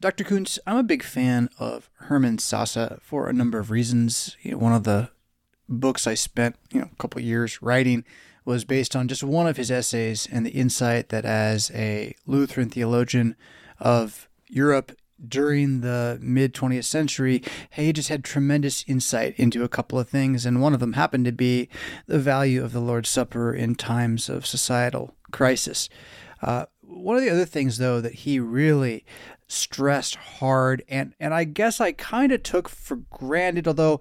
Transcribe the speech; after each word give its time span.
Dr. 0.00 0.24
Koontz, 0.24 0.58
I'm 0.66 0.78
a 0.78 0.82
big 0.82 1.02
fan 1.02 1.50
of 1.58 1.90
Herman 1.96 2.38
Sasse 2.38 3.02
for 3.02 3.28
a 3.28 3.34
number 3.34 3.58
of 3.58 3.70
reasons. 3.70 4.34
You 4.40 4.52
know, 4.52 4.56
one 4.58 4.72
of 4.72 4.84
the 4.84 5.10
books 5.68 6.06
I 6.06 6.14
spent 6.14 6.56
you 6.72 6.80
know 6.80 6.88
a 6.90 6.96
couple 6.96 7.20
years 7.20 7.60
writing 7.60 8.06
was 8.46 8.64
based 8.64 8.96
on 8.96 9.08
just 9.08 9.22
one 9.22 9.46
of 9.46 9.58
his 9.58 9.70
essays 9.70 10.26
and 10.32 10.46
the 10.46 10.52
insight 10.52 11.10
that 11.10 11.26
as 11.26 11.70
a 11.74 12.14
Lutheran 12.26 12.70
theologian 12.70 13.36
of 13.78 14.26
Europe 14.48 14.92
during 15.28 15.82
the 15.82 16.18
mid 16.22 16.54
20th 16.54 16.84
century, 16.84 17.42
he 17.70 17.92
just 17.92 18.08
had 18.08 18.24
tremendous 18.24 18.86
insight 18.88 19.34
into 19.36 19.64
a 19.64 19.68
couple 19.68 19.98
of 19.98 20.08
things, 20.08 20.46
and 20.46 20.62
one 20.62 20.72
of 20.72 20.80
them 20.80 20.94
happened 20.94 21.26
to 21.26 21.32
be 21.32 21.68
the 22.06 22.18
value 22.18 22.64
of 22.64 22.72
the 22.72 22.80
Lord's 22.80 23.10
Supper 23.10 23.52
in 23.52 23.74
times 23.74 24.30
of 24.30 24.46
societal 24.46 25.14
crisis. 25.30 25.90
Uh, 26.40 26.64
one 26.80 27.18
of 27.18 27.22
the 27.22 27.30
other 27.30 27.44
things, 27.44 27.76
though, 27.76 28.00
that 28.00 28.14
he 28.14 28.40
really 28.40 29.04
stressed 29.50 30.14
hard, 30.14 30.82
and, 30.88 31.14
and 31.18 31.34
I 31.34 31.44
guess 31.44 31.80
I 31.80 31.92
kind 31.92 32.32
of 32.32 32.42
took 32.42 32.68
for 32.68 32.96
granted, 32.96 33.66
although 33.66 34.00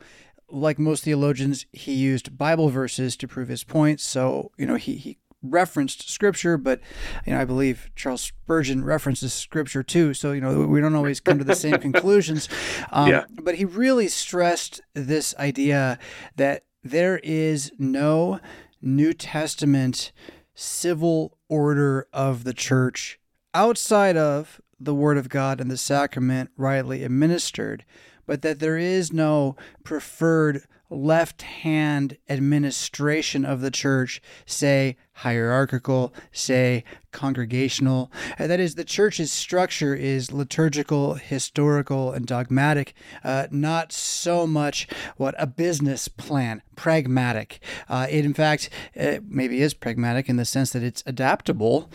like 0.51 0.79
most 0.79 1.03
theologians, 1.03 1.65
he 1.71 1.93
used 1.93 2.37
Bible 2.37 2.69
verses 2.69 3.15
to 3.17 3.27
prove 3.27 3.49
his 3.49 3.63
points. 3.63 4.03
So, 4.03 4.51
you 4.57 4.65
know, 4.65 4.75
he, 4.75 4.95
he 4.95 5.17
referenced 5.41 6.09
scripture, 6.09 6.57
but 6.57 6.81
you 7.25 7.33
know, 7.33 7.39
I 7.39 7.45
believe 7.45 7.89
Charles 7.95 8.21
Spurgeon 8.21 8.83
references 8.83 9.33
scripture 9.33 9.83
too. 9.83 10.13
So 10.13 10.31
you 10.31 10.41
know, 10.41 10.65
we 10.65 10.81
don't 10.81 10.95
always 10.95 11.19
come 11.19 11.37
to 11.37 11.43
the 11.43 11.55
same 11.55 11.77
conclusions. 11.77 12.47
Um, 12.91 13.09
yeah. 13.09 13.25
But 13.29 13.55
he 13.55 13.65
really 13.65 14.07
stressed 14.07 14.81
this 14.93 15.35
idea 15.37 15.99
that 16.37 16.63
there 16.83 17.19
is 17.23 17.71
no 17.77 18.39
New 18.81 19.13
Testament 19.13 20.11
civil 20.55 21.37
order 21.47 22.07
of 22.11 22.45
the 22.45 22.53
church 22.53 23.19
outside 23.53 24.17
of 24.17 24.59
the 24.79 24.95
Word 24.95 25.17
of 25.17 25.29
God 25.29 25.59
and 25.59 25.69
the 25.69 25.77
sacrament 25.77 26.51
rightly 26.57 27.03
administered, 27.03 27.85
but 28.25 28.41
that 28.41 28.59
there 28.59 28.77
is 28.77 29.11
no 29.11 29.55
preferred 29.83 30.63
left 30.89 31.41
hand 31.41 32.17
administration 32.27 33.45
of 33.45 33.61
the 33.61 33.71
church, 33.71 34.21
say 34.45 34.97
hierarchical, 35.19 36.13
say 36.31 36.83
congregational. 37.11 38.11
That 38.37 38.59
is, 38.59 38.75
the 38.75 38.83
church's 38.83 39.31
structure 39.31 39.95
is 39.95 40.31
liturgical, 40.31 41.15
historical, 41.15 42.11
and 42.11 42.25
dogmatic, 42.25 42.93
uh, 43.23 43.47
not 43.51 43.91
so 43.91 44.45
much 44.47 44.87
what 45.17 45.35
a 45.37 45.47
business 45.47 46.07
plan, 46.07 46.61
pragmatic. 46.75 47.59
Uh, 47.87 48.07
it, 48.09 48.25
in 48.25 48.33
fact, 48.33 48.69
uh, 48.99 49.17
maybe 49.27 49.61
is 49.61 49.73
pragmatic 49.73 50.29
in 50.29 50.37
the 50.37 50.45
sense 50.45 50.71
that 50.71 50.83
it's 50.83 51.03
adaptable 51.05 51.89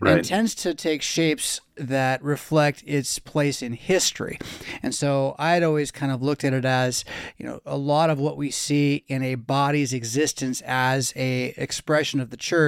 right. 0.00 0.18
and 0.18 0.24
tends 0.24 0.54
to 0.56 0.74
take 0.74 1.02
shapes 1.02 1.60
that 1.78 2.22
reflect 2.22 2.82
its 2.86 3.18
place 3.18 3.60
in 3.60 3.74
history. 3.74 4.38
And 4.82 4.94
so 4.94 5.36
I'd 5.38 5.62
always 5.62 5.90
kind 5.90 6.10
of 6.10 6.22
looked 6.22 6.42
at 6.42 6.54
it 6.54 6.64
as, 6.64 7.04
you 7.36 7.46
know, 7.46 7.60
a 7.66 7.76
lot 7.76 8.08
of 8.08 8.18
what 8.18 8.38
we 8.38 8.50
see 8.50 9.04
in 9.08 9.22
a 9.22 9.34
body's 9.34 9.92
existence 9.92 10.62
as 10.62 11.12
a 11.16 11.52
expression 11.58 12.18
of 12.18 12.30
the 12.30 12.36
church 12.38 12.65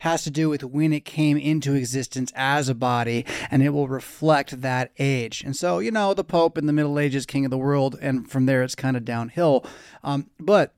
has 0.00 0.24
to 0.24 0.30
do 0.30 0.48
with 0.48 0.64
when 0.64 0.92
it 0.92 1.04
came 1.04 1.36
into 1.36 1.74
existence 1.74 2.32
as 2.34 2.68
a 2.68 2.74
body 2.74 3.24
and 3.50 3.62
it 3.62 3.70
will 3.70 3.88
reflect 3.88 4.60
that 4.62 4.92
age. 4.98 5.42
And 5.44 5.54
so, 5.54 5.78
you 5.78 5.90
know, 5.90 6.14
the 6.14 6.24
Pope 6.24 6.58
in 6.58 6.66
the 6.66 6.72
Middle 6.72 6.98
Ages, 6.98 7.26
king 7.26 7.44
of 7.44 7.50
the 7.50 7.58
world, 7.58 7.96
and 8.00 8.30
from 8.30 8.46
there 8.46 8.62
it's 8.62 8.74
kind 8.74 8.96
of 8.96 9.04
downhill. 9.04 9.64
Um, 10.02 10.30
but 10.38 10.74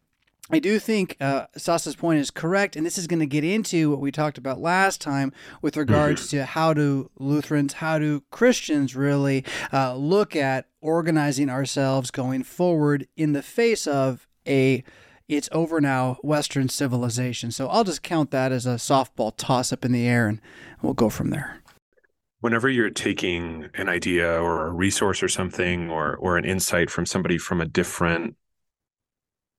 I 0.51 0.61
do 0.61 0.79
think 0.79 1.17
uh, 1.21 1.47
Sasse's 1.59 1.95
point 1.95 2.21
is 2.21 2.31
correct, 2.31 2.75
and 2.75 2.87
this 2.87 2.97
is 2.97 3.07
going 3.07 3.21
to 3.21 3.27
get 3.27 3.45
into 3.45 3.91
what 3.91 4.01
we 4.01 4.11
talked 4.11 4.39
about 4.39 4.61
last 4.61 5.01
time 5.01 5.33
with 5.61 5.77
regards 5.77 6.29
mm-hmm. 6.29 6.39
to 6.39 6.45
how 6.47 6.73
do 6.73 7.11
Lutherans, 7.19 7.75
how 7.75 7.99
do 7.99 8.23
Christians 8.31 8.97
really 8.97 9.45
uh, 9.75 9.95
look 9.95 10.35
at 10.35 10.67
organizing 10.81 11.51
ourselves 11.51 12.11
going 12.11 12.45
forward 12.45 13.07
in 13.15 13.35
the 13.35 13.43
face 13.43 13.87
of 13.87 14.27
a 14.47 14.83
it's 15.29 15.49
over 15.53 15.81
now 15.81 16.19
Western 16.23 16.69
civilization. 16.69 17.51
So 17.51 17.69
I'll 17.69 17.85
just 17.85 18.03
count 18.03 18.31
that 18.31 18.51
as 18.51 18.67
a 18.67 18.77
softball 18.77 19.33
toss 19.37 19.73
up 19.73 19.85
in 19.85 19.93
the 19.93 20.07
air, 20.07 20.27
and 20.27 20.41
we'll 20.83 20.95
go 20.95 21.11
from 21.11 21.31
there. 21.31 21.63
Whenever 22.41 22.69
you're 22.69 22.91
taking 22.91 23.69
an 23.75 23.89
idea 23.89 24.41
or 24.41 24.67
a 24.67 24.73
resource 24.73 25.23
or 25.23 25.29
something, 25.29 25.91
or 25.91 26.17
or 26.17 26.39
an 26.39 26.45
insight 26.45 26.91
from 26.91 27.05
somebody 27.05 27.37
from 27.37 27.61
a 27.61 27.67
different 27.67 28.37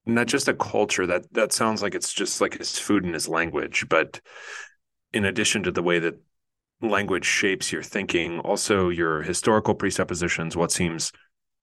not 0.05 0.27
just 0.27 0.47
a 0.47 0.53
culture 0.53 1.05
that 1.05 1.31
that 1.33 1.53
sounds 1.53 1.81
like 1.81 1.95
it's 1.95 2.13
just 2.13 2.41
like 2.41 2.57
his 2.57 2.77
food 2.77 3.03
and 3.03 3.13
his 3.13 3.27
language 3.27 3.85
but 3.89 4.19
in 5.13 5.25
addition 5.25 5.63
to 5.63 5.71
the 5.71 5.83
way 5.83 5.99
that 5.99 6.15
language 6.81 7.25
shapes 7.25 7.71
your 7.71 7.83
thinking 7.83 8.39
also 8.39 8.89
your 8.89 9.21
historical 9.21 9.75
presuppositions 9.75 10.55
what 10.55 10.71
seems 10.71 11.11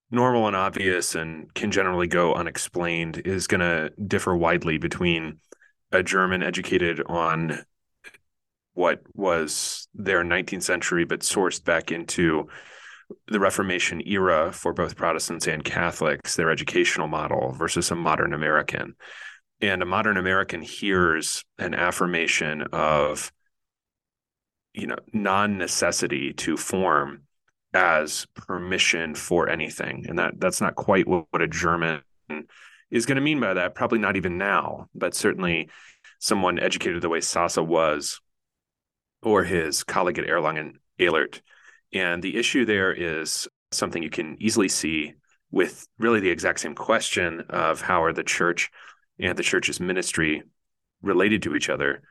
normal 0.09 0.47
and 0.47 0.55
obvious 0.55 1.15
and 1.15 1.53
can 1.53 1.71
generally 1.71 2.07
go 2.07 2.33
unexplained 2.33 3.21
is 3.25 3.47
going 3.47 3.59
to 3.59 3.91
differ 4.07 4.35
widely 4.35 4.77
between 4.77 5.39
a 5.91 6.01
german 6.01 6.41
educated 6.41 7.01
on 7.07 7.65
what 8.73 9.01
was 9.15 9.87
their 9.95 10.23
19th 10.23 10.63
century 10.63 11.03
but 11.03 11.21
sourced 11.21 11.63
back 11.63 11.91
into 11.91 12.47
the 13.27 13.39
Reformation 13.39 14.01
era 14.05 14.51
for 14.51 14.73
both 14.73 14.95
Protestants 14.95 15.47
and 15.47 15.63
Catholics, 15.63 16.35
their 16.35 16.51
educational 16.51 17.07
model 17.07 17.53
versus 17.53 17.89
a 17.91 17.95
modern 17.95 18.33
American. 18.33 18.95
And 19.61 19.81
a 19.81 19.85
modern 19.85 20.17
American 20.17 20.61
hears 20.61 21.43
an 21.57 21.73
affirmation 21.73 22.63
of, 22.73 23.31
you 24.73 24.87
know, 24.87 24.97
non-necessity 25.13 26.33
to 26.33 26.57
form 26.57 27.23
as 27.77 28.25
permission 28.33 29.13
for 29.13 29.47
anything. 29.47 30.05
And 30.09 30.17
that 30.17 30.39
that's 30.39 30.59
not 30.59 30.73
quite 30.73 31.07
what, 31.07 31.27
what 31.29 31.43
a 31.43 31.47
German 31.47 32.01
is 32.89 33.05
going 33.05 33.17
to 33.17 33.21
mean 33.21 33.39
by 33.39 33.53
that. 33.53 33.75
Probably 33.75 33.99
not 33.99 34.15
even 34.15 34.39
now, 34.39 34.87
but 34.95 35.13
certainly 35.13 35.69
someone 36.17 36.57
educated 36.57 37.03
the 37.03 37.09
way 37.09 37.19
Sasse 37.19 37.63
was, 37.63 38.19
or 39.21 39.43
his 39.43 39.83
colleague 39.83 40.17
at 40.17 40.25
Erlangen, 40.25 40.77
Elert, 40.97 41.43
and 41.93 42.23
the 42.23 42.37
issue 42.37 42.65
there 42.65 42.91
is 42.91 43.47
something 43.71 44.01
you 44.01 44.09
can 44.09 44.37
easily 44.39 44.69
see 44.69 45.13
with 45.51 45.87
really 45.99 46.19
the 46.19 46.31
exact 46.31 46.59
same 46.59 46.73
question 46.73 47.41
of 47.49 47.81
how 47.81 48.01
are 48.01 48.13
the 48.13 48.23
church 48.23 48.71
and 49.19 49.37
the 49.37 49.43
church's 49.43 49.79
ministry 49.79 50.41
related 51.03 51.43
to 51.43 51.55
each 51.55 51.69
other 51.69 52.01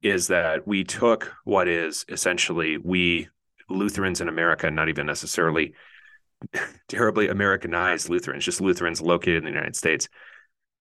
is 0.00 0.28
that 0.28 0.66
we 0.66 0.82
took 0.82 1.34
what 1.44 1.68
is 1.68 2.06
essentially 2.08 2.78
we 2.78 3.28
Lutherans 3.70 4.20
in 4.20 4.28
America, 4.28 4.70
not 4.70 4.88
even 4.88 5.06
necessarily 5.06 5.74
terribly 6.88 7.28
Americanized 7.28 8.08
Lutherans, 8.08 8.44
just 8.44 8.60
Lutherans 8.60 9.00
located 9.00 9.38
in 9.38 9.44
the 9.44 9.50
United 9.50 9.76
States, 9.76 10.08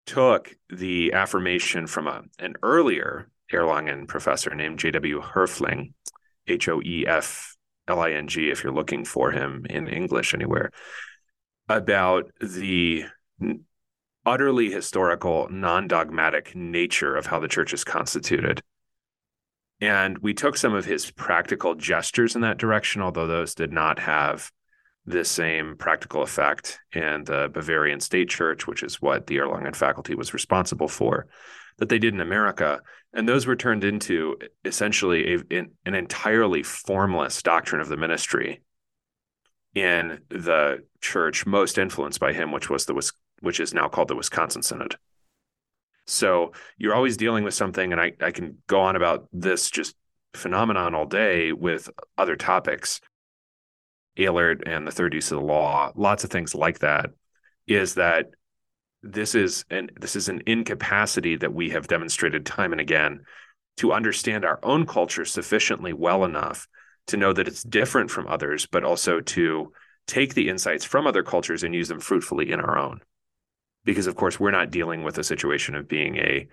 took 0.05 0.55
the 0.69 1.13
affirmation 1.13 1.87
from 1.87 2.07
a, 2.07 2.23
an 2.39 2.55
earlier 2.63 3.29
Erlangen 3.51 4.07
professor 4.07 4.53
named 4.55 4.79
J.W. 4.79 5.21
Hoefling, 5.21 5.93
H 6.47 6.67
O 6.69 6.81
E 6.81 7.05
F 7.07 7.55
L 7.87 7.99
I 7.99 8.11
N 8.11 8.27
G 8.27 8.49
if 8.49 8.63
you're 8.63 8.73
looking 8.73 9.05
for 9.05 9.31
him 9.31 9.65
in 9.69 9.87
English 9.87 10.33
anywhere, 10.33 10.71
about 11.67 12.31
the 12.41 13.05
utterly 14.25 14.71
historical, 14.71 15.47
non 15.49 15.87
dogmatic 15.87 16.55
nature 16.55 17.15
of 17.15 17.25
how 17.25 17.39
the 17.39 17.47
church 17.47 17.73
is 17.73 17.83
constituted. 17.83 18.61
And 19.81 20.17
we 20.17 20.33
took 20.33 20.57
some 20.57 20.73
of 20.73 20.85
his 20.85 21.09
practical 21.11 21.75
gestures 21.75 22.35
in 22.35 22.41
that 22.41 22.57
direction, 22.57 23.01
although 23.01 23.27
those 23.27 23.55
did 23.55 23.71
not 23.71 23.99
have 23.99 24.51
the 25.05 25.23
same 25.23 25.75
practical 25.77 26.21
effect 26.21 26.79
in 26.93 27.23
the 27.23 27.49
Bavarian 27.51 27.99
State 27.99 28.29
Church, 28.29 28.67
which 28.67 28.83
is 28.83 29.01
what 29.01 29.27
the 29.27 29.37
Erlangen 29.37 29.75
faculty 29.75 30.15
was 30.15 30.33
responsible 30.33 30.87
for 30.87 31.27
that 31.77 31.89
they 31.89 31.97
did 31.97 32.13
in 32.13 32.19
America. 32.19 32.81
And 33.13 33.27
those 33.27 33.47
were 33.47 33.55
turned 33.55 33.83
into 33.83 34.37
essentially 34.65 35.35
a, 35.35 35.39
in, 35.49 35.71
an 35.85 35.95
entirely 35.95 36.61
formless 36.61 37.41
doctrine 37.41 37.81
of 37.81 37.87
the 37.87 37.97
ministry 37.97 38.61
in 39.73 40.19
the 40.29 40.83
church 41.01 41.45
most 41.45 41.77
influenced 41.77 42.19
by 42.19 42.33
him, 42.33 42.51
which 42.51 42.69
was 42.69 42.85
the 42.85 43.11
which 43.41 43.59
is 43.59 43.73
now 43.73 43.87
called 43.87 44.09
the 44.09 44.15
Wisconsin 44.15 44.61
Synod. 44.61 44.97
So 46.09 46.53
you're 46.77 46.95
always 46.95 47.17
dealing 47.17 47.43
with 47.43 47.53
something, 47.53 47.91
and 47.91 48.01
I, 48.01 48.13
I 48.19 48.31
can 48.31 48.57
go 48.67 48.81
on 48.81 48.95
about 48.95 49.27
this 49.31 49.69
just 49.69 49.95
phenomenon 50.33 50.95
all 50.95 51.05
day 51.05 51.51
with 51.51 51.89
other 52.17 52.35
topics. 52.35 52.99
Elert 54.15 54.67
and 54.67 54.85
the 54.85 54.91
third 54.91 55.13
use 55.13 55.31
of 55.31 55.39
the 55.39 55.45
law, 55.45 55.91
lots 55.95 56.23
of 56.23 56.29
things 56.29 56.53
like 56.53 56.79
that, 56.79 57.11
is 57.67 57.95
that 57.95 58.31
this 59.01 59.33
is 59.33 59.63
an 59.69 59.89
this 59.99 60.15
is 60.15 60.27
an 60.27 60.41
incapacity 60.45 61.37
that 61.37 61.53
we 61.53 61.69
have 61.69 61.87
demonstrated 61.87 62.45
time 62.45 62.73
and 62.73 62.81
again 62.81 63.21
to 63.77 63.93
understand 63.93 64.43
our 64.43 64.59
own 64.61 64.85
culture 64.85 65.23
sufficiently 65.23 65.93
well 65.93 66.25
enough 66.25 66.67
to 67.07 67.15
know 67.15 67.31
that 67.31 67.47
it's 67.47 67.63
different 67.63 68.11
from 68.11 68.27
others 68.27 68.65
but 68.65 68.83
also 68.83 69.21
to 69.21 69.71
take 70.05 70.33
the 70.33 70.49
insights 70.49 70.83
from 70.83 71.07
other 71.07 71.23
cultures 71.23 71.63
and 71.63 71.73
use 71.73 71.87
them 71.87 72.01
fruitfully 72.01 72.51
in 72.51 72.59
our 72.59 72.77
own 72.77 72.99
because 73.89 74.07
of 74.07 74.15
course 74.15 74.39
we're 74.39 74.51
not 74.51 74.69
dealing 74.69 75.03
with 75.03 75.17
a 75.17 75.23
situation 75.23 75.75
of 75.75 75.87
being 75.87 76.17
a 76.17 76.47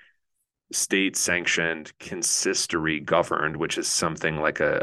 state 0.72 1.16
sanctioned 1.16 1.92
consistory 1.98 2.98
governed 2.98 3.56
which 3.56 3.78
is 3.78 3.86
something 3.86 4.36
like 4.36 4.58
a 4.58 4.82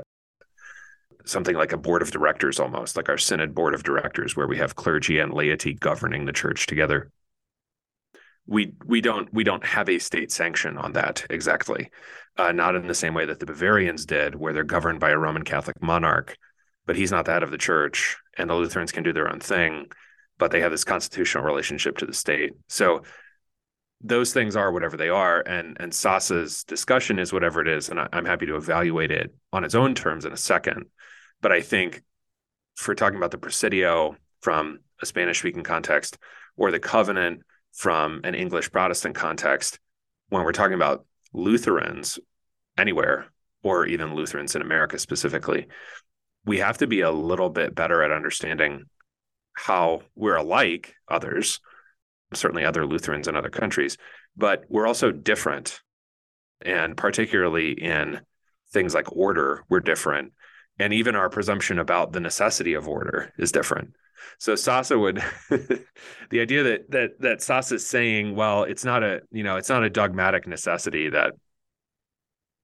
something 1.26 1.56
like 1.56 1.72
a 1.72 1.78
board 1.78 2.02
of 2.02 2.12
directors 2.12 2.60
almost, 2.60 2.98
like 2.98 3.10
our 3.10 3.18
synod 3.18 3.56
board 3.56 3.74
of 3.74 3.84
directors, 3.84 4.36
where 4.36 4.48
we 4.48 4.58
have 4.58 4.76
clergy 4.76 5.20
and 5.20 5.34
laity 5.34 5.74
governing 5.74 6.26
the 6.26 6.34
church 6.34 6.68
together. 6.68 7.12
We 8.46 8.74
we 8.86 9.00
don't 9.00 9.34
we 9.34 9.44
don't 9.44 9.66
have 9.66 9.88
a 9.88 10.00
state 10.00 10.32
sanction 10.32 10.78
on 10.78 10.94
that 10.94 11.26
exactly, 11.30 11.90
uh, 12.38 12.52
not 12.52 12.76
in 12.76 12.88
the 12.88 12.94
same 12.94 13.14
way 13.14 13.26
that 13.26 13.40
the 13.40 13.46
Bavarians 13.46 14.06
did, 14.06 14.36
where 14.36 14.52
they're 14.52 14.64
governed 14.64 15.00
by 15.00 15.12
a 15.12 15.18
Roman 15.18 15.44
Catholic 15.44 15.82
monarch, 15.82 16.38
but 16.86 16.98
he's 16.98 17.12
not 17.12 17.26
the 17.26 17.32
head 17.32 17.44
of 17.44 17.52
the 17.52 17.58
church, 17.58 18.18
and 18.38 18.50
the 18.50 18.56
Lutherans 18.56 18.92
can 18.92 19.04
do 19.04 19.14
their 19.14 19.32
own 19.32 19.40
thing, 19.40 19.88
but 20.44 20.52
they 20.52 20.60
have 20.60 20.72
this 20.72 20.84
constitutional 20.84 21.46
relationship 21.46 21.98
to 21.98 22.06
the 22.06 22.14
state. 22.14 22.52
So 22.68 23.04
those 24.02 24.34
things 24.34 24.58
are 24.58 24.74
whatever 24.74 24.98
they 24.98 25.08
are, 25.08 25.40
and 25.40 25.78
and 25.80 25.94
Sasse's 25.94 26.66
discussion 26.66 27.18
is 27.18 27.32
whatever 27.32 27.62
it 27.62 27.70
is, 27.70 27.88
and 27.88 27.98
I, 27.98 28.10
I'm 28.12 28.26
happy 28.26 28.46
to 28.48 28.58
evaluate 28.58 29.10
it 29.10 29.34
on 29.54 29.64
its 29.64 29.74
own 29.74 29.96
terms 29.96 30.26
in 30.26 30.34
a 30.34 30.38
second. 30.38 30.88
But 31.40 31.54
I 31.54 31.62
think 31.62 32.04
for 32.76 32.94
talking 32.94 33.16
about 33.16 33.32
the 33.32 33.38
Presidio 33.38 34.18
from 34.42 34.80
a 35.02 35.06
Spanish 35.06 35.40
speaking 35.40 35.64
context 35.64 36.18
or 36.58 36.72
the 36.72 36.80
covenant 36.82 37.44
from 37.72 38.20
an 38.26 38.36
English 38.36 38.70
Protestant 38.70 39.16
context, 39.16 39.80
when 40.28 40.44
we're 40.44 40.52
talking 40.52 40.76
about 40.76 41.06
Lutherans 41.32 42.20
anywhere, 42.78 43.28
or 43.64 43.86
even 43.86 44.14
Lutherans 44.14 44.58
in 44.58 44.62
America 44.62 45.00
specifically, 45.00 45.68
we 46.44 46.58
have 46.58 46.80
to 46.80 46.88
be 46.88 47.00
a 47.00 47.12
little 47.12 47.50
bit 47.50 47.74
better 47.74 48.04
at 48.04 48.12
understanding 48.12 48.90
how 49.54 50.02
we're 50.16 50.36
alike 50.36 50.96
others, 51.08 51.60
certainly 52.34 52.66
other 52.66 52.86
Lutherans 52.86 53.28
in 53.28 53.36
other 53.36 53.50
countries, 53.50 53.98
but 54.36 54.64
we're 54.70 54.88
also 54.88 55.12
different. 55.12 55.82
And 56.66 56.96
particularly 56.96 57.72
in 57.72 58.22
things 58.72 58.94
like 58.94 59.16
order, 59.16 59.64
we're 59.70 59.82
different 59.82 60.34
and 60.80 60.94
even 60.94 61.16
our 61.16 61.30
presumption 61.30 61.80
about 61.80 62.14
the 62.14 62.20
necessity 62.20 62.74
of 62.74 62.88
order 62.88 63.32
is 63.38 63.52
different. 63.52 63.94
So 64.40 64.54
Sasse 64.54 65.00
would 65.00 65.24
the 66.30 66.40
idea 66.40 66.64
that 66.64 66.92
that 66.92 67.20
that 67.20 67.72
is 67.72 67.86
saying, 67.86 68.36
well, 68.36 68.64
it's 68.64 68.86
not 68.86 69.04
a 69.04 69.22
you 69.32 69.44
know 69.44 69.58
it's 69.58 69.70
not 69.70 69.84
a 69.84 69.90
dogmatic 69.90 70.48
necessity 70.48 71.10
that 71.10 71.34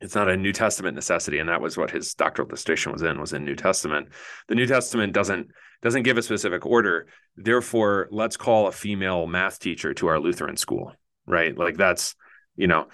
it's 0.02 0.16
not 0.16 0.30
a 0.30 0.38
New 0.38 0.54
Testament 0.54 0.96
necessity, 0.96 1.40
and 1.40 1.50
that 1.50 1.62
was 1.62 1.78
what 1.78 1.92
his 1.92 2.14
doctoral 2.14 2.48
dissertation 2.48 2.92
was 2.92 3.02
in 3.02 3.20
was 3.20 3.34
in 3.34 3.44
New 3.44 3.56
Testament. 3.56 4.10
The 4.48 4.56
New 4.56 4.66
Testament 4.66 5.14
doesn't 5.14 5.50
doesn't 5.81 6.04
give 6.04 6.18
a 6.18 6.22
specific 6.22 6.66
order. 6.66 7.08
Therefore, 7.38 8.08
let's 8.12 8.38
call 8.38 8.68
a 8.68 8.72
female 8.72 9.28
math 9.28 9.60
teacher 9.60 9.94
to 9.96 10.08
our 10.08 10.20
Lutheran 10.20 10.58
school, 10.58 10.94
right? 11.26 11.58
Like 11.58 11.78
that's 11.78 12.16
you 12.56 12.68
know 12.68 12.88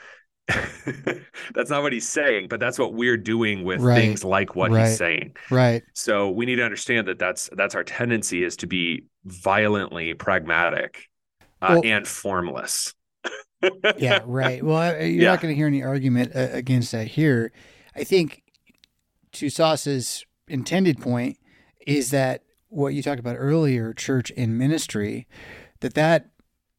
that's 0.47 1.69
not 1.69 1.81
what 1.81 1.91
he's 1.91 2.07
saying, 2.07 2.47
but 2.49 2.59
that's 2.59 2.77
what 2.77 2.93
we're 2.93 3.17
doing 3.17 3.63
with 3.63 3.81
right. 3.81 3.99
things 3.99 4.23
like 4.23 4.55
what 4.55 4.71
right. 4.71 4.87
he's 4.87 4.97
saying. 4.97 5.35
Right. 5.49 5.81
So 5.93 6.29
we 6.29 6.45
need 6.45 6.57
to 6.57 6.63
understand 6.63 7.07
that 7.07 7.17
that's 7.17 7.49
that's 7.53 7.73
our 7.73 7.83
tendency 7.83 8.43
is 8.43 8.55
to 8.57 8.67
be 8.67 9.05
violently 9.25 10.13
pragmatic 10.13 11.09
uh, 11.61 11.79
well, 11.81 11.81
and 11.83 12.07
formless. 12.07 12.93
yeah. 13.97 14.19
Right. 14.25 14.63
Well, 14.63 14.93
you're 15.01 15.23
yeah. 15.23 15.31
not 15.31 15.41
going 15.41 15.51
to 15.51 15.55
hear 15.55 15.67
any 15.67 15.81
argument 15.81 16.35
uh, 16.35 16.49
against 16.51 16.91
that 16.91 17.07
here. 17.07 17.51
I 17.95 18.03
think 18.03 18.43
to 19.33 19.49
Sasse's 19.49 20.25
intended 20.47 21.01
point 21.01 21.37
is 21.87 22.11
that 22.11 22.43
what 22.75 22.93
you 22.93 23.01
talked 23.01 23.19
about 23.19 23.35
earlier, 23.37 23.93
church 23.93 24.31
and 24.35 24.57
ministry, 24.57 25.27
that 25.79 25.93
that 25.95 26.29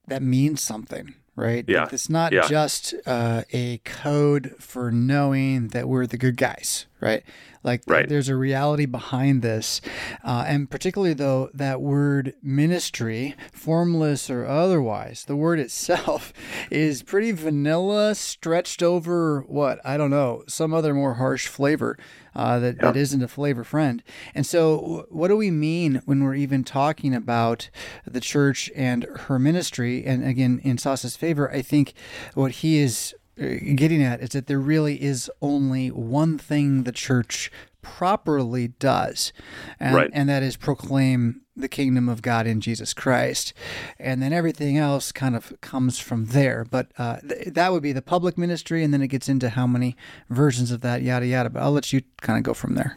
that 0.09 0.23
means 0.23 0.61
something 0.63 1.15
right? 1.37 1.65
Yeah. 1.69 1.89
It's 1.93 2.09
not 2.09 2.33
yeah. 2.33 2.49
just 2.49 2.95
uh, 3.05 3.43
a 3.53 3.79
code 3.85 4.55
for 4.59 4.91
knowing 4.91 5.69
that 5.69 5.87
we're 5.89 6.07
the 6.07 6.17
good 6.17 6.37
guys, 6.37 6.87
right? 7.01 7.23
Like 7.63 7.83
right. 7.87 8.09
there's 8.09 8.29
a 8.29 8.37
reality 8.37 8.87
behind 8.87 9.43
this. 9.43 9.81
Uh, 10.25 10.45
and 10.47 10.71
particularly, 10.71 11.15
though, 11.15 11.51
that 11.53 11.81
word 11.81 12.35
ministry, 12.43 13.35
formless 13.53 14.31
or 14.31 14.47
otherwise, 14.47 15.25
the 15.25 15.37
word 15.37 15.59
itself 15.59 16.33
is 16.71 17.03
pretty 17.03 17.33
vanilla, 17.33 18.15
stretched 18.15 18.83
over 18.83 19.41
what? 19.49 19.81
I 19.85 19.97
don't 19.97 20.11
know, 20.11 20.45
some 20.47 20.73
other 20.73 20.95
more 20.95 21.15
harsh 21.15 21.49
flavor 21.49 21.99
uh, 22.37 22.59
that, 22.61 22.79
that 22.81 22.97
isn't 22.97 23.23
a 23.23 23.29
flavor 23.29 23.65
friend. 23.65 24.03
And 24.35 24.47
so, 24.47 25.07
what 25.11 25.29
do 25.29 25.37
we 25.37 25.51
mean 25.51 26.03
when 26.05 26.23
we're 26.23 26.35
even 26.35 26.63
talking 26.63 27.15
about 27.15 27.69
the 28.07 28.21
church 28.21 28.71
and 28.77 29.05
her 29.05 29.39
ministry? 29.39 30.05
And 30.05 30.25
again, 30.25 30.61
in 30.63 30.79
Sasse's 30.79 31.17
favor, 31.17 31.51
I 31.51 31.63
think 31.63 31.95
what 32.35 32.53
he 32.53 32.79
is 32.79 33.15
getting 33.37 34.03
at 34.03 34.21
is 34.21 34.31
that 34.31 34.47
there 34.47 34.59
really 34.59 35.03
is 35.03 35.31
only 35.41 35.91
one 35.91 36.39
thing 36.39 36.85
the 36.85 36.93
church 36.93 37.51
properly 37.83 38.69
does, 38.69 39.33
and, 39.79 39.95
right. 39.95 40.11
and 40.13 40.29
that 40.29 40.43
is 40.43 40.57
proclaim 40.57 41.43
the 41.55 41.69
kingdom 41.69 42.09
of 42.09 42.21
God 42.21 42.47
in 42.47 42.61
Jesus 42.61 42.93
Christ. 42.93 43.55
And 43.99 44.21
then 44.21 44.33
everything 44.33 44.77
else 44.77 45.13
kind 45.13 45.37
of 45.37 45.59
comes 45.61 45.99
from 45.99 46.27
there. 46.27 46.67
But 46.69 46.91
uh, 46.99 47.19
th- 47.21 47.55
that 47.55 47.73
would 47.73 47.83
be 47.83 47.93
the 47.93 48.03
public 48.03 48.37
ministry, 48.37 48.83
and 48.83 48.93
then 48.93 49.03
it 49.03 49.09
gets 49.09 49.29
into 49.29 49.51
how 49.51 49.67
many 49.67 49.97
versions 50.29 50.71
of 50.71 50.81
that, 50.83 51.03
yada, 51.03 51.27
yada. 51.27 51.49
But 51.51 51.63
I'll 51.63 51.73
let 51.73 51.93
you 51.93 52.03
kind 52.21 52.37
of 52.39 52.43
go 52.43 52.55
from 52.55 52.75
there. 52.75 52.97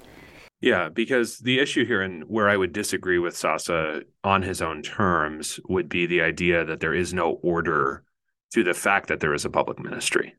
Yeah, 0.62 0.89
because 0.89 1.39
the 1.39 1.59
issue 1.59 1.85
here, 1.85 2.01
and 2.01 2.24
where 2.24 2.50
I 2.50 2.57
would 2.57 2.74
disagree 2.74 3.18
with 3.18 3.33
Sasse 3.35 4.03
on 4.25 4.42
his 4.42 4.62
own 4.62 4.81
terms, 4.81 5.59
would 5.69 5.88
be 5.88 6.06
the 6.06 6.21
idea 6.21 6.65
that 6.65 6.81
there 6.81 6.94
is 6.94 7.13
no 7.13 7.39
order 7.42 8.03
to 8.53 8.63
the 8.63 8.73
fact 8.73 9.07
that 9.07 9.19
there 9.19 9.33
is 9.33 9.45
a 9.45 9.49
public 9.49 9.79
ministry. 9.79 10.35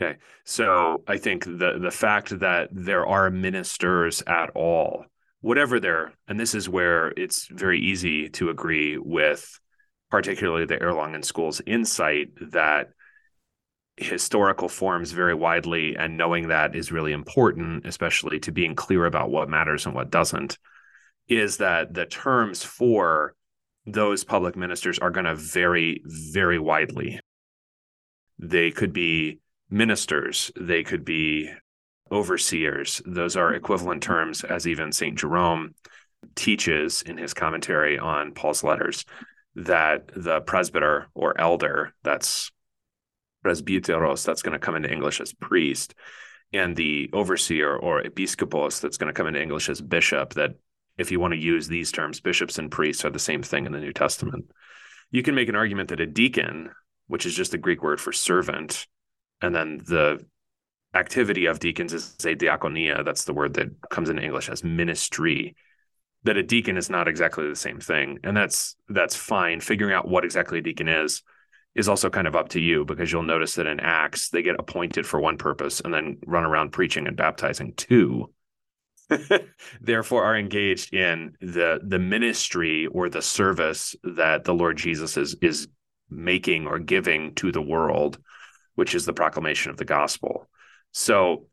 Okay. 0.00 0.18
So 0.44 1.02
I 1.08 1.16
think 1.18 1.44
the 1.44 1.78
the 1.80 1.90
fact 1.90 2.38
that 2.40 2.68
there 2.72 3.06
are 3.06 3.30
ministers 3.30 4.22
at 4.26 4.50
all 4.50 5.06
whatever 5.40 5.78
their 5.78 6.12
and 6.26 6.38
this 6.38 6.54
is 6.54 6.68
where 6.68 7.12
it's 7.16 7.46
very 7.46 7.80
easy 7.80 8.28
to 8.28 8.50
agree 8.50 8.98
with 8.98 9.60
particularly 10.10 10.64
the 10.64 10.78
Erlangen 10.78 11.24
school's 11.24 11.60
insight 11.66 12.28
that 12.52 12.90
historical 13.96 14.68
forms 14.68 15.12
very 15.12 15.34
widely 15.34 15.96
and 15.96 16.16
knowing 16.16 16.48
that 16.48 16.74
is 16.74 16.92
really 16.92 17.12
important 17.12 17.86
especially 17.86 18.38
to 18.38 18.52
being 18.52 18.74
clear 18.74 19.04
about 19.04 19.30
what 19.30 19.48
matters 19.48 19.86
and 19.86 19.94
what 19.94 20.10
doesn't 20.10 20.58
is 21.28 21.58
that 21.58 21.92
the 21.94 22.06
terms 22.06 22.64
for 22.64 23.34
those 23.92 24.24
public 24.24 24.56
ministers 24.56 24.98
are 24.98 25.10
going 25.10 25.26
to 25.26 25.34
vary 25.34 26.02
very 26.04 26.58
widely 26.58 27.20
they 28.38 28.70
could 28.70 28.92
be 28.92 29.40
ministers 29.70 30.50
they 30.58 30.82
could 30.82 31.04
be 31.04 31.50
overseers. 32.10 33.02
Those 33.04 33.36
are 33.36 33.52
equivalent 33.52 34.02
terms 34.02 34.44
as 34.44 34.66
even 34.66 34.92
St. 34.92 35.18
Jerome 35.18 35.74
teaches 36.34 37.02
in 37.02 37.18
his 37.18 37.34
commentary 37.34 37.98
on 37.98 38.32
Paul's 38.32 38.64
letters 38.64 39.04
that 39.54 40.10
the 40.16 40.40
presbyter 40.40 41.08
or 41.14 41.38
elder, 41.38 41.94
that's 42.02 42.50
presbyteros, 43.44 44.24
that's 44.24 44.42
going 44.42 44.52
to 44.52 44.58
come 44.58 44.74
into 44.74 44.90
English 44.90 45.20
as 45.20 45.32
priest, 45.32 45.94
and 46.52 46.76
the 46.76 47.10
overseer 47.12 47.76
or 47.76 48.02
episkopos, 48.02 48.80
that's 48.80 48.96
going 48.96 49.12
to 49.12 49.16
come 49.16 49.26
into 49.26 49.42
English 49.42 49.68
as 49.68 49.80
bishop, 49.80 50.34
that 50.34 50.52
if 50.98 51.10
you 51.12 51.20
want 51.20 51.32
to 51.32 51.40
use 51.40 51.68
these 51.68 51.92
terms, 51.92 52.20
bishops 52.20 52.58
and 52.58 52.70
priests 52.70 53.04
are 53.04 53.10
the 53.10 53.18
same 53.18 53.42
thing 53.42 53.64
in 53.64 53.72
the 53.72 53.80
New 53.80 53.92
Testament. 53.92 54.50
You 55.10 55.22
can 55.22 55.34
make 55.34 55.48
an 55.48 55.56
argument 55.56 55.88
that 55.88 56.00
a 56.00 56.06
deacon, 56.06 56.70
which 57.06 57.24
is 57.24 57.34
just 57.34 57.52
the 57.52 57.58
Greek 57.58 57.82
word 57.82 58.00
for 58.00 58.12
servant, 58.12 58.86
and 59.40 59.54
then 59.54 59.78
the 59.86 60.24
activity 60.94 61.46
of 61.46 61.60
deacons 61.60 61.92
is 61.92 62.14
a 62.24 62.34
diaconia. 62.34 63.04
That's 63.04 63.24
the 63.24 63.32
word 63.32 63.54
that 63.54 63.68
comes 63.90 64.10
into 64.10 64.22
English 64.22 64.48
as 64.48 64.64
ministry. 64.64 65.54
That 66.24 66.36
a 66.36 66.42
deacon 66.42 66.76
is 66.76 66.90
not 66.90 67.06
exactly 67.06 67.48
the 67.48 67.56
same 67.56 67.78
thing, 67.78 68.18
and 68.24 68.36
that's 68.36 68.76
that's 68.88 69.14
fine. 69.14 69.60
Figuring 69.60 69.94
out 69.94 70.08
what 70.08 70.24
exactly 70.24 70.58
a 70.58 70.62
deacon 70.62 70.88
is 70.88 71.22
is 71.74 71.88
also 71.88 72.10
kind 72.10 72.26
of 72.26 72.34
up 72.34 72.48
to 72.48 72.60
you 72.60 72.84
because 72.84 73.12
you'll 73.12 73.22
notice 73.22 73.54
that 73.54 73.68
in 73.68 73.78
Acts 73.78 74.30
they 74.30 74.42
get 74.42 74.58
appointed 74.58 75.06
for 75.06 75.20
one 75.20 75.38
purpose 75.38 75.80
and 75.80 75.94
then 75.94 76.18
run 76.26 76.44
around 76.44 76.72
preaching 76.72 77.06
and 77.06 77.16
baptizing 77.16 77.72
two. 77.76 78.32
Therefore, 79.80 80.24
are 80.24 80.36
engaged 80.36 80.94
in 80.94 81.36
the 81.40 81.80
the 81.82 81.98
ministry 81.98 82.86
or 82.86 83.08
the 83.08 83.22
service 83.22 83.96
that 84.02 84.44
the 84.44 84.54
Lord 84.54 84.76
Jesus 84.76 85.16
is 85.16 85.34
is 85.40 85.68
making 86.10 86.66
or 86.66 86.78
giving 86.78 87.34
to 87.36 87.52
the 87.52 87.62
world, 87.62 88.18
which 88.74 88.94
is 88.94 89.06
the 89.06 89.12
proclamation 89.12 89.70
of 89.70 89.76
the 89.76 89.84
gospel. 89.84 90.48
So 90.92 91.46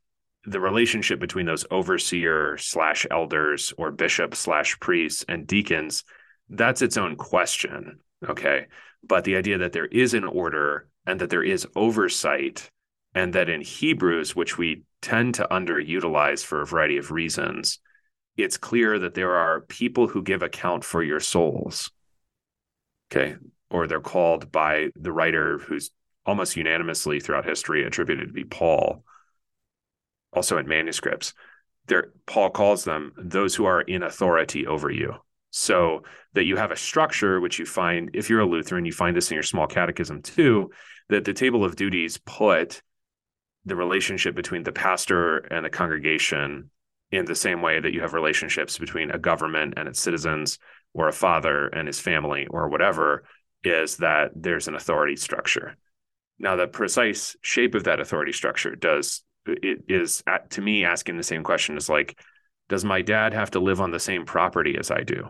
the 0.45 0.59
relationship 0.59 1.19
between 1.19 1.45
those 1.45 1.65
overseer 1.71 2.57
slash 2.57 3.05
elders 3.09 3.73
or 3.77 3.91
bishop 3.91 4.35
slash 4.35 4.79
priests 4.79 5.25
and 5.27 5.47
deacons, 5.47 6.03
that's 6.49 6.81
its 6.81 6.97
own 6.97 7.15
question. 7.15 7.99
Okay. 8.27 8.67
But 9.03 9.23
the 9.23 9.35
idea 9.35 9.59
that 9.59 9.73
there 9.73 9.85
is 9.85 10.13
an 10.13 10.23
order 10.23 10.87
and 11.05 11.19
that 11.19 11.29
there 11.29 11.43
is 11.43 11.67
oversight, 11.75 12.69
and 13.15 13.33
that 13.33 13.49
in 13.49 13.61
Hebrews, 13.61 14.35
which 14.35 14.57
we 14.57 14.83
tend 15.01 15.35
to 15.35 15.47
underutilize 15.49 16.45
for 16.45 16.61
a 16.61 16.65
variety 16.65 16.97
of 16.97 17.11
reasons, 17.11 17.79
it's 18.37 18.57
clear 18.57 18.99
that 18.99 19.15
there 19.15 19.35
are 19.35 19.61
people 19.61 20.07
who 20.07 20.21
give 20.21 20.43
account 20.43 20.83
for 20.83 21.01
your 21.01 21.21
souls. 21.21 21.89
Okay. 23.11 23.37
Or 23.71 23.87
they're 23.87 24.01
called 24.01 24.51
by 24.51 24.89
the 24.95 25.11
writer 25.11 25.57
who's 25.57 25.89
almost 26.25 26.55
unanimously 26.55 27.19
throughout 27.19 27.45
history 27.45 27.83
attributed 27.83 28.27
to 28.27 28.33
be 28.33 28.43
Paul 28.43 29.03
also 30.35 30.57
in 30.57 30.67
manuscripts, 30.67 31.33
there 31.87 32.11
Paul 32.25 32.49
calls 32.49 32.83
them 32.83 33.13
those 33.17 33.55
who 33.55 33.65
are 33.65 33.81
in 33.81 34.03
authority 34.03 34.67
over 34.67 34.91
you. 34.91 35.15
So 35.51 36.03
that 36.33 36.43
you 36.43 36.57
have 36.57 36.71
a 36.71 36.75
structure 36.75 37.39
which 37.39 37.59
you 37.59 37.65
find 37.65 38.09
if 38.13 38.29
you're 38.29 38.41
a 38.41 38.45
Lutheran, 38.45 38.83
you 38.83 38.91
find 38.91 39.15
this 39.15 39.31
in 39.31 39.35
your 39.35 39.43
small 39.43 39.67
catechism 39.67 40.21
too, 40.21 40.71
that 41.07 41.23
the 41.23 41.33
table 41.33 41.63
of 41.63 41.77
duties 41.77 42.19
put 42.25 42.81
the 43.65 43.75
relationship 43.75 44.35
between 44.35 44.63
the 44.63 44.71
pastor 44.71 45.37
and 45.37 45.65
the 45.65 45.69
congregation 45.69 46.69
in 47.11 47.25
the 47.25 47.35
same 47.35 47.61
way 47.61 47.79
that 47.79 47.93
you 47.93 48.01
have 48.01 48.13
relationships 48.13 48.77
between 48.77 49.11
a 49.11 49.19
government 49.19 49.75
and 49.77 49.87
its 49.87 49.99
citizens 49.99 50.59
or 50.93 51.07
a 51.07 51.13
father 51.13 51.67
and 51.67 51.87
his 51.87 51.99
family 51.99 52.47
or 52.47 52.69
whatever 52.69 53.25
is 53.63 53.97
that 53.97 54.31
there's 54.35 54.67
an 54.67 54.75
authority 54.75 55.15
structure. 55.15 55.75
Now, 56.37 56.55
the 56.55 56.67
precise 56.67 57.35
shape 57.41 57.75
of 57.75 57.85
that 57.85 57.99
authority 57.99 58.33
structure 58.33 58.75
does 58.75 59.23
it 59.47 59.83
is 59.87 60.23
uh, 60.25 60.39
to 60.49 60.61
me 60.61 60.85
asking 60.85 61.17
the 61.17 61.23
same 61.23 61.43
question 61.43 61.77
is 61.77 61.89
like, 61.89 62.19
does 62.67 62.83
my 62.83 63.01
dad 63.01 63.33
have 63.33 63.51
to 63.51 63.59
live 63.59 63.79
on 63.79 63.91
the 63.91 63.99
same 63.99 64.25
property 64.25 64.75
as 64.77 64.89
I 64.89 65.01
do? 65.01 65.29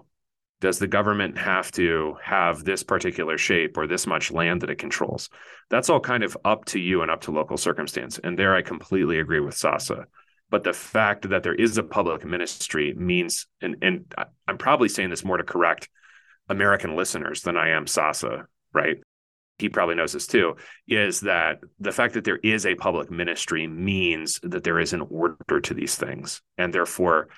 Does 0.62 0.80
the 0.80 0.88
government 0.88 1.38
have 1.38 1.72
to 1.74 2.16
have 2.24 2.64
this 2.64 2.82
particular 2.82 3.38
shape 3.38 3.78
or 3.78 3.88
this 3.88 4.08
much 4.08 4.32
land 4.32 4.62
that 4.62 4.70
it 4.70 4.78
controls? 4.78 5.30
That's 5.70 5.90
all 5.90 6.00
kind 6.00 6.24
of 6.24 6.38
up 6.46 6.66
to 6.66 6.80
you 6.80 7.02
and 7.02 7.12
up 7.12 7.22
to 7.22 7.32
local 7.32 7.58
circumstance. 7.58 8.20
And 8.20 8.40
there 8.40 8.56
I 8.56 8.62
completely 8.62 9.20
agree 9.20 9.42
with 9.42 9.56
Sasse. 9.56 10.06
But 10.50 10.64
the 10.64 10.74
fact 10.74 11.30
that 11.30 11.44
there 11.44 11.56
is 11.56 11.78
a 11.78 11.84
public 11.84 12.24
ministry 12.24 12.94
means, 12.96 13.48
and, 13.62 13.78
and 13.82 14.14
I'm 14.48 14.58
probably 14.58 14.90
saying 14.90 15.10
this 15.10 15.26
more 15.26 15.38
to 15.38 15.44
correct 15.44 15.90
American 16.48 16.96
listeners 16.96 17.42
than 17.42 17.58
I 17.58 17.70
am 17.70 17.86
Sasse, 17.86 18.46
right? 18.74 18.98
He 19.58 19.70
probably 19.70 19.96
knows 19.96 20.14
this 20.14 20.28
too, 20.28 20.56
is 20.88 21.22
that 21.22 21.60
the 21.80 21.92
fact 21.92 22.14
that 22.14 22.26
there 22.26 22.40
is 22.44 22.66
a 22.66 22.76
public 22.76 23.10
ministry 23.10 23.68
means 23.68 24.40
that 24.44 24.64
there 24.64 24.80
is 24.80 24.94
an 24.94 25.02
order 25.10 25.62
to 25.62 25.74
these 25.74 25.96
things. 25.96 26.42
And 26.58 26.74
therefore, 26.74 27.30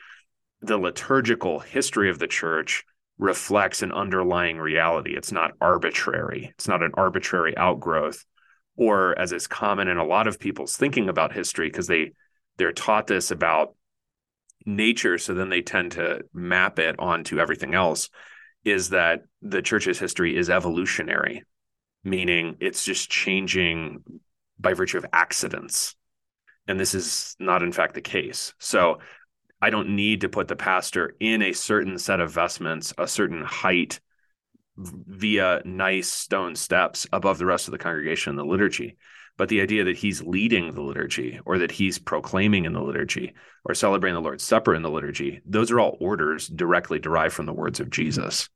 the 0.61 0.77
liturgical 0.77 1.59
history 1.59 2.09
of 2.09 2.19
the 2.19 2.27
church 2.27 2.83
reflects 3.17 3.81
an 3.81 3.91
underlying 3.91 4.57
reality. 4.57 5.15
It's 5.15 5.31
not 5.31 5.51
arbitrary, 5.59 6.51
it's 6.55 6.67
not 6.67 6.83
an 6.83 6.91
arbitrary 6.93 7.57
outgrowth, 7.57 8.25
or 8.75 9.17
as 9.17 9.31
is 9.31 9.47
common 9.47 9.87
in 9.87 9.97
a 9.97 10.05
lot 10.05 10.27
of 10.27 10.39
people's 10.39 10.77
thinking 10.77 11.09
about 11.09 11.33
history, 11.33 11.67
because 11.67 11.87
they 11.87 12.11
they're 12.57 12.71
taught 12.71 13.07
this 13.07 13.31
about 13.31 13.75
nature, 14.65 15.17
so 15.17 15.33
then 15.33 15.49
they 15.49 15.61
tend 15.61 15.93
to 15.93 16.23
map 16.33 16.79
it 16.79 16.99
onto 16.99 17.39
everything 17.39 17.73
else 17.73 18.09
is 18.65 18.89
that 18.89 19.21
the 19.41 19.61
church's 19.61 19.97
history 19.97 20.35
is 20.35 20.49
evolutionary, 20.49 21.43
meaning 22.03 22.57
it's 22.59 22.83
just 22.83 23.09
changing 23.09 24.03
by 24.59 24.73
virtue 24.73 24.97
of 24.97 25.05
accidents. 25.13 25.95
And 26.67 26.77
this 26.77 26.93
is 26.93 27.35
not, 27.39 27.63
in 27.63 27.71
fact, 27.71 27.93
the 27.93 28.01
case. 28.01 28.53
So 28.59 28.99
I 29.61 29.69
don't 29.69 29.95
need 29.95 30.21
to 30.21 30.29
put 30.29 30.47
the 30.47 30.55
pastor 30.55 31.15
in 31.19 31.41
a 31.41 31.53
certain 31.53 31.97
set 31.97 32.19
of 32.19 32.31
vestments, 32.31 32.93
a 32.97 33.07
certain 33.07 33.43
height 33.43 33.99
via 34.77 35.61
nice 35.65 36.09
stone 36.09 36.55
steps 36.55 37.07
above 37.11 37.39
the 37.39 37.45
rest 37.45 37.67
of 37.67 37.71
the 37.71 37.79
congregation 37.79 38.31
in 38.31 38.35
the 38.35 38.45
liturgy. 38.45 38.97
But 39.35 39.49
the 39.49 39.61
idea 39.61 39.83
that 39.83 39.97
he's 39.97 40.23
leading 40.23 40.73
the 40.73 40.81
liturgy 40.81 41.39
or 41.45 41.59
that 41.59 41.71
he's 41.71 41.99
proclaiming 41.99 42.65
in 42.65 42.73
the 42.73 42.81
liturgy 42.81 43.33
or 43.65 43.75
celebrating 43.75 44.15
the 44.15 44.21
Lord's 44.21 44.43
Supper 44.43 44.73
in 44.73 44.81
the 44.81 44.89
liturgy, 44.89 45.41
those 45.45 45.71
are 45.71 45.79
all 45.79 45.97
orders 45.99 46.47
directly 46.47 46.99
derived 46.99 47.35
from 47.35 47.45
the 47.45 47.53
words 47.53 47.79
of 47.79 47.89
Jesus. 47.89 48.49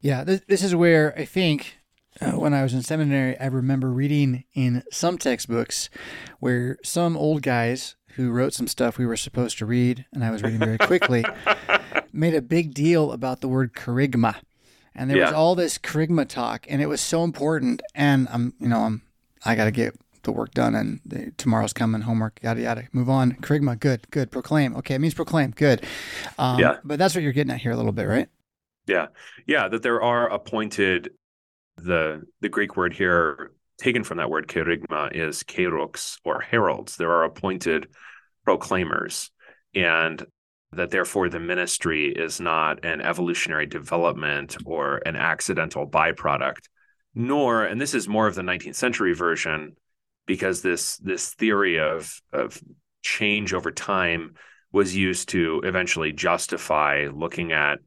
Yeah, 0.00 0.24
this, 0.24 0.42
this 0.48 0.62
is 0.64 0.74
where 0.74 1.16
I 1.16 1.24
think 1.24 1.76
uh, 2.20 2.32
when 2.32 2.54
I 2.54 2.62
was 2.62 2.74
in 2.74 2.82
seminary, 2.82 3.38
I 3.38 3.46
remember 3.46 3.90
reading 3.90 4.44
in 4.54 4.82
some 4.90 5.18
textbooks 5.18 5.88
where 6.40 6.78
some 6.82 7.16
old 7.16 7.42
guys 7.42 7.96
who 8.16 8.30
wrote 8.30 8.54
some 8.54 8.66
stuff 8.66 8.98
we 8.98 9.06
were 9.06 9.16
supposed 9.16 9.58
to 9.58 9.66
read, 9.66 10.04
and 10.12 10.24
I 10.24 10.30
was 10.30 10.42
reading 10.42 10.58
very 10.58 10.78
quickly, 10.78 11.24
made 12.12 12.34
a 12.34 12.42
big 12.42 12.74
deal 12.74 13.12
about 13.12 13.40
the 13.40 13.48
word 13.48 13.72
kerygma. 13.72 14.36
And 14.94 15.08
there 15.08 15.18
yeah. 15.18 15.26
was 15.26 15.34
all 15.34 15.54
this 15.54 15.78
kerygma 15.78 16.28
talk, 16.28 16.66
and 16.68 16.82
it 16.82 16.86
was 16.86 17.00
so 17.00 17.24
important. 17.24 17.82
And 17.94 18.28
I'm, 18.30 18.54
you 18.58 18.68
know, 18.68 18.80
I'm, 18.80 19.02
I 19.44 19.54
got 19.54 19.66
to 19.66 19.70
get 19.70 19.94
the 20.22 20.32
work 20.32 20.52
done, 20.52 20.74
and 20.74 21.00
the, 21.04 21.30
tomorrow's 21.36 21.72
coming, 21.72 22.02
homework, 22.02 22.40
yada 22.42 22.60
yada. 22.60 22.88
Move 22.92 23.08
on. 23.08 23.32
Kerygma, 23.32 23.78
good, 23.78 24.10
good. 24.10 24.30
Proclaim, 24.30 24.76
okay, 24.76 24.96
it 24.96 25.00
means 25.00 25.14
proclaim, 25.14 25.52
good. 25.52 25.84
Um, 26.38 26.58
yeah. 26.58 26.78
But 26.84 26.98
that's 26.98 27.14
what 27.14 27.22
you're 27.22 27.32
getting 27.32 27.52
at 27.52 27.60
here 27.60 27.72
a 27.72 27.76
little 27.76 27.92
bit, 27.92 28.04
right? 28.04 28.28
Yeah. 28.86 29.06
Yeah. 29.46 29.68
That 29.68 29.82
there 29.82 30.02
are 30.02 30.28
appointed 30.28 31.12
the 31.76 32.26
the 32.40 32.48
Greek 32.48 32.76
word 32.76 32.92
here 32.92 33.52
taken 33.80 34.04
from 34.04 34.18
that 34.18 34.30
word 34.30 34.46
kerygma 34.46 35.14
is 35.14 35.42
kerux 35.42 36.18
or 36.24 36.40
heralds. 36.40 36.96
There 36.96 37.10
are 37.10 37.24
appointed 37.24 37.88
proclaimers. 38.44 39.30
And 39.74 40.24
that 40.72 40.90
therefore 40.90 41.28
the 41.28 41.40
ministry 41.40 42.12
is 42.12 42.40
not 42.40 42.84
an 42.84 43.00
evolutionary 43.00 43.66
development 43.66 44.56
or 44.64 44.98
an 45.04 45.16
accidental 45.16 45.88
byproduct, 45.88 46.68
nor, 47.14 47.64
and 47.64 47.80
this 47.80 47.94
is 47.94 48.08
more 48.08 48.28
of 48.28 48.34
the 48.34 48.42
19th 48.42 48.76
century 48.76 49.14
version, 49.14 49.76
because 50.26 50.62
this 50.62 50.96
this 50.98 51.34
theory 51.34 51.80
of 51.80 52.20
of 52.32 52.60
change 53.02 53.52
over 53.52 53.72
time 53.72 54.34
was 54.72 54.94
used 54.94 55.30
to 55.30 55.60
eventually 55.64 56.12
justify 56.12 57.08
looking 57.12 57.50
at 57.50 57.80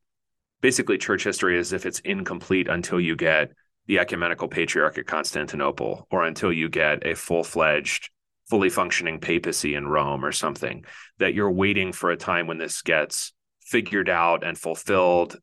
basically 0.60 0.98
church 0.98 1.24
history 1.24 1.58
as 1.58 1.72
if 1.72 1.86
it's 1.86 2.00
incomplete 2.00 2.68
until 2.68 3.00
you 3.00 3.16
get 3.16 3.52
the 3.88 4.00
ecumenical 4.00 4.48
patriarch 4.48 4.98
at 4.98 5.08
Constantinople 5.08 6.08
or 6.12 6.24
until 6.24 6.52
you 6.54 6.70
get 6.70 7.06
a 7.06 7.16
full-fledged 7.16 8.10
fully 8.50 8.70
functioning 8.70 9.20
papacy 9.20 9.76
in 9.76 9.88
Rome 9.88 10.24
or 10.24 10.32
something 10.32 10.86
that 11.18 11.34
you're 11.34 11.52
waiting 11.52 11.94
for 11.94 12.12
a 12.12 12.18
time 12.18 12.48
when 12.48 12.58
this 12.58 12.82
gets 12.82 13.34
figured 13.62 14.10
out 14.10 14.44
and 14.44 14.58
fulfilled 14.58 15.38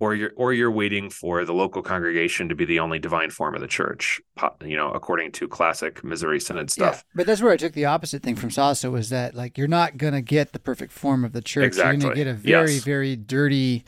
or 0.00 0.14
you're 0.14 0.30
or 0.36 0.52
you're 0.52 0.70
waiting 0.70 1.10
for 1.10 1.44
the 1.44 1.52
local 1.52 1.82
congregation 1.82 2.48
to 2.48 2.54
be 2.54 2.64
the 2.64 2.78
only 2.78 2.98
divine 2.98 3.30
form 3.30 3.54
of 3.54 3.60
the 3.60 3.66
church 3.66 4.20
you 4.62 4.76
know 4.76 4.90
according 4.90 5.32
to 5.32 5.48
classic 5.48 6.04
missouri 6.04 6.38
synod 6.38 6.70
stuff 6.70 6.96
yeah, 6.96 7.12
but 7.16 7.26
that's 7.26 7.42
where 7.42 7.52
i 7.52 7.56
took 7.56 7.72
the 7.72 7.84
opposite 7.84 8.22
thing 8.22 8.36
from 8.36 8.50
Sasse 8.50 8.90
was 8.90 9.08
that 9.10 9.34
like 9.34 9.58
you're 9.58 9.66
not 9.66 9.96
going 9.96 10.12
to 10.12 10.22
get 10.22 10.52
the 10.52 10.58
perfect 10.58 10.92
form 10.92 11.24
of 11.24 11.32
the 11.32 11.42
church 11.42 11.66
exactly. 11.66 12.04
you're 12.04 12.10
to 12.10 12.16
get 12.16 12.26
a 12.26 12.34
very 12.34 12.74
yes. 12.74 12.84
very 12.84 13.16
dirty 13.16 13.84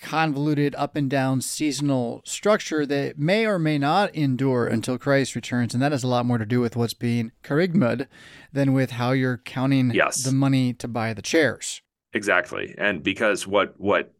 convoluted 0.00 0.74
up 0.76 0.96
and 0.96 1.10
down 1.10 1.40
seasonal 1.40 2.22
structure 2.24 2.86
that 2.86 3.18
may 3.18 3.46
or 3.46 3.58
may 3.58 3.78
not 3.78 4.14
endure 4.14 4.66
until 4.66 4.98
Christ 4.98 5.34
returns. 5.34 5.74
And 5.74 5.82
that 5.82 5.92
has 5.92 6.04
a 6.04 6.08
lot 6.08 6.26
more 6.26 6.38
to 6.38 6.46
do 6.46 6.60
with 6.60 6.76
what's 6.76 6.94
being 6.94 7.32
kerygmad 7.42 8.06
than 8.52 8.72
with 8.72 8.92
how 8.92 9.12
you're 9.12 9.38
counting 9.38 9.90
yes. 9.92 10.22
the 10.22 10.32
money 10.32 10.72
to 10.74 10.88
buy 10.88 11.14
the 11.14 11.22
chairs. 11.22 11.82
Exactly. 12.12 12.74
And 12.78 13.02
because 13.02 13.46
what 13.46 13.74
what 13.78 14.12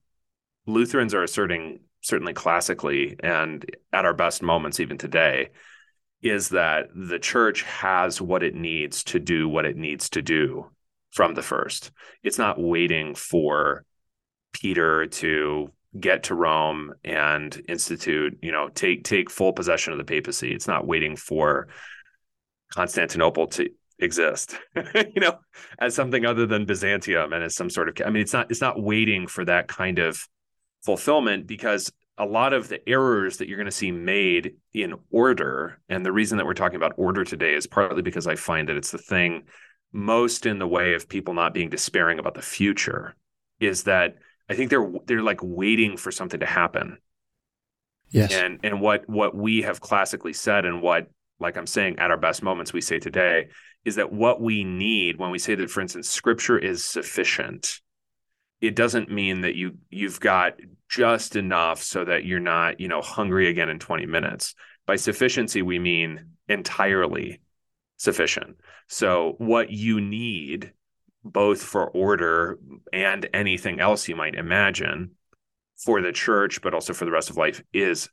Lutherans 0.67 1.15
are 1.15 1.23
asserting 1.23 1.81
certainly 2.03 2.33
classically 2.33 3.17
and 3.21 3.65
at 3.93 4.05
our 4.05 4.15
best 4.15 4.43
moments 4.43 4.81
even 4.81 4.97
today 4.97 5.51
is 6.23 6.51
that 6.51 6.87
the 6.95 7.19
church 7.19 7.63
has 7.63 8.21
what 8.21 8.43
it 8.43 8.55
needs 8.55 9.05
to 9.05 9.19
do 9.19 9.49
what 9.49 9.65
it 9.65 9.77
needs 9.77 10.09
to 10.11 10.23
do 10.23 10.71
from 11.11 11.35
the 11.35 11.43
first. 11.43 11.91
It's 12.23 12.39
not 12.39 12.61
waiting 12.61 13.15
for 13.15 13.85
Peter 14.53 15.07
to 15.07 15.71
get 15.99 16.25
to 16.25 16.35
Rome 16.35 16.95
and 17.05 17.61
institute, 17.69 18.39
you 18.43 18.53
know, 18.53 18.69
take 18.69 19.05
take 19.05 19.31
full 19.31 19.53
possession 19.53 19.93
of 19.93 19.99
the 19.99 20.05
papacy. 20.05 20.53
It's 20.53 20.69
not 20.69 20.87
waiting 20.87 21.17
for 21.17 21.69
Constantinople 22.73 23.49
to 23.49 23.71
exist, 23.99 24.57
you 24.95 25.21
know, 25.21 25.39
as 25.79 25.95
something 25.95 26.25
other 26.25 26.47
than 26.47 26.65
Byzantium 26.65 27.33
and 27.33 27.45
as 27.45 27.57
some 27.57 27.71
sort 27.71 27.89
of 27.89 28.07
I 28.07 28.11
mean 28.11 28.23
it's 28.23 28.33
not 28.33 28.51
it's 28.51 28.61
not 28.61 28.81
waiting 28.81 29.27
for 29.27 29.45
that 29.45 29.69
kind 29.69 29.99
of 29.99 30.27
fulfillment 30.83 31.47
because 31.47 31.93
a 32.17 32.25
lot 32.25 32.53
of 32.53 32.69
the 32.69 32.87
errors 32.89 33.39
that 33.39 33.49
you're 33.49 33.57
going 33.57 33.65
to 33.65 33.71
see 33.71 33.91
made 33.91 34.55
in 34.75 34.95
order 35.11 35.81
and 35.89 36.05
the 36.05 36.13
reason 36.13 36.39
that 36.39 36.47
we're 36.47 36.55
talking 36.55 36.77
about 36.77 36.93
order 36.97 37.25
today 37.25 37.55
is 37.55 37.67
partly 37.67 38.03
because 38.03 38.27
I 38.27 38.37
find 38.37 38.69
that 38.69 38.77
it's 38.77 38.91
the 38.91 38.99
thing 38.99 39.45
most 39.93 40.47
in 40.47 40.59
the 40.59 40.69
way 40.69 40.95
of 40.95 41.09
people 41.09 41.35
not 41.35 41.55
being 41.55 41.71
despairing 41.71 42.19
about 42.19 42.35
the 42.35 42.43
future 42.43 43.17
is 43.59 43.85
that 43.85 44.17
I 44.51 44.55
think 44.55 44.71
they're 44.71 44.91
they're 45.07 45.23
like 45.23 45.41
waiting 45.43 45.97
for 45.97 46.11
something 46.11 46.41
to 46.41 46.47
happen. 46.47 46.99
Yes. 48.11 48.33
And 48.33 48.61
and 48.63 48.81
what 48.81 49.09
what 49.09 49.35
we 49.35 49.63
have 49.63 49.81
classically 49.81 50.33
said 50.33 50.65
and 50.65 50.83
what 50.83 51.09
like 51.39 51.57
I'm 51.57 51.67
saying 51.67 51.99
at 51.99 52.11
our 52.11 52.19
best 52.19 52.43
moments 52.43 52.73
we 52.73 52.81
say 52.81 52.99
today 52.99 53.49
is 53.85 53.95
that 53.95 54.13
what 54.13 54.43
we 54.43 54.65
need 54.65 55.19
when 55.19 55.31
we 55.31 55.39
say 55.39 55.55
that 55.55 55.71
for 55.71 55.81
instance 55.81 56.11
scripture 56.11 56.59
is 56.59 56.85
sufficient 56.85 57.81
it 58.61 58.77
doesn't 58.77 59.11
mean 59.11 59.41
that 59.43 59.55
you 59.55 59.79
you've 59.91 60.21
got 60.21 60.55
just 60.89 61.37
enough 61.37 61.83
so 61.83 62.05
that 62.05 62.25
you're 62.25 62.41
not, 62.41 62.81
you 62.81 62.89
know, 62.89 63.01
hungry 63.01 63.49
again 63.49 63.69
in 63.69 63.79
20 63.79 64.07
minutes. 64.07 64.55
By 64.87 64.97
sufficiency 64.97 65.63
we 65.63 65.79
mean 65.79 66.37
entirely 66.49 67.41
sufficient. 67.97 68.57
So 68.89 69.35
what 69.39 69.71
you 69.71 70.01
need 70.01 70.73
both 71.25 71.63
for 71.63 71.89
order 71.91 72.59
and 72.93 73.29
anything 73.35 73.81
else 73.81 74.09
you 74.09 74.17
might 74.17 74.35
imagine 74.35 75.13
for 75.77 76.01
the 76.01 76.13
church, 76.13 76.63
but 76.63 76.75
also 76.75 76.93
for 76.93 77.05
the 77.05 77.11
rest 77.11 77.31
of 77.31 77.37
life, 77.37 77.63
is 77.73 78.09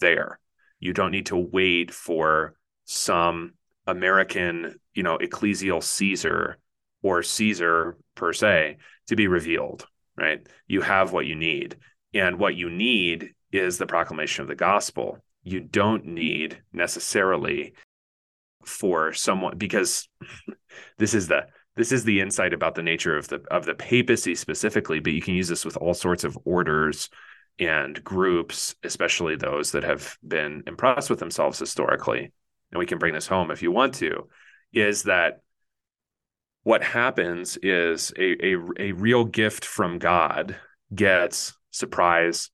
there. 0.00 0.38
You 0.78 0.92
don't 0.92 1.10
need 1.10 1.26
to 1.26 1.36
wait 1.36 1.90
for 1.90 2.54
some 2.84 3.52
American, 3.86 4.80
you 4.94 5.02
know, 5.02 5.18
ecclesial 5.18 5.82
Caesar 5.82 6.58
or 7.02 7.22
Caesar 7.22 7.96
per 8.14 8.32
se 8.32 8.78
to 9.08 9.16
be 9.16 9.26
revealed, 9.26 9.86
right? 10.16 10.46
You 10.66 10.82
have 10.82 11.12
what 11.12 11.26
you 11.26 11.34
need. 11.34 11.76
And 12.14 12.38
what 12.38 12.56
you 12.56 12.70
need 12.70 13.34
is 13.52 13.78
the 13.78 13.86
proclamation 13.86 14.42
of 14.42 14.48
the 14.48 14.54
gospel. 14.54 15.18
You 15.42 15.60
don't 15.60 16.06
need 16.06 16.62
necessarily 16.72 17.74
for 18.64 19.12
someone 19.12 19.56
because 19.56 20.08
this 20.98 21.14
is 21.14 21.28
the 21.28 21.46
this 21.76 21.92
is 21.92 22.04
the 22.04 22.20
insight 22.20 22.52
about 22.52 22.74
the 22.74 22.82
nature 22.82 23.16
of 23.16 23.28
the 23.28 23.42
of 23.50 23.64
the 23.64 23.74
papacy 23.74 24.34
specifically, 24.34 25.00
but 25.00 25.12
you 25.12 25.22
can 25.22 25.34
use 25.34 25.48
this 25.48 25.64
with 25.64 25.76
all 25.76 25.94
sorts 25.94 26.24
of 26.24 26.38
orders 26.44 27.08
and 27.58 28.02
groups, 28.02 28.74
especially 28.82 29.36
those 29.36 29.72
that 29.72 29.84
have 29.84 30.16
been 30.26 30.62
impressed 30.66 31.10
with 31.10 31.18
themselves 31.18 31.58
historically. 31.58 32.32
And 32.72 32.78
we 32.78 32.86
can 32.86 32.98
bring 32.98 33.14
this 33.14 33.26
home 33.26 33.50
if 33.50 33.62
you 33.62 33.70
want 33.70 33.94
to, 33.96 34.28
is 34.72 35.04
that 35.04 35.40
what 36.62 36.82
happens 36.82 37.56
is 37.62 38.12
a, 38.18 38.46
a, 38.46 38.56
a 38.78 38.92
real 38.92 39.24
gift 39.24 39.64
from 39.64 39.98
God 39.98 40.56
gets 40.94 41.54
surprise, 41.70 42.50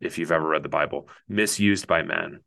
if 0.00 0.18
you've 0.18 0.32
ever 0.32 0.48
read 0.48 0.62
the 0.62 0.68
Bible, 0.68 1.08
misused 1.28 1.86
by 1.86 2.02
men. 2.02 2.40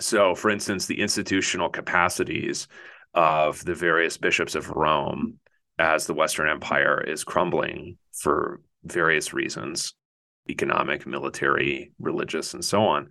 So, 0.00 0.34
for 0.34 0.50
instance, 0.50 0.86
the 0.86 1.00
institutional 1.00 1.70
capacities 1.70 2.68
of 3.14 3.64
the 3.64 3.74
various 3.74 4.16
bishops 4.16 4.54
of 4.54 4.70
Rome 4.70 5.38
as 5.78 6.06
the 6.06 6.14
Western 6.14 6.48
Empire 6.48 7.00
is 7.00 7.24
crumbling 7.24 7.98
for 8.12 8.60
various 8.84 9.32
reasons 9.32 9.94
economic, 10.50 11.06
military, 11.06 11.92
religious, 11.98 12.54
and 12.54 12.64
so 12.64 12.82
on 12.82 13.08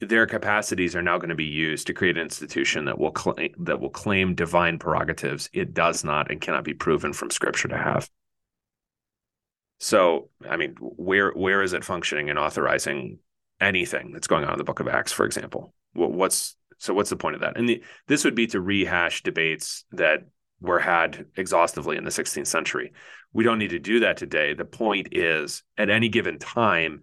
their 0.00 0.26
capacities 0.26 0.96
are 0.96 1.02
now 1.02 1.18
going 1.18 1.28
to 1.28 1.34
be 1.34 1.44
used 1.44 1.86
to 1.86 1.94
create 1.94 2.16
an 2.16 2.22
institution 2.22 2.84
that 2.86 2.98
will 2.98 3.10
claim 3.10 3.54
that 3.60 3.80
will 3.80 3.90
claim 3.90 4.34
divine 4.34 4.78
prerogatives 4.78 5.48
it 5.52 5.72
does 5.74 6.04
not 6.04 6.30
and 6.30 6.40
cannot 6.40 6.64
be 6.64 6.74
proven 6.74 7.12
from 7.12 7.30
scripture 7.30 7.68
to 7.68 7.76
have. 7.76 8.08
So 9.80 10.30
i 10.48 10.56
mean 10.56 10.74
where 10.80 11.30
where 11.32 11.62
is 11.62 11.72
it 11.72 11.84
functioning 11.84 12.30
and 12.30 12.38
authorizing 12.38 13.18
anything 13.60 14.12
that's 14.12 14.26
going 14.26 14.44
on 14.44 14.52
in 14.52 14.58
the 14.58 14.64
book 14.64 14.80
of 14.80 14.88
acts 14.88 15.12
for 15.12 15.26
example? 15.26 15.74
What's 15.94 16.56
so 16.84 16.94
what's 16.94 17.10
the 17.10 17.16
point 17.16 17.34
of 17.34 17.40
that 17.40 17.56
and 17.56 17.68
the, 17.68 17.82
this 18.06 18.24
would 18.24 18.34
be 18.34 18.46
to 18.46 18.60
rehash 18.60 19.22
debates 19.22 19.84
that 19.92 20.20
were 20.60 20.78
had 20.78 21.26
exhaustively 21.36 21.96
in 21.96 22.04
the 22.04 22.10
16th 22.10 22.46
century 22.46 22.92
we 23.32 23.44
don't 23.44 23.58
need 23.58 23.70
to 23.70 23.78
do 23.78 24.00
that 24.00 24.16
today 24.16 24.54
the 24.54 24.64
point 24.64 25.08
is 25.12 25.62
at 25.76 25.90
any 25.90 26.08
given 26.08 26.38
time 26.38 27.02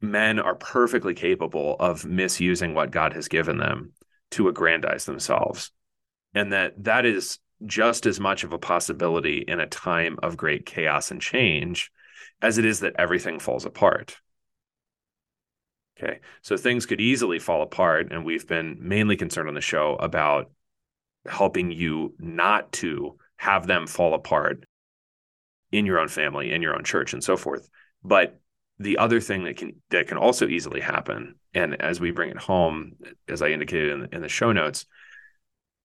men 0.00 0.38
are 0.38 0.54
perfectly 0.54 1.14
capable 1.14 1.76
of 1.78 2.04
misusing 2.04 2.74
what 2.74 2.90
God 2.90 3.12
has 3.14 3.28
given 3.28 3.58
them 3.58 3.92
to 4.32 4.48
aggrandize 4.48 5.04
themselves. 5.04 5.70
And 6.34 6.52
that 6.52 6.84
that 6.84 7.06
is 7.06 7.38
just 7.64 8.06
as 8.06 8.20
much 8.20 8.44
of 8.44 8.52
a 8.52 8.58
possibility 8.58 9.44
in 9.46 9.60
a 9.60 9.66
time 9.66 10.18
of 10.22 10.36
great 10.36 10.66
chaos 10.66 11.10
and 11.10 11.20
change 11.20 11.90
as 12.42 12.58
it 12.58 12.66
is 12.66 12.80
that 12.80 12.96
everything 12.98 13.38
falls 13.38 13.64
apart. 13.64 14.18
Okay. 15.98 16.20
So 16.42 16.56
things 16.56 16.86
could 16.86 17.00
easily 17.00 17.38
fall 17.38 17.62
apart. 17.62 18.12
And 18.12 18.24
we've 18.24 18.46
been 18.46 18.76
mainly 18.80 19.16
concerned 19.16 19.48
on 19.48 19.54
the 19.54 19.60
show 19.60 19.96
about 19.96 20.50
helping 21.26 21.70
you 21.70 22.14
not 22.18 22.70
to 22.72 23.18
have 23.36 23.66
them 23.66 23.86
fall 23.86 24.14
apart 24.14 24.64
in 25.72 25.86
your 25.86 25.98
own 25.98 26.08
family, 26.08 26.52
in 26.52 26.62
your 26.62 26.74
own 26.74 26.84
church, 26.84 27.12
and 27.12 27.22
so 27.22 27.36
forth. 27.36 27.68
But 28.04 28.40
the 28.78 28.98
other 28.98 29.20
thing 29.20 29.44
that 29.44 29.56
can 29.56 29.82
that 29.90 30.06
can 30.06 30.18
also 30.18 30.46
easily 30.46 30.80
happen, 30.80 31.36
and 31.54 31.80
as 31.80 31.98
we 31.98 32.10
bring 32.10 32.30
it 32.30 32.38
home, 32.38 32.92
as 33.28 33.42
I 33.42 33.48
indicated 33.48 33.90
in, 33.90 34.08
in 34.12 34.22
the 34.22 34.28
show 34.28 34.52
notes, 34.52 34.86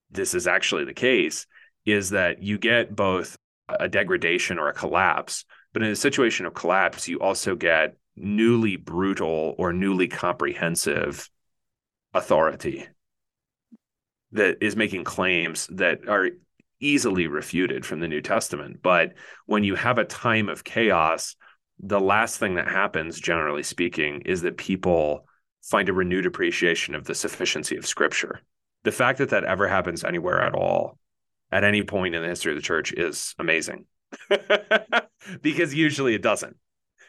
this 0.10 0.34
is 0.34 0.48
actually 0.48 0.86
the 0.86 0.94
case, 0.94 1.48
is 1.86 2.10
that 2.12 2.44
you 2.44 2.58
get 2.58 2.96
both 2.96 3.38
a 3.68 3.88
degradation 3.88 4.60
or 4.60 4.68
a 4.68 4.74
collapse, 4.74 5.46
but 5.74 5.82
in 5.82 5.90
a 5.90 5.96
situation 5.96 6.46
of 6.46 6.54
collapse, 6.54 7.08
you 7.08 7.20
also 7.20 7.56
get 7.56 7.96
newly 8.16 8.76
brutal 8.76 9.56
or 9.58 9.74
newly 9.74 10.08
comprehensive 10.08 11.30
authority 12.14 12.88
that 14.34 14.58
is 14.62 14.76
making 14.76 15.04
claims 15.04 15.68
that 15.68 16.08
are 16.08 16.30
easily 16.80 17.28
refuted 17.28 17.86
from 17.86 18.00
the 18.00 18.08
New 18.08 18.22
Testament. 18.22 18.82
But 18.82 19.14
when 19.46 19.64
you 19.64 19.76
have 19.76 19.98
a 19.98 20.06
time 20.06 20.50
of 20.50 20.64
chaos 20.64 21.36
the 21.82 22.00
last 22.00 22.38
thing 22.38 22.56
that 22.56 22.68
happens, 22.68 23.20
generally 23.20 23.64
speaking, 23.64 24.22
is 24.22 24.42
that 24.42 24.58
people 24.58 25.26
find 25.64 25.90
a 25.90 25.94
renewed 25.94 26.26
appreciation 26.26 26.96
of 26.96 27.06
the 27.06 27.16
sufficiency 27.16 27.76
of 27.76 27.88
Scripture. 27.88 28.40
The 28.84 28.92
fact 28.92 29.18
that 29.18 29.30
that 29.30 29.44
ever 29.44 29.68
happens 29.68 30.04
anywhere 30.04 30.42
at 30.42 30.54
all, 30.54 30.98
at 31.52 31.64
any 31.64 31.84
point 31.84 32.16
in 32.16 32.22
the 32.22 32.28
history 32.28 32.52
of 32.52 32.58
the 32.58 32.62
church, 32.62 32.94
is 32.94 33.36
amazing. 33.40 33.86
because 35.42 35.74
usually 35.74 36.14
it 36.14 36.22
doesn't. 36.22 36.58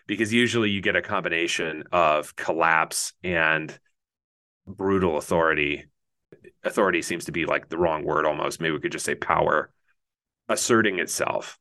Because 0.07 0.33
usually 0.33 0.71
you 0.71 0.81
get 0.81 0.97
a 0.97 1.03
combination 1.03 1.85
of 1.93 2.35
collapse 2.37 3.13
and 3.23 3.79
brutal 4.67 5.17
authority. 5.17 5.87
Authority 6.65 7.03
seems 7.03 7.27
to 7.27 7.33
be 7.33 7.47
like 7.47 7.69
the 7.69 7.79
wrong 7.79 8.05
word 8.05 8.27
almost. 8.27 8.61
Maybe 8.61 8.73
we 8.73 8.81
could 8.81 8.93
just 8.93 9.05
say 9.05 9.15
power 9.15 9.71
asserting 10.49 10.99
itself 10.99 11.59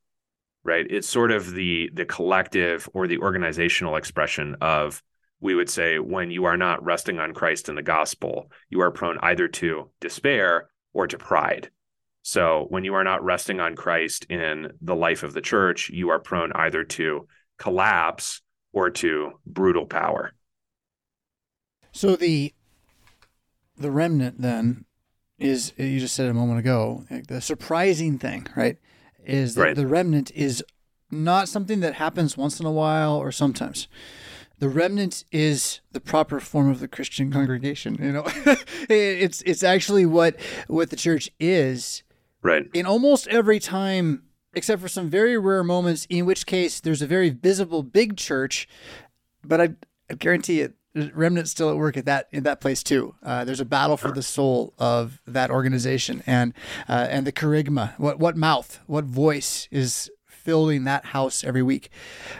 right? 0.63 0.85
It's 0.89 1.09
sort 1.09 1.31
of 1.31 1.51
the 1.51 1.89
the 1.93 2.05
collective 2.05 2.87
or 2.93 3.07
the 3.07 3.19
organizational 3.19 3.95
expression 3.95 4.55
of 4.61 5.01
we 5.39 5.55
would 5.55 5.69
say 5.69 5.97
when 5.97 6.29
you 6.29 6.45
are 6.45 6.57
not 6.57 6.83
resting 6.83 7.19
on 7.19 7.33
Christ 7.33 7.67
and 7.67 7.77
the 7.77 7.81
gospel, 7.81 8.51
you 8.69 8.81
are 8.81 8.91
prone 8.91 9.17
either 9.21 9.47
to 9.47 9.89
despair 9.99 10.69
or 10.93 11.07
to 11.07 11.17
pride. 11.17 11.71
So 12.21 12.67
when 12.69 12.83
you 12.83 12.93
are 12.93 13.03
not 13.03 13.23
resting 13.23 13.59
on 13.59 13.75
Christ 13.75 14.25
in 14.29 14.73
the 14.81 14.95
life 14.95 15.23
of 15.23 15.33
the 15.33 15.41
church, 15.41 15.89
you 15.89 16.09
are 16.09 16.19
prone 16.19 16.51
either 16.53 16.83
to 16.83 17.27
collapse 17.61 18.41
or 18.73 18.89
to 18.89 19.33
brutal 19.45 19.85
power. 19.85 20.33
So 21.91 22.15
the 22.15 22.53
the 23.77 23.91
remnant 23.91 24.41
then 24.41 24.85
is 25.37 25.73
you 25.77 25.99
just 25.99 26.15
said 26.15 26.27
a 26.27 26.33
moment 26.33 26.59
ago 26.59 27.05
the 27.27 27.39
surprising 27.39 28.17
thing, 28.17 28.47
right? 28.55 28.77
is 29.23 29.53
that 29.55 29.61
right. 29.61 29.75
the 29.75 29.85
remnant 29.85 30.31
is 30.33 30.63
not 31.11 31.47
something 31.47 31.81
that 31.81 31.95
happens 31.95 32.35
once 32.35 32.59
in 32.59 32.65
a 32.65 32.71
while 32.71 33.15
or 33.17 33.31
sometimes. 33.31 33.87
The 34.57 34.69
remnant 34.69 35.25
is 35.31 35.81
the 35.91 35.99
proper 35.99 36.39
form 36.39 36.69
of 36.69 36.79
the 36.79 36.87
Christian 36.87 37.31
congregation. 37.31 37.97
You 38.01 38.11
know, 38.11 38.23
it's 38.89 39.43
it's 39.43 39.63
actually 39.63 40.05
what 40.05 40.39
what 40.67 40.89
the 40.89 40.95
church 40.95 41.29
is. 41.39 42.01
Right. 42.41 42.65
In 42.73 42.87
almost 42.87 43.27
every 43.27 43.59
time, 43.59 44.23
except 44.53 44.81
for 44.81 44.87
some 44.87 45.09
very 45.09 45.37
rare 45.37 45.63
moments, 45.63 46.05
in 46.09 46.25
which 46.25 46.45
case 46.45 46.79
there's 46.79 47.01
a 47.01 47.07
very 47.07 47.29
visible 47.29 47.83
big 47.83 48.17
church, 48.17 48.67
but 49.43 49.61
I, 49.61 49.69
I 50.09 50.15
guarantee 50.15 50.61
it, 50.61 50.73
remnants 51.13 51.51
still 51.51 51.69
at 51.69 51.77
work 51.77 51.95
at 51.95 52.05
that 52.05 52.27
in 52.31 52.43
that 52.43 52.59
place 52.59 52.83
too. 52.83 53.15
Uh, 53.23 53.45
there's 53.45 53.59
a 53.59 53.65
battle 53.65 53.97
for 53.97 54.11
the 54.11 54.21
soul 54.21 54.73
of 54.77 55.21
that 55.25 55.49
organization 55.49 56.21
and 56.27 56.53
uh, 56.89 57.07
and 57.09 57.25
the 57.25 57.31
kerygma. 57.31 57.97
What 57.97 58.19
what 58.19 58.35
mouth, 58.35 58.79
what 58.87 59.05
voice 59.05 59.67
is 59.71 60.11
filling 60.27 60.83
that 60.83 61.05
house 61.05 61.43
every 61.43 61.63
week? 61.63 61.89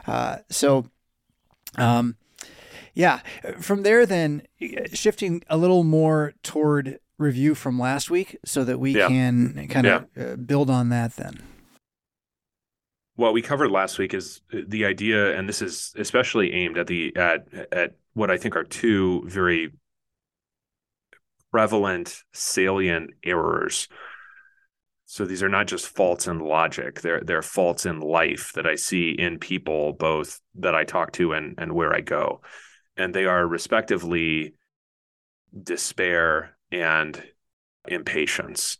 Uh, 0.06 0.38
so, 0.50 0.88
um, 1.78 2.18
yeah. 2.94 3.20
From 3.60 3.84
there, 3.84 4.06
then 4.06 4.44
shifting 4.94 5.44
a 5.50 5.56
little 5.56 5.84
more 5.84 6.34
toward 6.44 7.00
review 7.18 7.56
from 7.56 7.80
last 7.80 8.10
week, 8.10 8.38
so 8.44 8.64
that 8.66 8.80
we 8.80 8.98
yeah. 8.98 9.08
can 9.08 9.68
kind 9.70 9.88
of 9.88 10.08
yeah. 10.18 10.24
Uh, 10.24 10.36
build 10.36 10.70
on 10.70 10.90
that. 10.90 11.16
Then 11.16 11.42
what 13.16 13.34
we 13.34 13.42
covered 13.42 13.72
last 13.72 13.98
week 13.98 14.14
is 14.14 14.42
uh, 14.54 14.60
the 14.68 14.86
idea, 14.86 15.38
and 15.38 15.48
this 15.48 15.62
is 15.62 15.94
especially 15.98 16.54
aimed 16.54 16.78
at 16.78 16.88
the 16.88 17.16
at 17.16 17.48
at 17.72 17.96
what 18.14 18.32
I 18.32 18.38
think 18.38 18.56
are 18.56 18.64
two 18.64 19.24
very 19.28 19.72
prevalent, 21.52 22.24
salient 22.34 23.12
errors. 23.24 23.88
So 25.06 25.26
these 25.26 25.44
are 25.44 25.50
not 25.50 25.68
just 25.68 25.90
faults 25.90 26.28
in 26.28 26.40
logic; 26.40 27.02
they're 27.02 27.22
they're 27.22 27.42
faults 27.42 27.86
in 27.86 28.00
life 28.00 28.54
that 28.56 28.66
I 28.66 28.76
see 28.76 29.12
in 29.12 29.40
people, 29.40 29.94
both 29.94 30.40
that 30.56 30.76
I 30.76 30.86
talk 30.86 31.12
to 31.14 31.34
and 31.34 31.56
and 31.58 31.74
where 31.74 31.94
I 31.94 32.02
go, 32.02 32.42
and 32.96 33.14
they 33.14 33.26
are 33.26 33.46
respectively 33.46 34.54
despair 35.64 36.56
and 36.72 37.22
impatience 37.88 38.78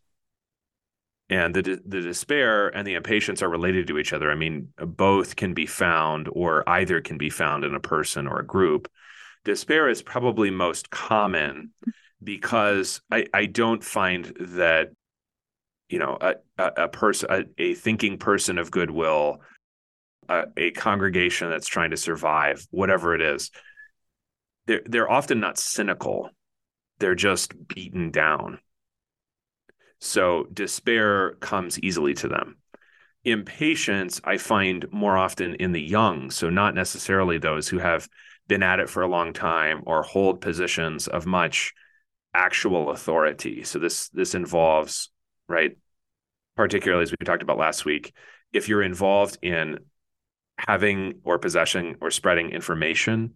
and 1.32 1.56
the 1.56 1.82
the 1.86 2.02
despair 2.02 2.68
and 2.68 2.86
the 2.86 2.96
impatience 2.96 3.42
are 3.42 3.50
related 3.50 3.88
to 3.88 3.98
each 3.98 4.12
other. 4.12 4.30
I 4.30 4.36
mean, 4.36 4.68
both 4.78 5.38
can 5.38 5.54
be 5.54 5.66
found, 5.66 6.28
or 6.30 6.68
either 6.70 7.00
can 7.00 7.18
be 7.18 7.30
found 7.30 7.64
in 7.64 7.74
a 7.74 7.80
person 7.80 8.28
or 8.28 8.40
a 8.40 8.46
group. 8.46 8.92
Despair 9.46 9.90
is 9.90 10.04
probably 10.04 10.52
most 10.52 10.90
common 10.90 11.72
because 12.22 13.02
I, 13.10 13.26
I 13.34 13.46
don't 13.46 13.84
find 13.84 14.26
that 14.40 14.90
you 15.88 16.00
know 16.00 16.18
a 16.20 16.36
a, 16.58 16.72
a 16.84 16.88
person 16.90 17.30
a, 17.32 17.46
a, 17.58 17.74
thinking 17.76 18.18
person 18.18 18.58
of 18.58 18.70
goodwill, 18.70 19.40
a, 20.28 20.44
a 20.58 20.72
congregation 20.72 21.50
that's 21.50 21.68
trying 21.68 21.92
to 21.92 21.98
survive, 21.98 22.68
whatever 22.72 23.16
it 23.16 23.22
is. 23.22 23.52
They're 24.68 24.84
they're 24.86 25.10
often 25.10 25.40
not 25.40 25.58
cynical; 25.58 26.30
they're 27.00 27.16
just 27.16 27.54
beaten 27.70 28.12
down 28.12 28.60
So 30.02 30.48
despair 30.52 31.36
comes 31.36 31.80
easily 31.80 32.16
to 32.16 32.28
them. 32.28 32.58
Impatience, 33.24 34.20
I 34.24 34.38
find 34.38 34.92
more 34.92 35.16
often 35.16 35.54
in 35.56 35.74
the 35.74 35.82
young. 35.82 36.32
So, 36.32 36.50
not 36.50 36.74
necessarily 36.74 37.38
those 37.38 37.70
who 37.70 37.78
have 37.78 38.10
been 38.48 38.64
at 38.64 38.80
it 38.80 38.90
for 38.90 39.04
a 39.04 39.08
long 39.08 39.32
time 39.32 39.84
or 39.86 40.02
hold 40.02 40.42
positions 40.42 41.08
of 41.08 41.28
much 41.28 41.74
actual 42.34 42.90
authority. 42.90 43.64
So, 43.64 43.78
this, 43.78 44.10
this 44.10 44.34
involves, 44.34 45.12
right, 45.48 45.78
particularly 46.56 47.04
as 47.04 47.12
we 47.12 47.18
talked 47.24 47.44
about 47.44 47.60
last 47.60 47.86
week, 47.86 48.12
if 48.52 48.68
you're 48.68 48.82
involved 48.82 49.38
in 49.44 49.78
having 50.58 51.20
or 51.24 51.38
possessing 51.38 51.98
or 52.02 52.10
spreading 52.10 52.50
information, 52.50 53.36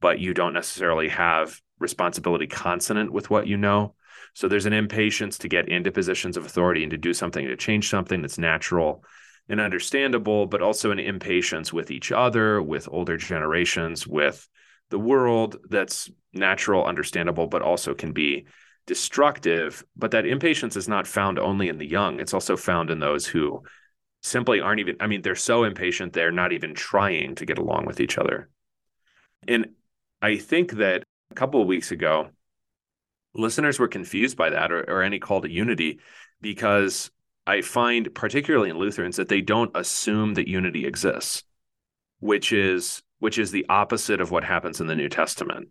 but 0.00 0.20
you 0.20 0.32
don't 0.32 0.54
necessarily 0.54 1.08
have 1.08 1.60
responsibility 1.78 2.46
consonant 2.46 3.12
with 3.12 3.28
what 3.28 3.46
you 3.46 3.58
know, 3.58 3.94
so 4.34 4.48
there's 4.48 4.66
an 4.66 4.72
impatience 4.72 5.38
to 5.38 5.48
get 5.48 5.68
into 5.68 5.90
positions 5.90 6.36
of 6.36 6.44
authority 6.44 6.82
and 6.82 6.90
to 6.90 6.96
do 6.96 7.12
something 7.12 7.46
to 7.46 7.56
change 7.56 7.88
something 7.88 8.22
that's 8.22 8.38
natural 8.38 9.04
and 9.48 9.60
understandable, 9.60 10.46
but 10.46 10.62
also 10.62 10.90
an 10.90 10.98
impatience 10.98 11.72
with 11.72 11.90
each 11.90 12.12
other, 12.12 12.62
with 12.62 12.88
older 12.90 13.16
generations, 13.16 14.06
with 14.06 14.46
the 14.90 14.98
world 14.98 15.56
that's 15.68 16.10
natural, 16.32 16.84
understandable, 16.84 17.46
but 17.46 17.62
also 17.62 17.94
can 17.94 18.12
be 18.12 18.46
destructive. 18.86 19.84
But 19.96 20.10
that 20.12 20.26
impatience 20.26 20.76
is 20.76 20.88
not 20.88 21.06
found 21.06 21.38
only 21.38 21.68
in 21.68 21.78
the 21.78 21.88
young, 21.88 22.20
it's 22.20 22.34
also 22.34 22.56
found 22.56 22.90
in 22.90 22.98
those 22.98 23.26
who 23.26 23.62
simply 24.22 24.60
aren't 24.60 24.80
even, 24.80 24.96
I 25.00 25.06
mean, 25.06 25.22
they're 25.22 25.34
so 25.34 25.64
impatient, 25.64 26.12
they're 26.12 26.32
not 26.32 26.52
even 26.52 26.74
trying 26.74 27.34
to 27.36 27.46
get 27.46 27.58
along 27.58 27.86
with 27.86 28.00
each 28.00 28.18
other. 28.18 28.48
And 29.46 29.68
I 30.20 30.36
think 30.36 30.72
that 30.72 31.04
a 31.30 31.34
couple 31.34 31.60
of 31.62 31.68
weeks 31.68 31.92
ago, 31.92 32.30
listeners 33.38 33.78
were 33.78 33.88
confused 33.88 34.36
by 34.36 34.50
that 34.50 34.70
or, 34.70 34.82
or 34.88 35.02
any 35.02 35.18
call 35.18 35.40
to 35.40 35.50
unity 35.50 36.00
because 36.40 37.10
I 37.46 37.62
find, 37.62 38.14
particularly 38.14 38.68
in 38.68 38.76
Lutherans, 38.76 39.16
that 39.16 39.28
they 39.28 39.40
don't 39.40 39.70
assume 39.74 40.34
that 40.34 40.48
unity 40.48 40.86
exists, 40.86 41.44
which 42.20 42.52
is 42.52 43.02
which 43.20 43.38
is 43.38 43.50
the 43.50 43.66
opposite 43.68 44.20
of 44.20 44.30
what 44.30 44.44
happens 44.44 44.80
in 44.80 44.86
the 44.86 44.94
New 44.94 45.08
Testament. 45.08 45.68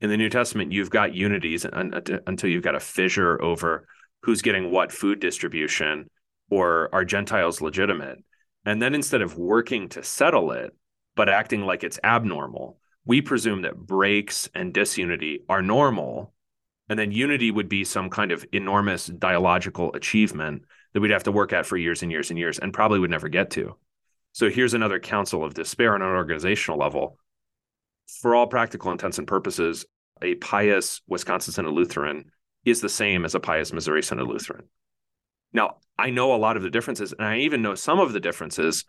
In 0.00 0.10
the 0.10 0.16
New 0.16 0.28
Testament, 0.28 0.72
you've 0.72 0.90
got 0.90 1.14
unities 1.14 1.64
until 1.72 2.50
you've 2.50 2.62
got 2.62 2.74
a 2.74 2.80
fissure 2.80 3.40
over 3.40 3.86
who's 4.22 4.42
getting 4.42 4.70
what 4.70 4.92
food 4.92 5.18
distribution 5.18 6.10
or 6.50 6.94
are 6.94 7.04
Gentiles 7.04 7.62
legitimate. 7.62 8.18
And 8.66 8.82
then 8.82 8.94
instead 8.94 9.22
of 9.22 9.38
working 9.38 9.88
to 9.90 10.02
settle 10.02 10.52
it, 10.52 10.74
but 11.16 11.30
acting 11.30 11.62
like 11.62 11.84
it's 11.84 12.00
abnormal, 12.04 12.78
we 13.06 13.22
presume 13.22 13.62
that 13.62 13.76
breaks 13.76 14.48
and 14.54 14.74
disunity 14.74 15.40
are 15.48 15.62
normal 15.62 16.34
and 16.90 16.98
then 16.98 17.12
unity 17.12 17.52
would 17.52 17.68
be 17.68 17.84
some 17.84 18.10
kind 18.10 18.32
of 18.32 18.44
enormous 18.52 19.06
dialogical 19.06 19.94
achievement 19.94 20.64
that 20.92 21.00
we'd 21.00 21.12
have 21.12 21.22
to 21.22 21.32
work 21.32 21.52
at 21.52 21.64
for 21.64 21.76
years 21.76 22.02
and 22.02 22.10
years 22.10 22.30
and 22.30 22.38
years 22.38 22.58
and 22.58 22.74
probably 22.74 22.98
would 22.98 23.12
never 23.12 23.28
get 23.28 23.48
to. 23.50 23.76
So 24.32 24.50
here's 24.50 24.74
another 24.74 24.98
counsel 24.98 25.44
of 25.44 25.54
despair 25.54 25.94
on 25.94 26.02
an 26.02 26.08
organizational 26.08 26.80
level. 26.80 27.16
For 28.20 28.34
all 28.34 28.48
practical 28.48 28.90
intents 28.90 29.18
and 29.18 29.26
purposes, 29.26 29.86
a 30.20 30.34
pious 30.34 31.00
Wisconsin 31.06 31.52
Synod 31.52 31.72
Lutheran 31.72 32.32
is 32.64 32.80
the 32.80 32.88
same 32.88 33.24
as 33.24 33.36
a 33.36 33.40
pious 33.40 33.72
Missouri 33.72 34.02
Synod 34.02 34.26
Lutheran. 34.26 34.64
Now, 35.52 35.76
I 35.96 36.10
know 36.10 36.34
a 36.34 36.36
lot 36.36 36.56
of 36.56 36.64
the 36.64 36.70
differences, 36.70 37.12
and 37.12 37.24
I 37.24 37.38
even 37.38 37.62
know 37.62 37.76
some 37.76 38.00
of 38.00 38.12
the 38.12 38.20
differences, 38.20 38.84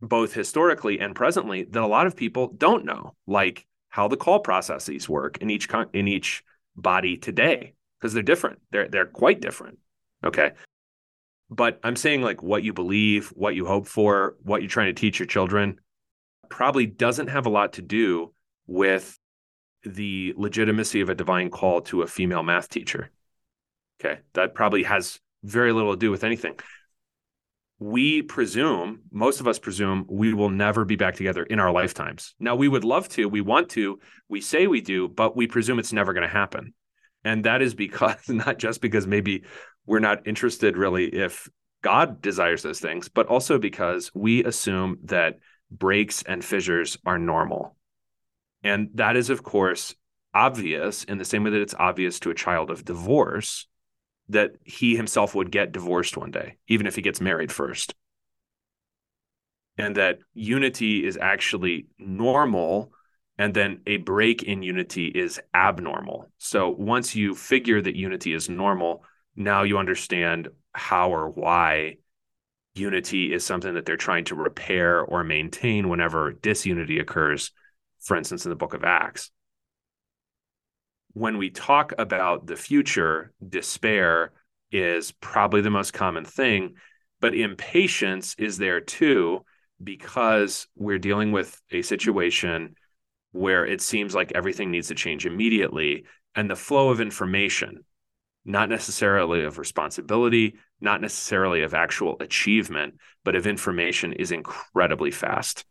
both 0.00 0.32
historically 0.32 1.00
and 1.00 1.14
presently, 1.14 1.64
that 1.64 1.82
a 1.82 1.88
lot 1.88 2.06
of 2.06 2.16
people 2.16 2.52
don't 2.56 2.84
know, 2.84 3.16
like 3.26 3.66
how 3.88 4.06
the 4.06 4.16
call 4.16 4.38
processes 4.38 5.08
work 5.08 5.38
in 5.38 5.50
each 5.50 5.68
in 5.92 6.06
each 6.06 6.44
body 6.76 7.16
today 7.16 7.74
because 7.98 8.12
they're 8.12 8.22
different. 8.22 8.60
They're 8.70 8.88
they're 8.88 9.06
quite 9.06 9.40
different. 9.40 9.78
Okay. 10.24 10.52
But 11.48 11.78
I'm 11.82 11.96
saying 11.96 12.22
like 12.22 12.42
what 12.42 12.64
you 12.64 12.72
believe, 12.72 13.28
what 13.28 13.54
you 13.54 13.66
hope 13.66 13.86
for, 13.86 14.36
what 14.42 14.62
you're 14.62 14.68
trying 14.68 14.94
to 14.94 15.00
teach 15.00 15.18
your 15.18 15.26
children 15.26 15.78
probably 16.48 16.86
doesn't 16.86 17.28
have 17.28 17.46
a 17.46 17.50
lot 17.50 17.74
to 17.74 17.82
do 17.82 18.32
with 18.66 19.18
the 19.84 20.34
legitimacy 20.36 21.00
of 21.00 21.08
a 21.08 21.14
divine 21.14 21.50
call 21.50 21.80
to 21.82 22.02
a 22.02 22.06
female 22.06 22.42
math 22.42 22.68
teacher. 22.68 23.10
Okay. 24.00 24.20
That 24.34 24.54
probably 24.54 24.82
has 24.82 25.20
very 25.44 25.72
little 25.72 25.92
to 25.92 25.98
do 25.98 26.10
with 26.10 26.24
anything. 26.24 26.58
We 27.78 28.22
presume, 28.22 29.02
most 29.12 29.40
of 29.40 29.46
us 29.46 29.58
presume, 29.58 30.06
we 30.08 30.32
will 30.32 30.48
never 30.48 30.84
be 30.84 30.96
back 30.96 31.14
together 31.14 31.42
in 31.42 31.60
our 31.60 31.70
lifetimes. 31.70 32.34
Now, 32.40 32.56
we 32.56 32.68
would 32.68 32.84
love 32.84 33.08
to, 33.10 33.28
we 33.28 33.42
want 33.42 33.68
to, 33.70 33.98
we 34.28 34.40
say 34.40 34.66
we 34.66 34.80
do, 34.80 35.08
but 35.08 35.36
we 35.36 35.46
presume 35.46 35.78
it's 35.78 35.92
never 35.92 36.14
going 36.14 36.26
to 36.26 36.32
happen. 36.32 36.72
And 37.22 37.44
that 37.44 37.60
is 37.60 37.74
because, 37.74 38.16
not 38.28 38.58
just 38.58 38.80
because 38.80 39.06
maybe 39.06 39.44
we're 39.84 39.98
not 39.98 40.26
interested 40.26 40.76
really 40.76 41.06
if 41.06 41.48
God 41.82 42.22
desires 42.22 42.62
those 42.62 42.80
things, 42.80 43.08
but 43.08 43.26
also 43.26 43.58
because 43.58 44.10
we 44.14 44.42
assume 44.42 44.98
that 45.04 45.38
breaks 45.70 46.22
and 46.22 46.44
fissures 46.44 46.96
are 47.04 47.18
normal. 47.18 47.76
And 48.62 48.88
that 48.94 49.16
is, 49.16 49.30
of 49.30 49.42
course, 49.42 49.94
obvious 50.32 51.04
in 51.04 51.18
the 51.18 51.24
same 51.24 51.44
way 51.44 51.50
that 51.50 51.60
it's 51.60 51.74
obvious 51.78 52.20
to 52.20 52.30
a 52.30 52.34
child 52.34 52.70
of 52.70 52.84
divorce 52.84 53.66
that 54.28 54.52
he 54.64 54.96
himself 54.96 55.34
would 55.34 55.50
get 55.50 55.72
divorced 55.72 56.16
one 56.16 56.30
day, 56.30 56.56
even 56.68 56.86
if 56.86 56.96
he 56.96 57.02
gets 57.02 57.20
married 57.20 57.52
first. 57.52 57.94
And 59.78 59.96
that 59.96 60.18
unity 60.34 61.06
is 61.06 61.18
actually 61.20 61.86
normal, 61.98 62.92
and 63.38 63.52
then 63.52 63.82
a 63.86 63.98
break 63.98 64.42
in 64.42 64.62
unity 64.62 65.08
is 65.08 65.38
abnormal. 65.54 66.30
So 66.38 66.70
once 66.70 67.14
you 67.14 67.34
figure 67.34 67.82
that 67.82 67.94
unity 67.94 68.32
is 68.32 68.48
normal, 68.48 69.04
now 69.36 69.62
you 69.62 69.78
understand 69.78 70.48
how 70.72 71.12
or 71.12 71.28
why 71.28 71.96
unity 72.74 73.32
is 73.32 73.44
something 73.44 73.74
that 73.74 73.86
they're 73.86 73.96
trying 73.96 74.24
to 74.26 74.34
repair 74.34 75.00
or 75.00 75.24
maintain 75.24 75.88
whenever 75.88 76.32
disunity 76.32 76.98
occurs, 76.98 77.52
for 78.00 78.16
instance, 78.16 78.44
in 78.44 78.50
the 78.50 78.56
book 78.56 78.74
of 78.74 78.84
Acts. 78.84 79.30
When 81.16 81.38
we 81.38 81.48
talk 81.48 81.94
about 81.96 82.46
the 82.46 82.56
future, 82.56 83.32
despair 83.48 84.32
is 84.70 85.12
probably 85.12 85.62
the 85.62 85.70
most 85.70 85.94
common 85.94 86.26
thing, 86.26 86.74
but 87.22 87.34
impatience 87.34 88.34
is 88.36 88.58
there 88.58 88.82
too, 88.82 89.42
because 89.82 90.66
we're 90.76 90.98
dealing 90.98 91.32
with 91.32 91.58
a 91.70 91.80
situation 91.80 92.74
where 93.32 93.64
it 93.64 93.80
seems 93.80 94.14
like 94.14 94.32
everything 94.34 94.70
needs 94.70 94.88
to 94.88 94.94
change 94.94 95.24
immediately. 95.24 96.04
And 96.34 96.50
the 96.50 96.54
flow 96.54 96.90
of 96.90 97.00
information, 97.00 97.86
not 98.44 98.68
necessarily 98.68 99.42
of 99.42 99.56
responsibility, 99.56 100.56
not 100.82 101.00
necessarily 101.00 101.62
of 101.62 101.72
actual 101.72 102.18
achievement, 102.20 102.96
but 103.24 103.34
of 103.34 103.46
information 103.46 104.12
is 104.12 104.32
incredibly 104.32 105.12
fast. 105.12 105.64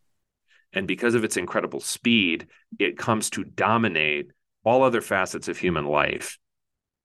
And 0.73 0.87
because 0.87 1.13
of 1.13 1.23
its 1.23 1.37
incredible 1.37 1.81
speed, 1.81 2.47
it 2.79 2.97
comes 2.97 3.29
to 3.29 3.43
dominate 3.43 4.31
all 4.65 4.83
other 4.83 5.01
facets 5.01 5.47
of 5.47 5.57
human 5.57 5.85
life, 5.85 6.37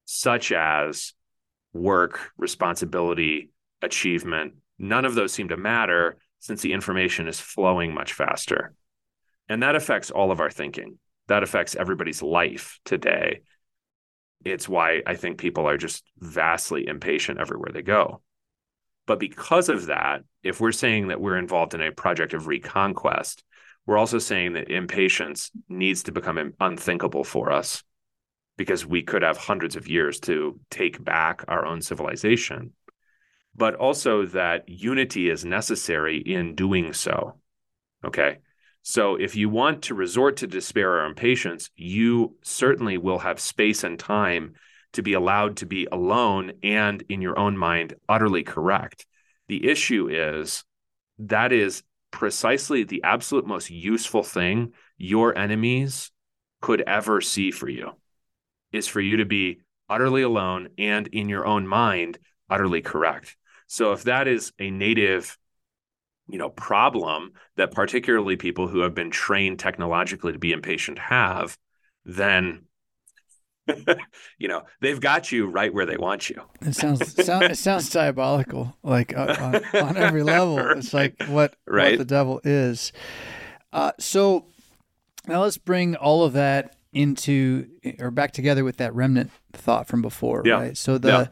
such 0.05 0.51
as 0.51 1.13
work, 1.73 2.33
responsibility, 2.37 3.51
achievement. 3.83 4.55
None 4.79 5.05
of 5.05 5.15
those 5.15 5.33
seem 5.33 5.49
to 5.49 5.57
matter 5.57 6.17
since 6.41 6.63
the 6.63 6.73
information 6.73 7.29
is 7.29 7.39
flowing 7.39 7.95
much 7.95 8.15
faster. 8.15 8.75
And 9.49 9.63
that 9.63 9.77
affects 9.77 10.11
all 10.11 10.33
of 10.33 10.41
our 10.41 10.51
thinking. 10.51 10.99
That 11.29 11.43
affects 11.45 11.77
everybody's 11.77 12.23
life 12.23 12.81
today 12.85 13.43
it's 14.45 14.69
why 14.69 15.03
I 15.07 15.15
think 15.15 15.39
people 15.39 15.69
are 15.69 15.77
just 15.77 16.05
vastly 16.19 16.87
impatient 16.87 17.39
everywhere 17.39 17.71
they 17.73 17.83
go. 17.83 18.23
But 19.07 19.19
because 19.19 19.69
of 19.69 19.87
that, 19.87 20.23
if 20.43 20.61
we're 20.61 20.73
saying 20.73 21.09
that 21.09 21.21
we're 21.21 21.37
involved 21.37 21.75
in 21.75 21.83
a 21.83 21.93
project 21.93 22.33
of 22.33 22.47
reconquest, 22.47 23.45
we're 23.91 23.99
also 23.99 24.21
saying 24.21 24.53
that 24.53 24.71
impatience 24.71 25.51
needs 25.69 26.05
to 26.05 26.13
become 26.13 26.55
unthinkable 26.61 27.25
for 27.25 27.51
us 27.51 27.83
because 28.57 28.87
we 28.87 29.03
could 29.03 29.23
have 29.23 29.37
hundreds 29.37 29.75
of 29.75 29.89
years 29.89 30.21
to 30.21 30.61
take 30.71 31.05
back 31.05 31.45
our 31.49 31.67
own 31.67 31.83
civilization, 31.83 32.73
but 33.57 33.75
also 33.75 34.27
that 34.27 34.69
unity 34.69 35.29
is 35.29 35.45
necessary 35.45 36.19
in 36.19 36.55
doing 36.55 36.93
so. 36.93 37.41
Okay. 38.05 38.39
So 38.83 39.17
if 39.17 39.35
you 39.35 39.49
want 39.49 39.83
to 39.83 39.95
resort 39.97 40.37
to 40.37 40.47
despair 40.47 40.93
or 40.93 41.05
impatience, 41.05 41.69
you 41.75 42.37
certainly 42.43 42.97
will 42.97 43.19
have 43.19 43.41
space 43.41 43.83
and 43.83 43.99
time 43.99 44.55
to 44.93 45.03
be 45.03 45.15
allowed 45.15 45.57
to 45.57 45.67
be 45.67 45.89
alone 45.91 46.53
and 46.63 47.03
in 47.09 47.21
your 47.23 47.37
own 47.37 47.59
mind 47.59 47.95
utterly 48.09 48.45
correct. 48.45 49.05
The 49.49 49.69
issue 49.69 50.09
is 50.09 50.63
that 51.19 51.51
is 51.51 51.83
precisely 52.11 52.85
the 52.85 53.03
absolute 53.03 53.47
most 53.47 53.71
useful 53.71 54.23
thing 54.23 54.73
your 54.99 55.37
enemies 55.37 56.11
could 56.61 56.83
ever 56.83 57.21
see 57.21 57.51
for 57.51 57.69
you 57.69 57.93
is 58.73 58.87
for 58.87 59.01
you 59.01 59.19
to 59.19 59.25
be 59.25 59.61
utterly 59.89 60.23
alone 60.23 60.69
and 60.79 61.07
in 61.09 61.29
your 61.29 61.47
own 61.47 61.67
mind 61.67 62.19
utterly 62.49 62.83
correct. 62.83 63.37
So 63.67 63.93
if 63.93 64.05
that 64.05 64.29
is 64.29 64.53
a 64.59 64.71
native 64.71 65.37
you 66.29 66.39
know 66.39 66.51
problem 66.51 67.33
that 67.57 67.73
particularly 67.73 68.37
people 68.37 68.69
who 68.69 68.81
have 68.81 68.95
been 68.95 69.11
trained 69.11 69.59
technologically 69.59 70.33
to 70.33 70.39
be 70.39 70.53
impatient 70.53 70.99
have 70.99 71.57
then 72.05 72.63
you 74.39 74.49
know, 74.49 74.63
they've 74.81 75.01
got 75.01 75.31
you 75.31 75.47
right 75.47 75.73
where 75.73 75.87
they 75.87 75.97
want 75.97 76.31
you. 76.31 76.43
It 76.61 76.75
sounds 76.75 77.25
sound, 77.25 77.45
it 77.45 77.59
sounds 77.59 77.91
diabolical, 77.93 78.77
like 78.83 79.17
uh, 79.17 79.37
on, 79.75 79.83
on, 79.83 79.97
every 79.97 80.23
level. 80.23 80.57
right. 80.57 80.77
It's 80.77 80.95
like 80.95 81.23
what 81.27 81.55
right? 81.67 81.93
what 81.93 81.99
the 81.99 82.05
devil 82.05 82.41
is. 82.45 82.93
Uh, 83.73 83.93
so 83.99 84.47
now 85.27 85.43
let's 85.43 85.59
bring 85.59 85.97
all 85.97 86.25
of 86.25 86.33
that 86.33 86.77
into 86.93 87.69
or 88.01 88.11
back 88.11 88.33
together 88.33 88.65
with 88.65 88.79
that 88.79 88.95
remnant 88.95 89.31
thought 89.53 89.87
from 89.87 90.03
before, 90.03 90.43
yeah. 90.45 90.55
right? 90.55 90.77
So 90.77 90.99
the 90.99 91.09
yeah. 91.09 91.27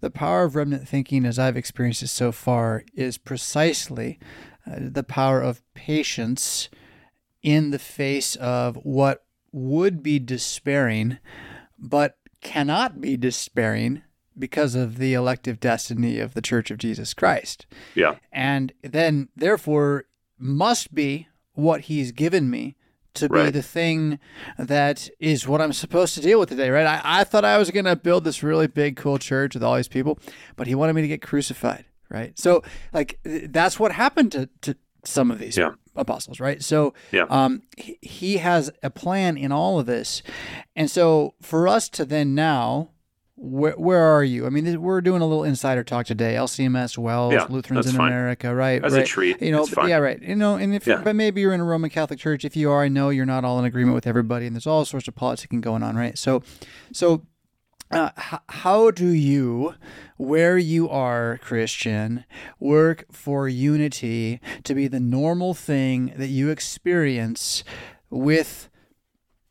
the 0.00 0.10
power 0.10 0.44
of 0.44 0.56
remnant 0.56 0.88
thinking, 0.88 1.24
as 1.26 1.38
I've 1.38 1.56
experienced 1.56 2.02
it 2.02 2.08
so 2.08 2.32
far, 2.32 2.84
is 2.94 3.18
precisely 3.18 4.18
uh, 4.66 4.76
the 4.78 5.02
power 5.02 5.40
of 5.40 5.62
patience 5.74 6.68
in 7.42 7.70
the 7.70 7.78
face 7.78 8.36
of 8.36 8.76
what 8.76 9.24
would 9.52 10.02
be 10.02 10.18
despairing, 10.18 11.18
but 11.84 12.16
cannot 12.40 13.00
be 13.00 13.16
despairing 13.16 14.02
because 14.36 14.74
of 14.74 14.98
the 14.98 15.14
elective 15.14 15.60
destiny 15.60 16.18
of 16.18 16.34
the 16.34 16.42
Church 16.42 16.70
of 16.70 16.78
Jesus 16.78 17.14
Christ. 17.14 17.66
Yeah. 17.94 18.16
And 18.32 18.72
then, 18.82 19.28
therefore, 19.36 20.06
must 20.38 20.94
be 20.94 21.28
what 21.52 21.82
He's 21.82 22.10
given 22.10 22.50
me 22.50 22.74
to 23.14 23.28
right. 23.28 23.44
be 23.44 23.50
the 23.50 23.62
thing 23.62 24.18
that 24.58 25.08
is 25.20 25.46
what 25.46 25.60
I'm 25.60 25.72
supposed 25.72 26.14
to 26.14 26.20
deal 26.20 26.40
with 26.40 26.48
today, 26.48 26.70
right? 26.70 26.86
I, 26.86 27.20
I 27.20 27.24
thought 27.24 27.44
I 27.44 27.58
was 27.58 27.70
going 27.70 27.84
to 27.84 27.94
build 27.94 28.24
this 28.24 28.42
really 28.42 28.66
big, 28.66 28.96
cool 28.96 29.18
church 29.18 29.54
with 29.54 29.62
all 29.62 29.76
these 29.76 29.86
people, 29.86 30.18
but 30.56 30.66
he 30.66 30.74
wanted 30.74 30.94
me 30.94 31.02
to 31.02 31.08
get 31.08 31.22
crucified, 31.22 31.84
right? 32.08 32.36
So, 32.36 32.64
like, 32.92 33.20
that's 33.22 33.78
what 33.78 33.92
happened 33.92 34.32
to, 34.32 34.48
to 34.62 34.76
some 35.06 35.30
of 35.30 35.38
these 35.38 35.56
yeah. 35.56 35.72
apostles, 35.96 36.40
right? 36.40 36.62
So, 36.62 36.94
yeah. 37.12 37.26
um, 37.30 37.62
he, 37.76 37.98
he 38.02 38.36
has 38.38 38.70
a 38.82 38.90
plan 38.90 39.36
in 39.36 39.52
all 39.52 39.78
of 39.78 39.86
this. 39.86 40.22
And 40.74 40.90
so, 40.90 41.34
for 41.40 41.68
us 41.68 41.88
to 41.90 42.04
then 42.04 42.34
now, 42.34 42.90
where, 43.36 43.72
where 43.72 44.00
are 44.00 44.22
you? 44.22 44.46
I 44.46 44.48
mean, 44.50 44.80
we're 44.80 45.00
doing 45.00 45.20
a 45.20 45.26
little 45.26 45.44
insider 45.44 45.82
talk 45.82 46.06
today. 46.06 46.34
LCMS, 46.34 46.96
WELS, 46.96 47.32
yeah, 47.32 47.46
Lutherans 47.48 47.86
in 47.86 47.96
fine. 47.96 48.12
America, 48.12 48.54
right? 48.54 48.82
As 48.84 48.92
right. 48.92 49.02
a 49.02 49.06
treat, 49.06 49.42
you 49.42 49.50
know, 49.50 49.66
yeah, 49.86 49.96
right. 49.96 50.22
You 50.22 50.36
know, 50.36 50.56
and 50.56 50.74
if 50.74 50.86
yeah. 50.86 51.00
but 51.02 51.16
maybe 51.16 51.40
you're 51.40 51.52
in 51.52 51.60
a 51.60 51.64
Roman 51.64 51.90
Catholic 51.90 52.18
Church. 52.18 52.44
If 52.44 52.56
you 52.56 52.70
are, 52.70 52.82
I 52.82 52.88
know 52.88 53.10
you're 53.10 53.26
not 53.26 53.44
all 53.44 53.58
in 53.58 53.64
agreement 53.64 53.94
with 53.94 54.06
everybody, 54.06 54.46
and 54.46 54.54
there's 54.54 54.66
all 54.66 54.84
sorts 54.84 55.08
of 55.08 55.14
politicking 55.14 55.60
going 55.60 55.82
on, 55.82 55.96
right? 55.96 56.16
So, 56.16 56.42
so 56.92 57.26
uh, 57.90 58.10
h- 58.18 58.40
how 58.48 58.90
do 58.90 59.08
you, 59.08 59.74
where 60.16 60.58
you 60.58 60.88
are, 60.88 61.38
Christian, 61.42 62.24
work 62.58 63.04
for 63.10 63.48
unity 63.48 64.40
to 64.64 64.74
be 64.74 64.88
the 64.88 65.00
normal 65.00 65.54
thing 65.54 66.12
that 66.16 66.28
you 66.28 66.50
experience 66.50 67.62
with 68.10 68.68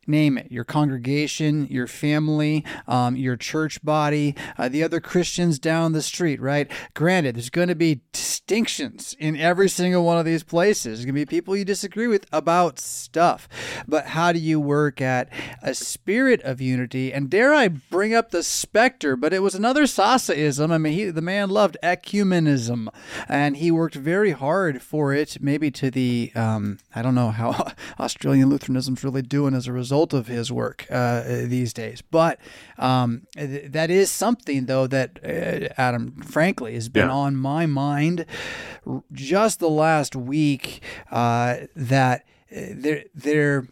name 0.07 0.37
it 0.37 0.51
your 0.51 0.63
congregation 0.63 1.67
your 1.67 1.87
family 1.87 2.63
um, 2.87 3.15
your 3.15 3.35
church 3.35 3.83
body 3.83 4.35
uh, 4.57 4.69
the 4.69 4.83
other 4.83 4.99
christians 4.99 5.59
down 5.59 5.91
the 5.93 6.01
street 6.01 6.41
right? 6.41 6.69
Granted 6.93 7.35
there's 7.35 7.49
going 7.49 7.69
to 7.69 7.75
be 7.75 8.01
distinctions 8.11 9.15
in 9.19 9.35
every 9.37 9.69
single 9.69 10.03
one 10.03 10.17
of 10.17 10.25
these 10.25 10.43
places. 10.43 10.83
There's 10.83 11.05
going 11.05 11.15
to 11.15 11.21
be 11.21 11.25
people 11.25 11.55
you 11.55 11.65
disagree 11.65 12.07
with 12.07 12.25
about 12.31 12.79
stuff. 12.79 13.47
But 13.87 14.07
how 14.07 14.31
do 14.31 14.39
you 14.39 14.59
work 14.59 15.01
at 15.01 15.29
a 15.61 15.73
spirit 15.73 16.41
of 16.41 16.61
unity? 16.61 17.13
And 17.13 17.29
dare 17.29 17.53
i 17.53 17.67
bring 17.67 18.13
up 18.13 18.31
the 18.31 18.43
specter 18.43 19.15
but 19.15 19.33
it 19.33 19.41
was 19.41 19.55
another 19.55 19.83
sasaism 19.83 20.71
i 20.71 20.77
mean 20.77 20.93
he, 20.93 21.05
the 21.05 21.21
man 21.21 21.49
loved 21.49 21.77
ecumenism 21.81 22.87
and 23.27 23.57
he 23.57 23.71
worked 23.71 23.95
very 23.95 24.31
hard 24.31 24.81
for 24.81 25.13
it 25.13 25.37
maybe 25.41 25.71
to 25.71 25.89
the 25.89 26.31
um, 26.35 26.77
i 26.93 27.01
don't 27.01 27.15
know 27.15 27.31
how 27.31 27.71
australian 27.99 28.49
lutheranism's 28.49 29.03
really 29.03 29.21
doing 29.21 29.53
as 29.53 29.67
a 29.67 29.73
result 29.73 29.92
result 29.93 30.13
of 30.13 30.25
his 30.27 30.51
work 30.51 30.87
uh, 30.89 31.21
these 31.45 31.71
days. 31.71 32.01
But 32.01 32.39
um, 32.79 33.27
th- 33.35 33.71
that 33.71 33.91
is 33.91 34.09
something, 34.09 34.65
though, 34.65 34.87
that 34.87 35.19
uh, 35.23 35.69
Adam, 35.79 36.21
frankly, 36.23 36.73
has 36.73 36.89
been 36.89 37.09
yeah. 37.09 37.13
on 37.13 37.35
my 37.35 37.67
mind 37.67 38.25
just 39.11 39.59
the 39.59 39.69
last 39.69 40.15
week. 40.15 40.81
Uh, 41.11 41.67
that 41.75 42.25
uh, 42.51 42.73
there, 42.73 43.03
there. 43.13 43.67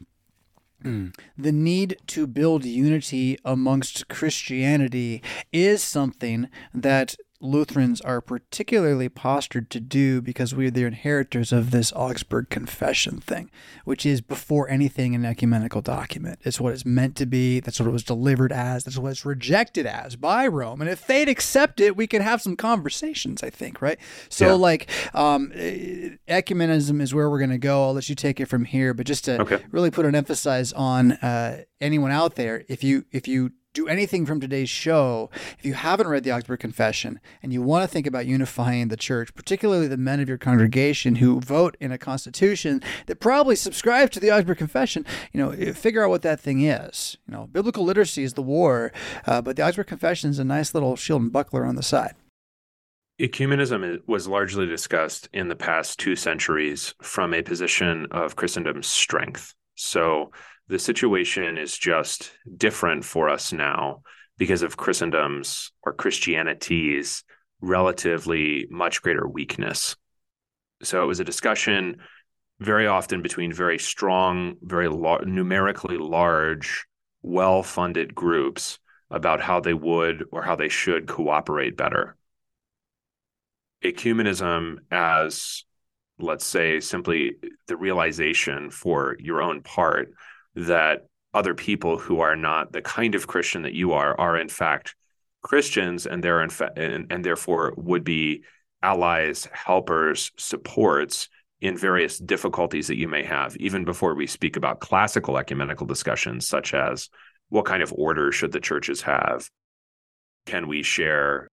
Mm. 0.84 1.16
The 1.38 1.52
need 1.52 1.98
to 2.08 2.26
build 2.26 2.66
unity 2.66 3.38
amongst 3.46 4.08
Christianity 4.08 5.22
is 5.52 5.84
something 5.84 6.50
that 6.74 7.16
Lutherans 7.42 8.02
are 8.02 8.22
particularly 8.22 9.10
postured 9.10 9.70
to 9.72 9.80
do 9.80 10.22
because 10.22 10.54
we 10.54 10.68
are 10.68 10.72
the 10.72 10.86
inheritors 10.86 11.52
of 11.52 11.72
this 11.72 11.92
Augsburg 11.94 12.50
Confession 12.50 13.20
thing, 13.20 13.50
which 13.84 14.06
is 14.06 14.22
before 14.22 14.70
anything 14.70 15.16
an 15.16 15.26
ecumenical 15.26 15.82
document. 15.82 16.40
It's 16.44 16.60
what 16.60 16.74
it's 16.74 16.86
meant 16.86 17.16
to 17.18 17.26
be. 17.26 17.60
That's 17.60 17.80
what 17.80 17.88
it 17.88 17.92
was 17.92 18.04
delivered 18.04 18.52
as. 18.52 18.84
That's 18.84 18.98
what 18.98 19.12
it's 19.12 19.26
rejected 19.26 19.86
as 19.86 20.16
by 20.16 20.48
Rome. 20.48 20.82
And 20.82 20.90
if 20.90 21.06
they'd 21.08 21.30
accept 21.30 21.80
it, 21.80 21.98
we 21.98 22.08
could 22.08 22.22
have 22.22 22.42
some 22.42 22.56
conversations, 22.56 23.44
I 23.44 23.50
think, 23.50 23.82
right? 23.82 24.00
So, 24.30 24.48
yeah. 24.48 24.54
like, 24.54 24.90
um, 25.16 25.52
ecumenism 25.52 27.02
is 27.02 27.14
where 27.14 27.30
we're 27.30 27.40
going 27.40 27.50
to 27.50 27.58
go. 27.58 27.84
I'll 27.84 27.94
let 27.94 28.10
you 28.10 28.16
take 28.16 28.40
it 28.40 28.46
from 28.46 28.66
here. 28.66 28.94
But 28.94 29.06
just 29.06 29.26
to 29.26 29.42
okay. 29.42 29.64
really 29.72 29.92
put 29.92 30.06
an 30.06 30.16
emphasis 30.16 30.74
on 30.74 31.14
uh, 31.14 31.64
anyone 31.80 32.12
out 32.12 32.36
there, 32.36 32.64
if 32.68 32.84
you 32.84 33.06
if 33.12 33.28
you 33.28 33.52
do 33.74 33.88
anything 33.88 34.26
from 34.26 34.40
today's 34.40 34.70
show, 34.70 35.30
if 35.58 35.66
you 35.66 35.74
haven't 35.74 36.08
read 36.08 36.24
the 36.24 36.32
Augsburg 36.32 36.60
Confession 36.60 37.20
and 37.42 37.54
you 37.54 37.62
want 37.62 37.84
to 37.84 37.88
think 37.88 38.06
about 38.06 38.26
unifying 38.26 38.90
the 38.90 38.98
church, 38.98 39.34
particularly 39.34 39.88
the 39.88 39.98
men 39.98 40.20
of 40.20 40.28
your 40.28 40.38
congregation 40.38 41.16
who 41.16 41.40
vote 41.40 41.78
in 41.80 41.92
a 41.92 41.98
constitution 41.98 42.82
that 43.06 43.20
probably 43.20 43.56
subscribes 43.56 44.12
to 44.12 44.20
the 44.20 44.32
Augsburg 44.32 44.58
Confession, 44.58 45.06
you 45.32 45.42
know, 45.42 45.52
eh, 45.52 45.72
figure 45.72 46.04
out 46.04 46.10
what 46.10 46.22
that 46.22 46.40
thing 46.40 46.64
is. 46.64 47.18
You 47.28 47.34
know, 47.34 47.48
biblical 47.48 47.86
literacy 47.86 48.24
is 48.24 48.34
the 48.34 48.42
war, 48.42 48.92
uh, 49.26 49.42
but 49.42 49.56
the 49.56 49.66
Augsburg 49.66 49.88
Confession 49.88 50.30
is 50.30 50.40
a 50.40 50.44
nice 50.44 50.74
little 50.74 50.96
shield 50.96 51.22
and 51.22 51.32
buckler 51.32 51.66
on 51.66 51.76
the 51.76 51.84
side. 51.84 52.16
Ecumenism 53.22 54.00
was 54.08 54.28
largely 54.28 54.66
discussed 54.66 55.30
in 55.32 55.48
the 55.48 55.56
past 55.56 56.00
two 56.00 56.16
centuries 56.16 56.94
from 57.02 57.34
a 57.34 57.42
position 57.42 58.08
of 58.12 58.36
Christendom's 58.36 58.88
strength. 58.88 59.54
So, 59.76 60.32
the 60.72 60.80
situation 60.80 61.58
is 61.58 61.78
just 61.78 62.32
different 62.56 63.04
for 63.04 63.28
us 63.28 63.52
now 63.52 64.02
because 64.38 64.62
of 64.62 64.78
Christendom's 64.78 65.74
or 65.84 65.92
Christianity's 65.92 67.26
relatively 67.60 68.68
much 68.70 69.02
greater 69.02 69.28
weakness. 69.28 69.98
So 70.82 71.04
it 71.04 71.08
was 71.08 71.20
a 71.20 71.26
discussion 71.26 71.98
very 72.62 72.88
often 72.88 73.22
between 73.22 73.52
very 73.52 73.78
strong, 73.80 74.56
very 74.62 74.88
lar- 74.88 75.26
numerically 75.26 75.98
large, 75.98 76.86
well 77.22 77.64
funded 77.64 78.16
groups 78.16 78.80
about 79.10 79.42
how 79.42 79.60
they 79.60 79.74
would 79.74 80.24
or 80.32 80.42
how 80.42 80.56
they 80.56 80.70
should 80.70 81.06
cooperate 81.06 81.76
better. 81.76 82.16
Ecumenism, 83.84 84.78
as 84.90 85.66
let's 86.18 86.46
say 86.46 86.80
simply 86.80 87.34
the 87.68 87.76
realization 87.76 88.70
for 88.72 89.18
your 89.20 89.42
own 89.42 89.64
part 89.64 90.14
that 90.56 91.08
other 91.34 91.54
people 91.54 91.98
who 91.98 92.20
are 92.20 92.36
not 92.36 92.72
the 92.72 92.82
kind 92.82 93.16
of 93.16 93.28
Christian 93.28 93.62
that 93.62 93.74
you 93.74 93.94
are 93.94 94.20
are 94.20 94.38
in 94.38 94.50
fact 94.50 94.96
Christians 95.42 96.06
and 96.06 96.24
they're 96.24 96.44
in 96.44 96.50
fact 96.50 96.78
and, 96.78 97.12
and 97.12 97.24
therefore 97.24 97.74
would 97.78 98.04
be 98.04 98.44
allies, 98.84 99.48
helpers, 99.52 100.32
supports 100.38 101.30
in 101.62 101.78
various 101.78 102.18
difficulties 102.18 102.88
that 102.88 102.98
you 102.98 103.08
may 103.08 103.24
have, 103.24 103.56
even 103.58 103.86
before 103.86 104.16
we 104.16 104.26
speak 104.26 104.56
about 104.56 104.80
classical 104.80 105.38
ecumenical 105.38 105.86
discussions, 105.86 106.48
such 106.48 106.74
as 106.74 107.10
what 107.50 107.66
kind 107.66 107.84
of 107.84 107.94
order 107.94 108.32
should 108.32 108.52
the 108.52 108.60
churches 108.60 109.02
have? 109.02 109.50
Can 110.48 110.68
we 110.68 110.82
share 110.82 111.48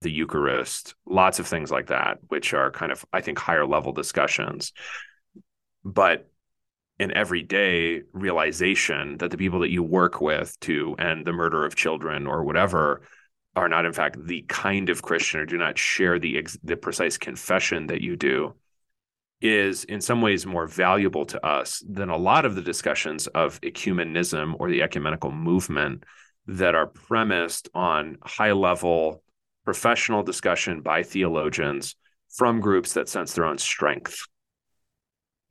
the 0.00 0.10
Eucharist? 0.10 0.94
Lots 1.06 1.38
of 1.38 1.46
things 1.46 1.70
like 1.70 1.86
that, 1.86 2.18
which 2.28 2.52
are 2.54 2.72
kind 2.72 2.90
of, 2.90 3.04
I 3.12 3.20
think, 3.20 3.38
higher 3.38 3.66
level 3.66 3.92
discussions. 3.92 4.72
But 5.84 6.28
an 6.98 7.12
everyday 7.16 8.02
realization 8.12 9.16
that 9.18 9.30
the 9.30 9.36
people 9.36 9.60
that 9.60 9.70
you 9.70 9.82
work 9.82 10.20
with 10.20 10.58
to 10.60 10.94
end 10.98 11.26
the 11.26 11.32
murder 11.32 11.64
of 11.64 11.74
children 11.74 12.26
or 12.26 12.44
whatever 12.44 13.02
are 13.56 13.68
not 13.68 13.84
in 13.84 13.92
fact 13.92 14.16
the 14.26 14.42
kind 14.48 14.88
of 14.88 15.02
christian 15.02 15.40
or 15.40 15.46
do 15.46 15.58
not 15.58 15.78
share 15.78 16.18
the 16.18 16.46
the 16.62 16.76
precise 16.76 17.18
confession 17.18 17.86
that 17.86 18.00
you 18.00 18.16
do 18.16 18.54
is 19.40 19.84
in 19.84 20.00
some 20.00 20.22
ways 20.22 20.46
more 20.46 20.66
valuable 20.66 21.26
to 21.26 21.44
us 21.44 21.82
than 21.88 22.08
a 22.08 22.16
lot 22.16 22.44
of 22.44 22.54
the 22.54 22.62
discussions 22.62 23.26
of 23.28 23.60
ecumenism 23.62 24.54
or 24.58 24.70
the 24.70 24.82
ecumenical 24.82 25.32
movement 25.32 26.04
that 26.46 26.74
are 26.74 26.86
premised 26.86 27.68
on 27.74 28.18
high 28.22 28.52
level 28.52 29.22
professional 29.64 30.22
discussion 30.22 30.80
by 30.80 31.02
theologians 31.02 31.96
from 32.30 32.60
groups 32.60 32.94
that 32.94 33.08
sense 33.08 33.34
their 33.34 33.44
own 33.44 33.58
strength. 33.58 34.26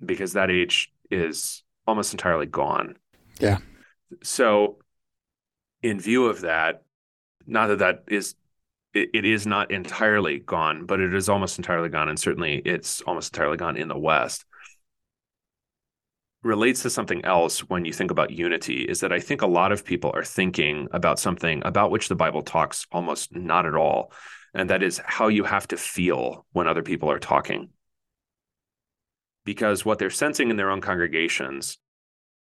Because 0.03 0.33
that 0.33 0.49
age 0.49 0.90
is 1.11 1.63
almost 1.87 2.13
entirely 2.13 2.45
gone. 2.45 2.95
Yeah. 3.39 3.57
So, 4.23 4.77
in 5.81 5.99
view 5.99 6.25
of 6.27 6.41
that, 6.41 6.83
not 7.47 7.67
that 7.67 7.79
that 7.79 8.03
is 8.07 8.35
it, 8.93 9.09
it 9.13 9.25
is 9.25 9.47
not 9.47 9.71
entirely 9.71 10.39
gone, 10.39 10.85
but 10.85 10.99
it 10.99 11.13
is 11.13 11.29
almost 11.29 11.57
entirely 11.57 11.89
gone, 11.89 12.09
and 12.09 12.19
certainly 12.19 12.61
it's 12.65 13.01
almost 13.01 13.33
entirely 13.33 13.57
gone 13.57 13.77
in 13.77 13.87
the 13.87 13.97
West. 13.97 14.45
relates 16.43 16.81
to 16.81 16.89
something 16.89 17.23
else 17.23 17.59
when 17.69 17.85
you 17.85 17.93
think 17.93 18.09
about 18.09 18.31
unity 18.31 18.83
is 18.83 18.99
that 19.01 19.11
I 19.13 19.19
think 19.19 19.41
a 19.41 19.47
lot 19.47 19.71
of 19.71 19.85
people 19.85 20.11
are 20.15 20.23
thinking 20.23 20.87
about 20.91 21.19
something 21.19 21.61
about 21.63 21.91
which 21.91 22.07
the 22.09 22.15
Bible 22.15 22.41
talks 22.41 22.87
almost 22.91 23.35
not 23.35 23.65
at 23.65 23.75
all. 23.75 24.11
And 24.53 24.69
that 24.69 24.83
is 24.83 24.99
how 25.05 25.27
you 25.27 25.43
have 25.43 25.67
to 25.67 25.77
feel 25.77 26.45
when 26.51 26.67
other 26.67 26.81
people 26.83 27.09
are 27.11 27.19
talking. 27.19 27.69
Because 29.43 29.83
what 29.83 29.99
they're 29.99 30.09
sensing 30.09 30.49
in 30.49 30.55
their 30.55 30.69
own 30.69 30.81
congregations 30.81 31.77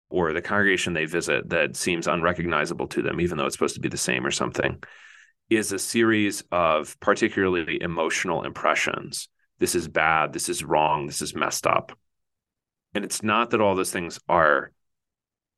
or 0.09 0.33
the 0.33 0.41
congregation 0.41 0.93
they 0.93 1.05
visit 1.05 1.49
that 1.49 1.75
seems 1.75 2.07
unrecognizable 2.07 2.87
to 2.87 3.01
them, 3.01 3.21
even 3.21 3.37
though 3.37 3.45
it's 3.45 3.55
supposed 3.55 3.75
to 3.75 3.81
be 3.81 3.89
the 3.89 3.97
same 3.97 4.25
or 4.25 4.31
something, 4.31 4.81
is 5.49 5.71
a 5.71 5.79
series 5.79 6.43
of 6.51 6.99
particularly 6.99 7.81
emotional 7.81 8.43
impressions. 8.43 9.29
This 9.59 9.75
is 9.75 9.87
bad. 9.87 10.33
This 10.33 10.49
is 10.49 10.63
wrong. 10.63 11.07
This 11.07 11.21
is 11.21 11.35
messed 11.35 11.65
up. 11.65 11.97
And 12.93 13.05
it's 13.05 13.23
not 13.23 13.51
that 13.51 13.61
all 13.61 13.75
those 13.75 13.91
things 13.91 14.19
are, 14.27 14.71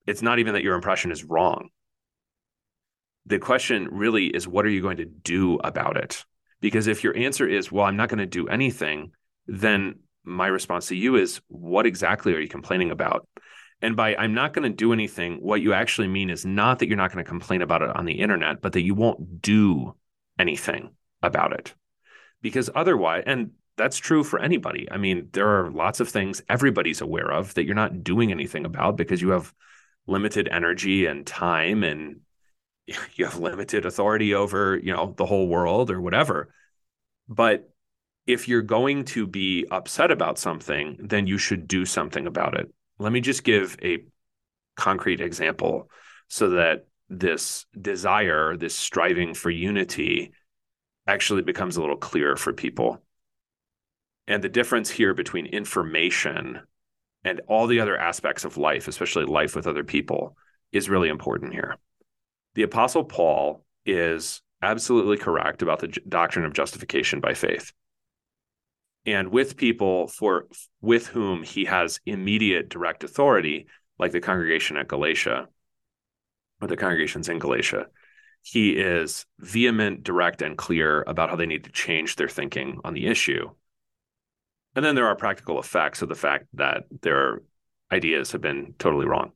it's 0.06 0.22
not 0.22 0.40
even 0.40 0.54
that 0.54 0.64
your 0.64 0.76
impression 0.76 1.12
is 1.12 1.24
wrong. 1.24 1.70
The 3.26 3.40
question 3.40 3.88
really 3.92 4.28
is, 4.28 4.48
what 4.48 4.66
are 4.66 4.70
you 4.70 4.82
going 4.82 4.98
to 4.98 5.06
do 5.06 5.56
about 5.58 5.98
it? 5.98 6.26
Because 6.60 6.88
if 6.88 7.04
your 7.04 7.16
answer 7.16 7.48
is, 7.48 7.72
well, 7.72 7.86
I'm 7.86 7.98
not 7.98 8.10
going 8.10 8.20
to 8.20 8.26
do 8.26 8.48
anything, 8.48 9.12
then 9.48 10.00
my 10.24 10.48
response 10.48 10.88
to 10.88 10.96
you 10.96 11.16
is, 11.16 11.42
what 11.48 11.86
exactly 11.86 12.34
are 12.34 12.40
you 12.40 12.48
complaining 12.48 12.92
about? 12.92 13.28
And 13.82 13.96
by 13.96 14.16
I'm 14.16 14.34
not 14.34 14.54
going 14.54 14.70
to 14.70 14.76
do 14.76 14.94
anything, 14.94 15.38
what 15.38 15.62
you 15.62 15.74
actually 15.74 16.08
mean 16.08 16.30
is 16.30 16.46
not 16.46 16.80
that 16.80 16.88
you're 16.88 16.98
not 16.98 17.12
going 17.12 17.24
to 17.24 17.30
complain 17.30 17.62
about 17.62 17.82
it 17.82 17.96
on 17.96 18.06
the 18.06 18.20
internet, 18.20 18.62
but 18.62 18.74
that 18.74 18.84
you 18.84 18.94
won't 18.94 19.42
do 19.42 19.96
anything 20.38 20.92
about 21.24 21.54
it. 21.54 21.74
Because 22.42 22.70
otherwise, 22.74 23.24
and 23.26 23.52
that's 23.78 23.98
true 23.98 24.24
for 24.24 24.40
anybody. 24.40 24.88
I 24.92 24.98
mean, 24.98 25.30
there 25.34 25.48
are 25.48 25.72
lots 25.72 26.00
of 26.00 26.10
things 26.10 26.44
everybody's 26.48 27.02
aware 27.02 27.32
of 27.32 27.54
that 27.56 27.66
you're 27.66 27.74
not 27.74 28.04
doing 28.04 28.32
anything 28.32 28.66
about 28.66 28.98
because 28.98 29.22
you 29.22 29.30
have 29.30 29.54
limited 30.06 30.48
energy 30.52 31.06
and 31.08 31.26
time 31.26 31.84
and 31.84 32.22
you 33.16 33.26
have 33.26 33.40
limited 33.40 33.86
authority 33.86 34.36
over, 34.36 34.78
you 34.78 34.94
know, 34.94 35.14
the 35.18 35.26
whole 35.26 35.48
world 35.48 35.90
or 35.90 36.00
whatever. 36.00 36.54
But 37.28 37.71
if 38.28 38.48
you're 38.48 38.62
going 38.62 39.06
to 39.06 39.26
be 39.28 39.66
upset 39.72 40.12
about 40.12 40.38
something, 40.38 40.98
then 41.00 41.28
you 41.28 41.38
should 41.38 41.68
do 41.68 41.86
something 41.86 42.28
about 42.28 42.58
it. 42.58 42.72
Let 43.00 43.12
me 43.12 43.22
just 43.22 43.44
give 43.44 43.78
a 43.82 44.04
concrete 44.76 45.22
example 45.22 45.90
so 46.28 46.52
that 46.52 46.86
this 47.10 47.66
desire, 47.80 48.56
this 48.56 48.76
striving 48.76 49.34
for 49.34 49.50
unity, 49.50 50.32
actually 51.08 51.42
becomes 51.42 51.78
a 51.78 51.82
little 51.82 51.98
clearer 51.98 52.38
for 52.38 52.54
people. 52.54 53.02
And 54.28 54.44
the 54.44 54.50
difference 54.50 54.90
here 54.90 55.14
between 55.14 55.48
information 55.48 56.62
and 57.24 57.42
all 57.48 57.68
the 57.68 57.80
other 57.80 57.98
aspects 57.98 58.46
of 58.46 58.58
life, 58.58 58.88
especially 58.88 59.26
life 59.26 59.56
with 59.56 59.68
other 59.68 59.84
people, 59.84 60.38
is 60.72 60.90
really 60.90 61.10
important 61.10 61.54
here. 61.54 61.76
The 62.54 62.64
Apostle 62.64 63.04
Paul 63.04 63.66
is 63.86 64.42
absolutely 64.62 65.18
correct 65.18 65.62
about 65.62 65.80
the 65.80 65.88
doctrine 65.88 66.46
of 66.46 66.54
justification 66.54 67.20
by 67.20 67.34
faith 67.34 67.74
and 69.06 69.30
with 69.30 69.58
people 69.58 70.08
for 70.08 70.48
with 70.82 71.08
whom 71.08 71.44
he 71.44 71.66
has 71.66 72.00
immediate 72.06 72.70
direct 72.70 73.04
authority, 73.04 73.68
like 73.98 74.12
the 74.12 74.22
congregation 74.22 74.78
at 74.78 74.88
Galatia 74.88 75.48
or 76.62 76.68
the 76.68 76.78
congregations 76.78 77.30
in 77.30 77.40
Galatia, 77.40 77.88
he 78.44 78.72
is 78.72 79.26
vehement, 79.40 80.04
direct, 80.04 80.42
and 80.42 80.58
clear 80.58 81.04
about 81.08 81.30
how 81.30 81.36
they 81.36 81.46
need 81.46 81.64
to 81.64 81.72
change 81.72 82.16
their 82.16 82.28
thinking 82.28 82.80
on 82.84 82.94
the 82.94 83.08
issue. 83.08 83.50
And 84.76 84.86
then 84.86 84.96
there 84.96 85.08
are 85.08 85.16
practical 85.16 85.60
effects 85.60 86.02
of 86.02 86.10
the 86.10 86.16
fact 86.16 86.46
that 86.54 86.84
their 87.02 87.42
ideas 87.92 88.32
have 88.32 88.42
been 88.42 88.74
totally 88.80 89.06
wrong. 89.06 89.32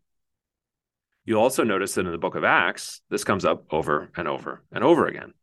You'll 1.26 1.42
also 1.42 1.64
notice 1.64 1.96
that 1.96 2.06
in 2.06 2.12
the 2.12 2.18
book 2.18 2.36
of 2.36 2.44
Acts, 2.44 3.02
this 3.10 3.24
comes 3.24 3.46
up 3.46 3.66
over 3.72 4.12
and 4.16 4.28
over 4.28 4.64
and 4.72 4.84
over 4.84 5.08
again, 5.08 5.34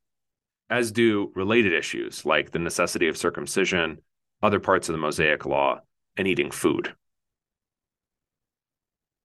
as 0.71 0.93
do 0.93 1.33
related 1.35 1.73
issues 1.73 2.25
like 2.25 2.53
the 2.53 2.61
necessity 2.61 3.09
of 3.09 3.17
circumcision 3.17 3.99
other 4.43 4.61
parts 4.61 4.89
of 4.89 4.93
the 4.93 4.99
Mosaic 4.99 5.47
law, 5.47 5.81
and 6.17 6.29
eating 6.29 6.51
food. 6.51 6.95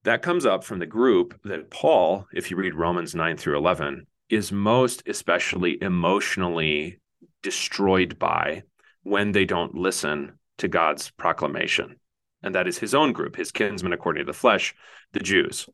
That 0.03 0.21
comes 0.21 0.45
up 0.45 0.63
from 0.63 0.79
the 0.79 0.85
group 0.85 1.39
that 1.43 1.69
Paul, 1.69 2.27
if 2.33 2.49
you 2.49 2.57
read 2.57 2.75
Romans 2.75 3.13
9 3.13 3.35
through 3.35 3.57
11, 3.57 4.07
is 4.29 4.51
most 4.51 5.03
especially 5.07 5.81
emotionally 5.81 6.99
destroyed 7.43 8.17
by 8.17 8.63
when 9.03 9.31
they 9.31 9.45
don't 9.45 9.75
listen 9.75 10.37
to 10.57 10.67
God's 10.67 11.09
proclamation. 11.11 11.97
And 12.43 12.55
that 12.55 12.67
is 12.67 12.77
his 12.77 12.93
own 12.93 13.13
group, 13.13 13.35
his 13.35 13.51
kinsmen 13.51 13.93
according 13.93 14.21
to 14.21 14.31
the 14.31 14.37
flesh, 14.37 14.75
the 15.13 15.19
Jews. 15.19 15.67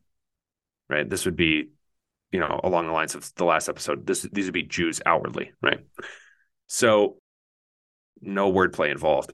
Right? 0.88 1.08
This 1.08 1.24
would 1.24 1.36
be, 1.36 1.70
you 2.32 2.40
know, 2.40 2.60
along 2.62 2.86
the 2.86 2.92
lines 2.92 3.14
of 3.14 3.32
the 3.36 3.44
last 3.44 3.68
episode. 3.68 4.06
This 4.06 4.22
these 4.22 4.46
would 4.46 4.54
be 4.54 4.62
Jews 4.62 5.00
outwardly, 5.06 5.52
right? 5.62 5.80
So 6.66 7.18
no 8.26 8.52
wordplay 8.52 8.90
involved. 8.90 9.32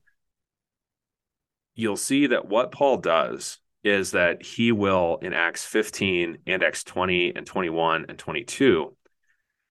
You'll 1.75 1.97
see 1.97 2.27
that 2.27 2.47
what 2.47 2.73
Paul 2.73 2.99
does 2.99 3.59
is 3.83 4.11
that 4.11 4.43
he 4.43 4.73
will, 4.73 5.19
in 5.23 5.33
Acts 5.33 5.65
15 5.65 6.39
and 6.47 6.63
Acts 6.63 6.85
20 6.85 7.35
and 7.35 7.47
21 7.47 8.07
and 8.09 8.19
22, 8.19 8.97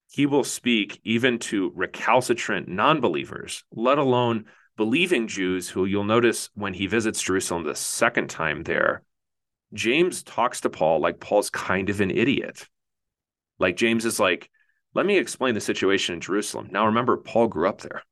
he 0.08 0.26
will 0.26 0.42
speak 0.42 1.00
even 1.04 1.38
to 1.38 1.72
recalcitrant 1.74 2.68
non 2.68 3.00
believers, 3.00 3.62
let 3.72 3.98
alone 3.98 4.46
believing 4.76 5.28
Jews 5.28 5.68
who 5.68 5.84
you'll 5.84 6.04
notice 6.04 6.50
when 6.54 6.74
he 6.74 6.86
visits 6.88 7.22
Jerusalem 7.22 7.64
the 7.64 7.76
second 7.76 8.28
time 8.28 8.64
there. 8.64 9.02
James 9.72 10.24
talks 10.24 10.62
to 10.62 10.70
Paul 10.70 11.00
like 11.00 11.20
Paul's 11.20 11.50
kind 11.50 11.90
of 11.90 12.00
an 12.00 12.10
idiot. 12.10 12.66
Like 13.60 13.76
James 13.76 14.04
is 14.04 14.18
like, 14.18 14.50
let 14.94 15.06
me 15.06 15.16
explain 15.16 15.54
the 15.54 15.60
situation 15.60 16.14
in 16.14 16.20
Jerusalem. 16.20 16.68
Now 16.72 16.86
remember, 16.86 17.16
Paul 17.18 17.46
grew 17.46 17.68
up 17.68 17.82
there. 17.82 18.02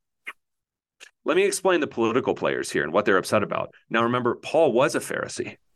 Let 1.28 1.36
me 1.36 1.44
explain 1.44 1.80
the 1.80 1.86
political 1.86 2.34
players 2.34 2.70
here 2.70 2.82
and 2.82 2.90
what 2.90 3.04
they're 3.04 3.18
upset 3.18 3.42
about. 3.42 3.74
Now, 3.90 4.04
remember, 4.04 4.36
Paul 4.36 4.72
was 4.72 4.96
a 4.96 5.00
Pharisee. 5.00 5.56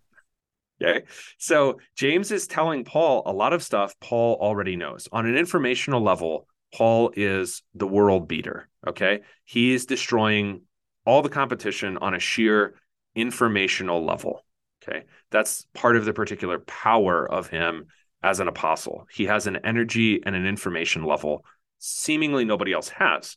Okay. 0.82 1.02
So 1.38 1.78
James 1.94 2.32
is 2.32 2.48
telling 2.48 2.82
Paul 2.82 3.22
a 3.24 3.32
lot 3.32 3.52
of 3.52 3.62
stuff 3.62 3.94
Paul 4.00 4.36
already 4.40 4.74
knows. 4.74 5.08
On 5.12 5.26
an 5.26 5.36
informational 5.36 6.02
level, 6.02 6.48
Paul 6.74 7.12
is 7.14 7.62
the 7.72 7.86
world 7.86 8.26
beater. 8.26 8.68
Okay. 8.84 9.20
He's 9.44 9.86
destroying 9.86 10.62
all 11.06 11.22
the 11.22 11.28
competition 11.28 11.98
on 11.98 12.14
a 12.14 12.18
sheer 12.18 12.74
informational 13.14 14.04
level. 14.04 14.44
Okay. 14.82 15.04
That's 15.30 15.66
part 15.72 15.94
of 15.94 16.04
the 16.04 16.12
particular 16.12 16.58
power 16.58 17.30
of 17.30 17.46
him 17.46 17.86
as 18.20 18.40
an 18.40 18.48
apostle. 18.48 19.06
He 19.12 19.26
has 19.26 19.46
an 19.46 19.58
energy 19.62 20.20
and 20.26 20.34
an 20.34 20.46
information 20.46 21.04
level 21.04 21.44
seemingly 21.78 22.44
nobody 22.44 22.72
else 22.72 22.88
has. 22.88 23.36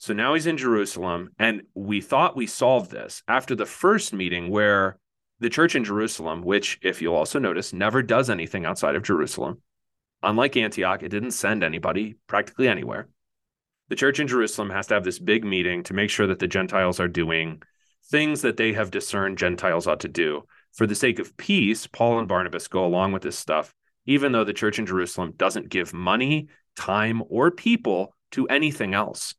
So 0.00 0.14
now 0.14 0.32
he's 0.32 0.46
in 0.46 0.56
Jerusalem, 0.56 1.28
and 1.38 1.64
we 1.74 2.00
thought 2.00 2.34
we 2.34 2.46
solved 2.46 2.90
this 2.90 3.22
after 3.28 3.54
the 3.54 3.66
first 3.66 4.14
meeting 4.14 4.48
where 4.48 4.96
the 5.40 5.50
church 5.50 5.76
in 5.76 5.84
Jerusalem, 5.84 6.40
which, 6.40 6.78
if 6.80 7.02
you'll 7.02 7.14
also 7.14 7.38
notice, 7.38 7.74
never 7.74 8.02
does 8.02 8.30
anything 8.30 8.64
outside 8.64 8.94
of 8.94 9.02
Jerusalem, 9.02 9.60
unlike 10.22 10.56
Antioch, 10.56 11.02
it 11.02 11.10
didn't 11.10 11.32
send 11.32 11.62
anybody 11.62 12.14
practically 12.28 12.66
anywhere. 12.66 13.08
The 13.90 13.94
church 13.94 14.20
in 14.20 14.26
Jerusalem 14.26 14.70
has 14.70 14.86
to 14.86 14.94
have 14.94 15.04
this 15.04 15.18
big 15.18 15.44
meeting 15.44 15.82
to 15.82 15.92
make 15.92 16.08
sure 16.08 16.26
that 16.28 16.38
the 16.38 16.48
Gentiles 16.48 16.98
are 16.98 17.06
doing 17.06 17.62
things 18.06 18.40
that 18.40 18.56
they 18.56 18.72
have 18.72 18.90
discerned 18.90 19.36
Gentiles 19.36 19.86
ought 19.86 20.00
to 20.00 20.08
do. 20.08 20.44
For 20.72 20.86
the 20.86 20.94
sake 20.94 21.18
of 21.18 21.36
peace, 21.36 21.86
Paul 21.86 22.18
and 22.18 22.26
Barnabas 22.26 22.68
go 22.68 22.86
along 22.86 23.12
with 23.12 23.20
this 23.20 23.38
stuff, 23.38 23.74
even 24.06 24.32
though 24.32 24.44
the 24.44 24.54
church 24.54 24.78
in 24.78 24.86
Jerusalem 24.86 25.34
doesn't 25.36 25.68
give 25.68 25.92
money, 25.92 26.48
time, 26.74 27.22
or 27.28 27.50
people 27.50 28.14
to 28.30 28.48
anything 28.48 28.94
else. 28.94 29.34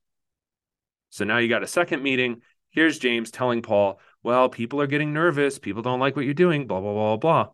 So 1.11 1.25
now 1.25 1.37
you 1.37 1.47
got 1.47 1.61
a 1.61 1.67
second 1.67 2.01
meeting. 2.01 2.41
Here's 2.71 2.97
James 2.97 3.31
telling 3.31 3.61
Paul, 3.61 3.99
well, 4.23 4.49
people 4.49 4.81
are 4.81 4.87
getting 4.87 5.13
nervous. 5.13 5.59
People 5.59 5.81
don't 5.81 5.99
like 5.99 6.15
what 6.15 6.25
you're 6.25 6.33
doing, 6.33 6.67
blah, 6.67 6.79
blah, 6.79 6.93
blah, 6.93 7.17
blah. 7.17 7.47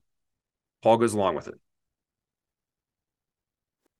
Paul 0.83 0.97
goes 0.97 1.13
along 1.13 1.35
with 1.35 1.47
it. 1.47 1.55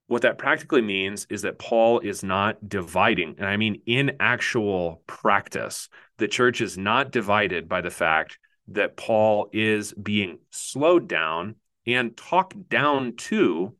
What 0.05 0.22
that 0.22 0.38
practically 0.38 0.82
means 0.82 1.26
is 1.30 1.41
that 1.41 1.60
Paul 1.60 1.99
is 1.99 2.24
not 2.24 2.70
dividing. 2.70 3.36
And 3.39 3.47
I 3.47 3.58
mean, 3.58 3.82
in 3.86 4.16
actual 4.20 5.01
practice, 5.08 5.89
the 6.18 6.28
church 6.30 6.62
is 6.62 6.78
not 6.78 7.12
divided 7.12 7.68
by 7.68 7.82
the 7.82 7.89
fact 7.89 8.38
that 8.70 8.95
Paul 8.95 9.49
is 9.51 9.93
being 9.93 10.38
slowed 10.51 11.10
down 11.10 11.55
and 11.86 12.16
talked 12.16 12.70
down 12.70 13.16
to 13.16 13.76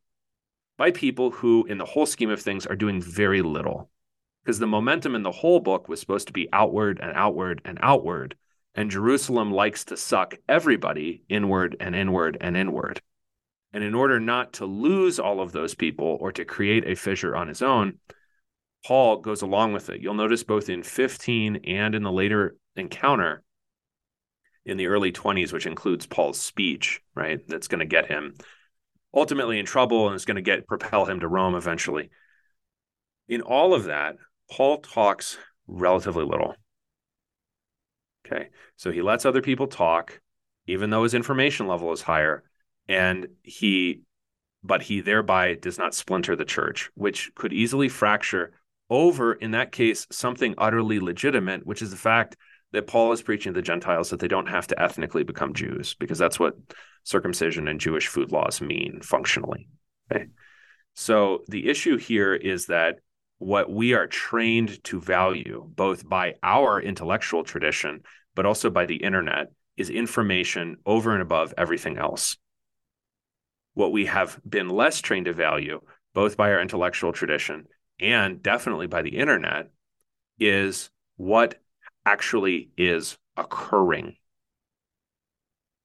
by 0.76 0.90
people 0.90 1.30
who, 1.30 1.64
in 1.66 1.78
the 1.78 1.84
whole 1.84 2.06
scheme 2.06 2.30
of 2.30 2.42
things, 2.42 2.66
are 2.66 2.76
doing 2.76 3.00
very 3.00 3.42
little 3.42 3.90
because 4.48 4.60
the 4.60 4.66
momentum 4.66 5.14
in 5.14 5.22
the 5.22 5.30
whole 5.30 5.60
book 5.60 5.90
was 5.90 6.00
supposed 6.00 6.26
to 6.26 6.32
be 6.32 6.48
outward 6.54 6.98
and 7.02 7.12
outward 7.14 7.60
and 7.66 7.78
outward. 7.82 8.34
And 8.74 8.90
Jerusalem 8.90 9.52
likes 9.52 9.84
to 9.84 9.96
suck 9.98 10.36
everybody 10.48 11.22
inward 11.28 11.76
and 11.80 11.94
inward 11.94 12.38
and 12.40 12.56
inward. 12.56 13.02
And 13.74 13.84
in 13.84 13.94
order 13.94 14.18
not 14.18 14.54
to 14.54 14.64
lose 14.64 15.18
all 15.18 15.42
of 15.42 15.52
those 15.52 15.74
people 15.74 16.16
or 16.18 16.32
to 16.32 16.46
create 16.46 16.88
a 16.88 16.96
fissure 16.96 17.36
on 17.36 17.46
his 17.46 17.60
own, 17.60 17.98
Paul 18.86 19.18
goes 19.18 19.42
along 19.42 19.74
with 19.74 19.90
it. 19.90 20.00
You'll 20.00 20.14
notice 20.14 20.44
both 20.44 20.70
in 20.70 20.82
15 20.82 21.56
and 21.66 21.94
in 21.94 22.02
the 22.02 22.10
later 22.10 22.56
encounter, 22.74 23.42
in 24.64 24.78
the 24.78 24.86
early 24.86 25.12
20s, 25.12 25.52
which 25.52 25.66
includes 25.66 26.06
Paul's 26.06 26.40
speech, 26.40 27.02
right? 27.14 27.46
That's 27.48 27.68
going 27.68 27.80
to 27.80 27.84
get 27.84 28.06
him 28.06 28.32
ultimately 29.12 29.58
in 29.58 29.66
trouble 29.66 30.06
and 30.06 30.16
is 30.16 30.24
going 30.24 30.36
to 30.36 30.40
get 30.40 30.66
propel 30.66 31.04
him 31.04 31.20
to 31.20 31.28
Rome 31.28 31.54
eventually. 31.54 32.08
In 33.28 33.42
all 33.42 33.74
of 33.74 33.84
that, 33.84 34.16
Paul 34.50 34.78
talks 34.78 35.38
relatively 35.66 36.24
little. 36.24 36.54
Okay. 38.26 38.48
So 38.76 38.90
he 38.90 39.02
lets 39.02 39.24
other 39.24 39.42
people 39.42 39.66
talk, 39.66 40.20
even 40.66 40.90
though 40.90 41.02
his 41.02 41.14
information 41.14 41.66
level 41.66 41.92
is 41.92 42.02
higher. 42.02 42.42
And 42.88 43.28
he, 43.42 44.02
but 44.62 44.82
he 44.82 45.00
thereby 45.00 45.54
does 45.54 45.78
not 45.78 45.94
splinter 45.94 46.36
the 46.36 46.44
church, 46.44 46.90
which 46.94 47.30
could 47.34 47.52
easily 47.52 47.88
fracture 47.88 48.52
over, 48.90 49.34
in 49.34 49.50
that 49.50 49.72
case, 49.72 50.06
something 50.10 50.54
utterly 50.56 50.98
legitimate, 50.98 51.66
which 51.66 51.82
is 51.82 51.90
the 51.90 51.96
fact 51.96 52.36
that 52.72 52.86
Paul 52.86 53.12
is 53.12 53.22
preaching 53.22 53.52
to 53.52 53.58
the 53.58 53.64
Gentiles 53.64 54.10
that 54.10 54.20
they 54.20 54.28
don't 54.28 54.48
have 54.48 54.66
to 54.68 54.82
ethnically 54.82 55.22
become 55.22 55.54
Jews, 55.54 55.94
because 55.94 56.18
that's 56.18 56.40
what 56.40 56.54
circumcision 57.04 57.68
and 57.68 57.80
Jewish 57.80 58.08
food 58.08 58.32
laws 58.32 58.60
mean 58.60 59.00
functionally. 59.02 59.68
Okay. 60.10 60.26
So 60.94 61.44
the 61.48 61.68
issue 61.68 61.96
here 61.96 62.34
is 62.34 62.66
that 62.66 63.00
what 63.38 63.70
we 63.70 63.94
are 63.94 64.06
trained 64.06 64.82
to 64.84 65.00
value, 65.00 65.64
both 65.74 66.08
by 66.08 66.34
our 66.42 66.80
intellectual 66.80 67.44
tradition, 67.44 68.02
but 68.34 68.46
also 68.46 68.68
by 68.70 68.86
the 68.86 68.96
internet, 68.96 69.52
is 69.76 69.90
information 69.90 70.76
over 70.84 71.12
and 71.12 71.22
above 71.22 71.54
everything 71.56 71.98
else. 71.98 72.36
What 73.74 73.92
we 73.92 74.06
have 74.06 74.40
been 74.48 74.68
less 74.68 75.00
trained 75.00 75.26
to 75.26 75.32
value, 75.32 75.80
both 76.14 76.36
by 76.36 76.52
our 76.52 76.60
intellectual 76.60 77.12
tradition 77.12 77.66
and 78.00 78.42
definitely 78.42 78.88
by 78.88 79.02
the 79.02 79.16
internet, 79.16 79.70
is 80.40 80.90
what 81.16 81.60
actually 82.04 82.70
is 82.76 83.18
occurring. 83.36 84.16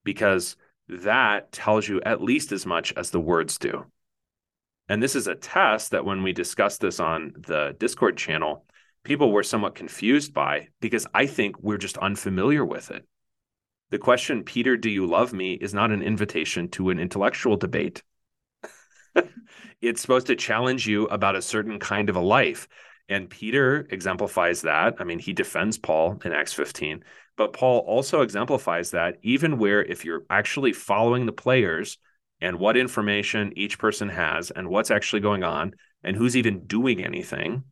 Because 0.03 0.55
that 0.89 1.51
tells 1.51 1.87
you 1.87 2.01
at 2.01 2.21
least 2.21 2.51
as 2.51 2.65
much 2.65 2.93
as 2.93 3.11
the 3.11 3.19
words 3.19 3.57
do. 3.57 3.85
And 4.89 5.01
this 5.01 5.15
is 5.15 5.27
a 5.27 5.35
test 5.35 5.91
that 5.91 6.05
when 6.05 6.23
we 6.23 6.33
discussed 6.33 6.81
this 6.81 6.99
on 6.99 7.33
the 7.37 7.75
Discord 7.79 8.17
channel, 8.17 8.65
people 9.03 9.31
were 9.31 9.43
somewhat 9.43 9.75
confused 9.75 10.33
by 10.33 10.69
because 10.81 11.07
I 11.13 11.25
think 11.25 11.59
we're 11.59 11.77
just 11.77 11.97
unfamiliar 11.97 12.65
with 12.65 12.91
it. 12.91 13.05
The 13.91 13.99
question, 13.99 14.43
Peter, 14.43 14.75
do 14.75 14.89
you 14.89 15.05
love 15.05 15.33
me, 15.33 15.53
is 15.53 15.73
not 15.73 15.91
an 15.91 16.01
invitation 16.01 16.67
to 16.69 16.89
an 16.89 16.99
intellectual 16.99 17.57
debate. 17.57 18.01
it's 19.81 20.01
supposed 20.01 20.27
to 20.27 20.35
challenge 20.35 20.87
you 20.87 21.05
about 21.05 21.35
a 21.35 21.41
certain 21.41 21.79
kind 21.79 22.09
of 22.09 22.15
a 22.15 22.21
life. 22.21 22.67
And 23.07 23.29
Peter 23.29 23.85
exemplifies 23.89 24.63
that. 24.63 24.95
I 24.99 25.03
mean, 25.03 25.19
he 25.19 25.33
defends 25.33 25.77
Paul 25.77 26.19
in 26.25 26.33
Acts 26.33 26.53
15, 26.53 27.03
but 27.37 27.53
Paul 27.53 27.79
also 27.79 28.21
exemplifies 28.21 28.91
that 28.91 29.17
even 29.21 29.59
where 29.59 29.83
if 29.83 30.05
you're 30.05 30.23
actually 30.29 30.73
following 30.73 31.25
the 31.25 31.31
players 31.31 31.97
and 32.43 32.59
what 32.59 32.75
information 32.75 33.53
each 33.55 33.79
person 33.79 34.09
has 34.09 34.51
and 34.51 34.67
what's 34.67 34.91
actually 34.91 35.21
going 35.21 35.45
on 35.45 35.73
and 36.03 36.17
who's 36.17 36.35
even 36.35 36.67
doing 36.67 37.01
anything, 37.01 37.63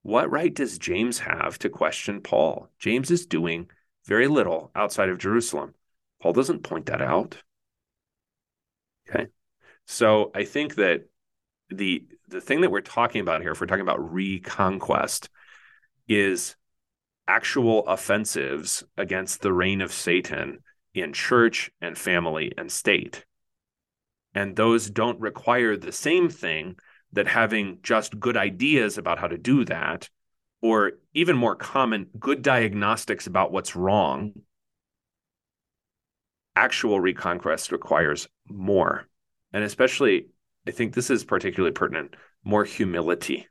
what 0.00 0.30
right 0.30 0.54
does 0.54 0.78
James 0.78 1.18
have 1.18 1.58
to 1.58 1.68
question 1.68 2.22
Paul? 2.22 2.70
James 2.78 3.10
is 3.10 3.26
doing 3.26 3.68
very 4.06 4.26
little 4.26 4.70
outside 4.74 5.10
of 5.10 5.18
Jerusalem. 5.18 5.74
Paul 6.22 6.32
doesn't 6.32 6.62
point 6.62 6.86
that 6.86 7.02
out. 7.02 7.36
Okay. 9.10 9.26
So 9.86 10.30
I 10.34 10.44
think 10.44 10.76
that 10.76 11.02
the 11.68 12.06
the 12.28 12.40
thing 12.40 12.62
that 12.62 12.70
we're 12.70 12.80
talking 12.80 13.20
about 13.20 13.42
here, 13.42 13.52
if 13.52 13.60
we're 13.60 13.66
talking 13.66 13.82
about 13.82 14.12
reconquest, 14.12 15.28
is 16.08 16.56
actual 17.26 17.86
offensives 17.86 18.84
against 18.96 19.42
the 19.42 19.52
reign 19.52 19.82
of 19.82 19.92
Satan 19.92 20.60
in 20.94 21.12
church 21.12 21.70
and 21.82 21.96
family 21.96 22.54
and 22.56 22.72
state. 22.72 23.26
And 24.38 24.54
those 24.54 24.88
don't 24.88 25.18
require 25.18 25.76
the 25.76 25.90
same 25.90 26.28
thing 26.28 26.78
that 27.12 27.26
having 27.26 27.80
just 27.82 28.20
good 28.20 28.36
ideas 28.36 28.96
about 28.96 29.18
how 29.18 29.26
to 29.26 29.36
do 29.36 29.64
that, 29.64 30.08
or 30.62 30.92
even 31.12 31.36
more 31.36 31.56
common, 31.56 32.06
good 32.20 32.42
diagnostics 32.42 33.26
about 33.26 33.50
what's 33.50 33.74
wrong. 33.74 34.34
Actual 36.54 37.00
reconquest 37.00 37.72
requires 37.72 38.28
more. 38.48 39.08
And 39.52 39.64
especially, 39.64 40.28
I 40.68 40.70
think 40.70 40.94
this 40.94 41.10
is 41.10 41.24
particularly 41.24 41.72
pertinent, 41.72 42.14
more 42.44 42.62
humility 42.62 43.48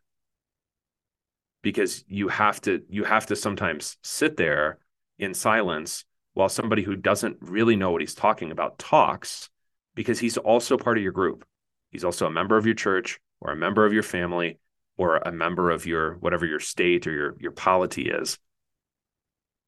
because 1.63 2.05
you 2.07 2.29
have 2.29 2.61
to 2.61 2.81
you 2.87 3.03
have 3.03 3.25
to 3.25 3.35
sometimes 3.35 3.97
sit 4.03 4.37
there 4.37 4.77
in 5.19 5.33
silence 5.33 6.05
while 6.33 6.47
somebody 6.47 6.83
who 6.83 6.95
doesn't 6.95 7.35
really 7.41 7.75
know 7.75 7.91
what 7.91 7.99
he's 7.99 8.15
talking 8.15 8.51
about 8.51 8.79
talks 8.79 9.49
because 9.97 10.19
he's 10.19 10.37
also 10.37 10.77
part 10.77 10.95
of 10.97 11.03
your 11.03 11.11
group. 11.11 11.43
He's 11.89 12.03
also 12.03 12.27
a 12.27 12.31
member 12.31 12.55
of 12.55 12.67
your 12.67 12.75
church 12.75 13.19
or 13.41 13.51
a 13.51 13.55
member 13.55 13.83
of 13.83 13.93
your 13.93 14.03
family 14.03 14.59
or 14.95 15.17
a 15.17 15.31
member 15.31 15.71
of 15.71 15.87
your 15.87 16.13
whatever 16.17 16.45
your 16.45 16.59
state 16.59 17.07
or 17.07 17.11
your 17.11 17.35
your 17.39 17.51
polity 17.51 18.09
is. 18.09 18.37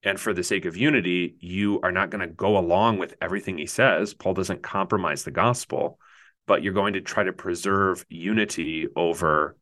And 0.03 0.19
for 0.19 0.31
the 0.31 0.43
sake 0.43 0.65
of 0.65 0.77
unity 0.77 1.35
you 1.39 1.79
are 1.81 1.91
not 1.91 2.11
going 2.11 2.21
to 2.21 2.33
go 2.33 2.59
along 2.59 2.99
with 2.99 3.15
everything 3.19 3.57
he 3.57 3.65
says. 3.65 4.13
Paul 4.13 4.35
doesn't 4.35 4.61
compromise 4.61 5.23
the 5.23 5.31
gospel 5.31 5.99
but 6.45 6.63
you're 6.63 6.73
going 6.73 6.93
to 6.93 7.01
try 7.01 7.23
to 7.23 7.33
preserve 7.33 8.05
unity 8.09 8.87
over 8.95 9.55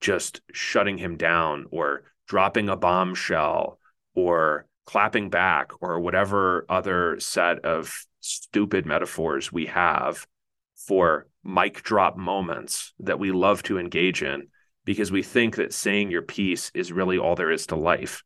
just 0.00 0.40
shutting 0.52 0.98
him 0.98 1.16
down 1.16 1.66
or 1.70 2.02
dropping 2.26 2.68
a 2.68 2.76
bombshell 2.76 3.78
or 4.14 4.66
clapping 4.84 5.30
back 5.30 5.70
or 5.80 6.00
whatever 6.00 6.64
other 6.68 7.18
set 7.20 7.64
of 7.64 8.06
stupid 8.20 8.86
metaphors 8.86 9.52
we 9.52 9.66
have 9.66 10.26
for 10.74 11.26
mic 11.44 11.82
drop 11.82 12.16
moments 12.16 12.92
that 13.00 13.18
we 13.18 13.32
love 13.32 13.62
to 13.64 13.78
engage 13.78 14.22
in 14.22 14.48
because 14.84 15.12
we 15.12 15.22
think 15.22 15.56
that 15.56 15.72
saying 15.72 16.10
your 16.10 16.22
piece 16.22 16.70
is 16.74 16.92
really 16.92 17.18
all 17.18 17.34
there 17.34 17.50
is 17.50 17.66
to 17.66 17.76
life. 17.76 18.22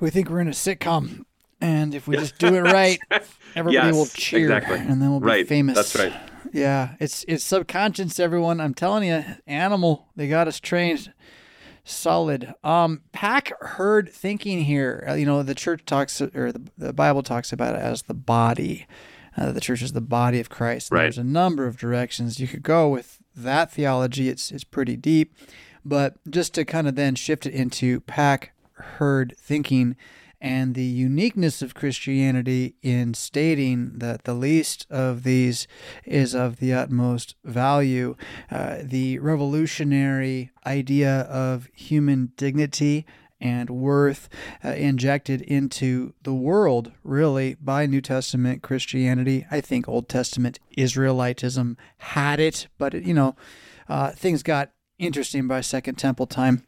We 0.00 0.10
think 0.10 0.30
we're 0.30 0.40
in 0.40 0.48
a 0.48 0.52
sitcom, 0.52 1.24
and 1.60 1.92
if 1.92 2.06
we 2.06 2.16
just 2.16 2.38
do 2.38 2.54
it 2.54 2.60
right, 2.60 3.00
everybody 3.56 3.88
yes, 3.88 3.94
will 3.94 4.06
cheer, 4.06 4.40
exactly. 4.40 4.78
and 4.78 5.02
then 5.02 5.10
we'll 5.10 5.20
be 5.20 5.26
right. 5.26 5.48
famous. 5.48 5.74
That's 5.74 5.96
right. 5.96 6.12
Yeah, 6.52 6.94
it's 7.00 7.24
it's 7.26 7.42
subconscious. 7.42 8.20
Everyone, 8.20 8.60
I'm 8.60 8.74
telling 8.74 9.08
you, 9.08 9.24
animal. 9.46 10.08
They 10.14 10.28
got 10.28 10.46
us 10.46 10.60
trained 10.60 11.12
solid. 11.90 12.54
Um, 12.62 13.02
pack 13.12 13.52
herd 13.60 14.08
thinking 14.08 14.64
here. 14.64 15.04
Uh, 15.08 15.14
you 15.14 15.26
know, 15.26 15.42
the 15.42 15.54
church 15.54 15.84
talks 15.84 16.20
or 16.20 16.52
the, 16.52 16.62
the 16.76 16.92
Bible 16.92 17.22
talks 17.22 17.52
about 17.52 17.74
it 17.74 17.80
as 17.80 18.02
the 18.02 18.14
body. 18.14 18.86
Uh, 19.36 19.52
the 19.52 19.60
church 19.60 19.82
is 19.82 19.92
the 19.92 20.00
body 20.00 20.40
of 20.40 20.48
Christ. 20.48 20.90
Right. 20.90 21.02
There's 21.02 21.18
a 21.18 21.24
number 21.24 21.66
of 21.66 21.78
directions 21.78 22.40
you 22.40 22.48
could 22.48 22.62
go 22.62 22.88
with 22.88 23.18
that 23.36 23.70
theology. 23.70 24.28
It's 24.28 24.50
it's 24.50 24.64
pretty 24.64 24.96
deep, 24.96 25.34
but 25.84 26.16
just 26.28 26.54
to 26.54 26.64
kind 26.64 26.88
of 26.88 26.96
then 26.96 27.14
shift 27.14 27.46
it 27.46 27.54
into 27.54 28.00
pack 28.00 28.52
herd 28.74 29.34
thinking 29.38 29.96
and 30.40 30.74
the 30.74 30.84
uniqueness 30.84 31.62
of 31.62 31.74
Christianity 31.74 32.76
in 32.82 33.14
stating 33.14 33.98
that 33.98 34.24
the 34.24 34.34
least 34.34 34.86
of 34.90 35.22
these 35.24 35.66
is 36.04 36.34
of 36.34 36.58
the 36.58 36.72
utmost 36.72 37.34
value. 37.44 38.14
Uh, 38.50 38.78
the 38.82 39.18
revolutionary 39.18 40.50
idea 40.64 41.22
of 41.22 41.68
human 41.74 42.32
dignity 42.36 43.04
and 43.40 43.70
worth 43.70 44.28
uh, 44.64 44.70
injected 44.70 45.42
into 45.42 46.12
the 46.22 46.34
world, 46.34 46.92
really, 47.04 47.54
by 47.60 47.86
New 47.86 48.00
Testament 48.00 48.62
Christianity. 48.62 49.46
I 49.50 49.60
think 49.60 49.88
Old 49.88 50.08
Testament 50.08 50.58
Israelitism 50.76 51.76
had 51.98 52.40
it, 52.40 52.68
but, 52.78 52.94
you 52.94 53.14
know, 53.14 53.36
uh, 53.88 54.10
things 54.10 54.42
got 54.42 54.72
interesting 54.98 55.46
by 55.46 55.60
Second 55.60 55.96
Temple 55.96 56.26
time. 56.26 56.64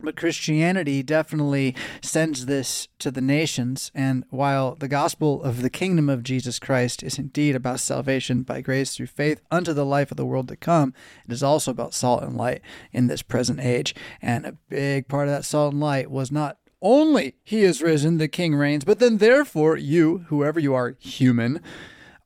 But 0.00 0.16
Christianity 0.16 1.02
definitely 1.02 1.74
sends 2.02 2.46
this 2.46 2.88
to 2.98 3.10
the 3.10 3.20
nations. 3.20 3.90
And 3.94 4.24
while 4.30 4.74
the 4.74 4.88
gospel 4.88 5.42
of 5.42 5.62
the 5.62 5.70
kingdom 5.70 6.08
of 6.08 6.22
Jesus 6.22 6.58
Christ 6.58 7.02
is 7.02 7.18
indeed 7.18 7.54
about 7.54 7.80
salvation 7.80 8.42
by 8.42 8.60
grace 8.60 8.94
through 8.94 9.06
faith 9.06 9.40
unto 9.50 9.72
the 9.72 9.84
life 9.84 10.10
of 10.10 10.16
the 10.16 10.26
world 10.26 10.48
to 10.48 10.56
come, 10.56 10.92
it 11.26 11.32
is 11.32 11.42
also 11.42 11.70
about 11.70 11.94
salt 11.94 12.22
and 12.22 12.36
light 12.36 12.60
in 12.92 13.06
this 13.06 13.22
present 13.22 13.60
age. 13.60 13.94
And 14.20 14.44
a 14.44 14.58
big 14.68 15.08
part 15.08 15.28
of 15.28 15.34
that 15.34 15.44
salt 15.44 15.72
and 15.72 15.80
light 15.80 16.10
was 16.10 16.30
not 16.30 16.58
only 16.82 17.34
he 17.42 17.62
is 17.62 17.80
risen, 17.80 18.18
the 18.18 18.28
king 18.28 18.54
reigns, 18.54 18.84
but 18.84 18.98
then 18.98 19.18
therefore 19.18 19.76
you, 19.76 20.26
whoever 20.28 20.60
you 20.60 20.74
are, 20.74 20.96
human, 21.00 21.62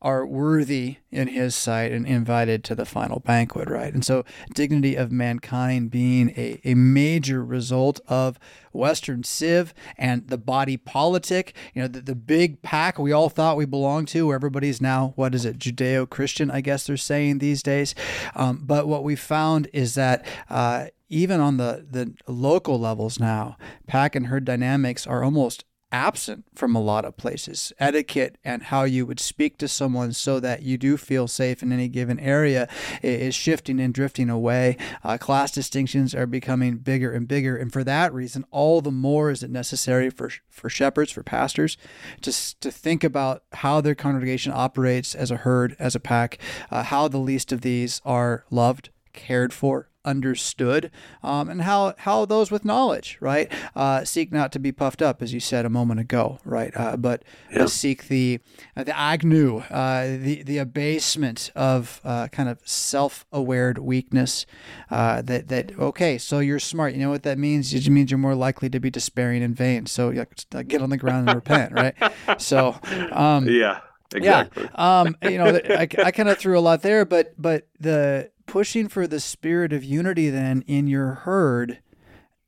are 0.01 0.25
worthy 0.25 0.99
in 1.11 1.29
his 1.29 1.55
sight 1.55 1.91
and 1.91 2.07
invited 2.07 2.63
to 2.63 2.75
the 2.75 2.85
final 2.85 3.19
banquet, 3.21 3.69
right? 3.69 3.93
And 3.93 4.05
so, 4.05 4.25
dignity 4.55 4.95
of 4.95 5.11
mankind 5.11 5.91
being 5.91 6.31
a, 6.31 6.61
a 6.65 6.75
major 6.75 7.45
result 7.45 8.01
of 8.07 8.39
Western 8.73 9.25
civ 9.25 9.75
and 9.97 10.29
the 10.29 10.39
body 10.39 10.77
politic, 10.77 11.55
you 11.75 11.83
know, 11.83 11.89
the, 11.89 12.01
the 12.01 12.15
big 12.15 12.63
pack 12.63 12.99
we 12.99 13.11
all 13.11 13.29
thought 13.29 13.57
we 13.57 13.65
belonged 13.65 14.09
to, 14.09 14.27
where 14.27 14.37
everybody's 14.37 14.81
now, 14.81 15.13
what 15.17 15.35
is 15.35 15.45
it, 15.45 15.59
Judeo 15.59 16.09
Christian, 16.09 16.51
I 16.51 16.61
guess 16.61 16.87
they're 16.87 16.97
saying 16.97 17.39
these 17.39 17.63
days. 17.63 17.95
Um, 18.37 18.63
but 18.65 18.87
what 18.87 19.03
we 19.03 19.17
found 19.17 19.69
is 19.73 19.95
that 19.97 20.25
uh, 20.49 20.87
even 21.09 21.41
on 21.41 21.57
the, 21.57 21.87
the 21.91 22.15
local 22.31 22.79
levels 22.79 23.19
now, 23.19 23.57
pack 23.87 24.15
and 24.15 24.27
herd 24.27 24.45
dynamics 24.45 25.07
are 25.07 25.25
almost 25.25 25.65
absent 25.93 26.45
from 26.55 26.75
a 26.75 26.81
lot 26.81 27.05
of 27.05 27.17
places. 27.17 27.73
Etiquette 27.79 28.37
and 28.45 28.65
how 28.65 28.85
you 28.85 29.07
would 29.07 29.21
speak 29.21 29.59
to 29.59 29.69
someone 29.69 30.13
so 30.13 30.41
that 30.41 30.63
you 30.63 30.77
do 30.77 30.97
feel 30.97 31.27
safe 31.29 31.63
in 31.63 31.73
any 31.73 31.89
given 31.89 32.19
area 32.19 32.69
is 33.03 33.35
shifting 33.35 33.81
and 33.81 33.95
drifting 33.95 34.29
away. 34.31 34.77
Uh, 35.03 35.17
class 35.19 35.51
distinctions 35.51 36.15
are 36.15 36.27
becoming 36.27 36.77
bigger 36.77 37.13
and 37.13 37.27
bigger, 37.29 37.57
and 37.57 37.73
for 37.73 37.85
that 37.85 38.13
reason, 38.13 38.45
all 38.51 38.81
the 38.81 38.91
more 38.91 39.31
is 39.31 39.43
it 39.43 39.51
necessary 39.51 40.11
for 40.11 40.31
for 40.49 40.69
shepherds, 40.69 41.11
for 41.11 41.23
pastors, 41.23 41.77
to 42.21 42.33
to 42.61 42.71
think 42.71 43.05
about 43.05 43.45
how 43.53 43.81
their 43.81 43.95
congregation 43.95 44.53
operates 44.55 45.15
as 45.15 45.31
a 45.31 45.37
herd, 45.37 45.75
as 45.79 45.95
a 45.95 46.01
pack, 46.01 46.39
uh, 46.71 46.83
how 46.83 47.09
the 47.09 47.19
least 47.19 47.53
of 47.53 47.63
these 47.63 48.01
are 48.05 48.45
loved, 48.51 48.91
cared 49.13 49.53
for, 49.53 49.89
understood, 50.09 50.91
um, 51.23 51.49
and 51.49 51.63
how 51.63 51.95
how 51.99 52.25
those 52.25 52.51
with 52.51 52.65
knowledge, 52.65 53.19
right, 53.21 53.53
uh, 53.77 54.05
seek 54.05 54.33
not 54.33 54.53
to 54.53 54.59
be 54.59 54.73
puffed 54.73 55.03
up, 55.03 55.23
as 55.23 55.33
you 55.33 55.41
said 55.41 55.67
a 55.67 55.71
moment 55.71 56.01
ago, 56.01 56.39
right, 56.45 56.73
uh, 56.75 56.97
but 56.97 57.23
yeah. 57.53 57.67
seek 57.67 58.09
the 58.09 58.41
uh, 58.77 58.85
the 58.85 58.99
agnew, 58.99 59.59
uh, 59.71 60.07
the 60.07 60.43
the 60.45 60.59
abasement 60.59 61.53
of 61.55 62.01
uh, 62.05 62.29
kind 62.29 62.49
of 62.49 62.59
self-aware 62.65 63.75
weakness. 63.79 64.47
Uh, 64.91 65.21
that 65.23 65.49
that 65.49 65.79
okay, 65.79 66.17
so 66.17 66.39
you're 66.39 66.59
smart. 66.59 66.95
You 66.95 67.01
know 67.01 67.11
what 67.11 67.25
that 67.25 67.39
means? 67.39 67.73
It 67.73 67.81
just 67.81 67.91
means 67.91 68.11
you're 68.11 68.19
more 68.19 68.35
likely 68.35 68.71
to 68.71 68.81
be 68.81 68.91
despairing 68.91 69.43
in 69.43 69.55
vain. 69.55 69.87
So 69.87 70.11
you 70.11 70.27
get 70.67 70.81
on 70.81 70.91
the 70.91 70.97
ground 70.97 71.29
and 71.29 71.37
repent, 71.37 71.73
right? 71.73 71.95
So 72.39 72.77
um, 73.13 73.47
yeah. 73.49 73.81
Exactly. 74.15 74.65
Yeah. 74.65 75.01
Um, 75.01 75.17
you 75.23 75.37
know, 75.37 75.61
I, 75.69 75.87
I 76.03 76.11
kind 76.13 76.31
of 76.31 76.39
threw 76.39 76.59
a 76.59 76.61
lot 76.61 76.81
there, 76.81 77.05
but 77.05 77.35
but 77.37 77.69
the 77.79 78.31
pushing 78.49 78.89
for 78.89 79.07
the 79.07 79.21
spirit 79.21 79.73
of 79.73 79.85
unity 79.85 80.31
then 80.31 80.65
in 80.67 80.89
your 80.89 81.13
herd 81.13 81.79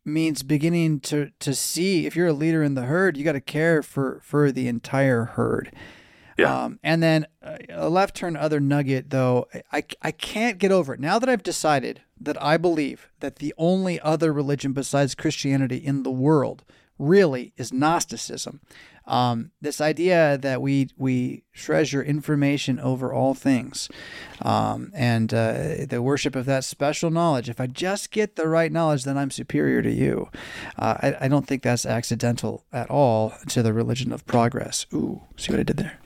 means 0.05 0.43
beginning 0.43 0.99
to 0.99 1.31
to 1.39 1.55
see 1.55 2.07
if 2.07 2.17
you're 2.17 2.29
a 2.29 2.33
leader 2.33 2.63
in 2.63 2.75
the 2.75 2.85
herd 2.85 3.17
you 3.17 3.23
got 3.23 3.33
to 3.33 3.41
care 3.41 3.83
for 3.83 4.21
for 4.25 4.51
the 4.51 4.67
entire 4.67 5.27
herd 5.27 5.73
yeah. 6.39 6.65
Um, 6.65 6.79
and 6.83 7.03
then 7.03 7.27
uh, 7.43 7.59
a 7.69 7.91
left 7.91 8.17
turn 8.17 8.35
other 8.35 8.61
nugget 8.61 9.11
though 9.11 9.47
I, 9.71 9.85
I 10.01 10.11
can't 10.11 10.57
get 10.57 10.73
over 10.73 10.95
it 10.95 11.01
now 11.01 11.19
that 11.19 11.29
i've 11.29 11.43
decided 11.43 12.01
that 12.19 12.43
i 12.43 12.57
believe 12.57 13.11
that 13.21 13.37
the 13.37 13.53
only 13.59 14.01
other 14.01 14.33
religion 14.33 14.73
besides 14.73 15.15
christianity 15.15 15.77
in 15.77 16.03
the 16.03 16.11
world 16.11 16.65
really 16.99 17.53
is 17.59 17.75
gnosticism 17.75 18.61
um, 19.11 19.51
this 19.61 19.81
idea 19.81 20.39
that 20.39 20.63
we 20.63 20.89
we 20.97 21.43
treasure 21.53 22.01
information 22.01 22.79
over 22.79 23.13
all 23.13 23.35
things, 23.35 23.89
um, 24.41 24.93
and 24.95 25.35
uh, 25.35 25.85
the 25.89 26.01
worship 26.01 26.37
of 26.37 26.47
that 26.47 26.63
special 26.63 27.11
knowledge. 27.11 27.49
If 27.49 27.61
I 27.61 27.67
just 27.67 28.13
get 28.13 28.37
the 28.37 28.47
right 28.47 28.71
knowledge, 28.71 29.03
then 29.03 29.19
I'm 29.19 29.33
superior 29.33 29.83
to 29.83 29.91
you. 29.91 30.31
Uh, 30.79 30.95
I, 31.03 31.17
I 31.23 31.29
don't 31.29 31.47
think 31.47 31.63
that's 31.63 31.85
accidental 31.85 32.65
at 32.73 32.89
all 32.89 33.35
to 33.49 33.65
the 33.65 33.73
religion 33.73 34.13
of 34.13 34.25
progress. 34.27 34.87
Ooh, 34.95 35.21
see 35.37 35.53
what 35.53 35.61
I 35.61 35.65
did 35.65 35.77
there? 35.79 35.99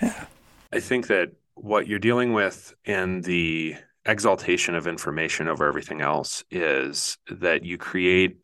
Yeah. 0.00 0.24
I 0.72 0.80
think 0.80 1.08
that 1.08 1.32
what 1.54 1.88
you're 1.88 1.98
dealing 1.98 2.32
with 2.32 2.74
in 2.86 3.20
the 3.20 3.76
exaltation 4.06 4.74
of 4.74 4.86
information 4.86 5.46
over 5.46 5.68
everything 5.68 6.00
else 6.00 6.42
is 6.50 7.18
that 7.30 7.64
you 7.64 7.76
create 7.76 8.38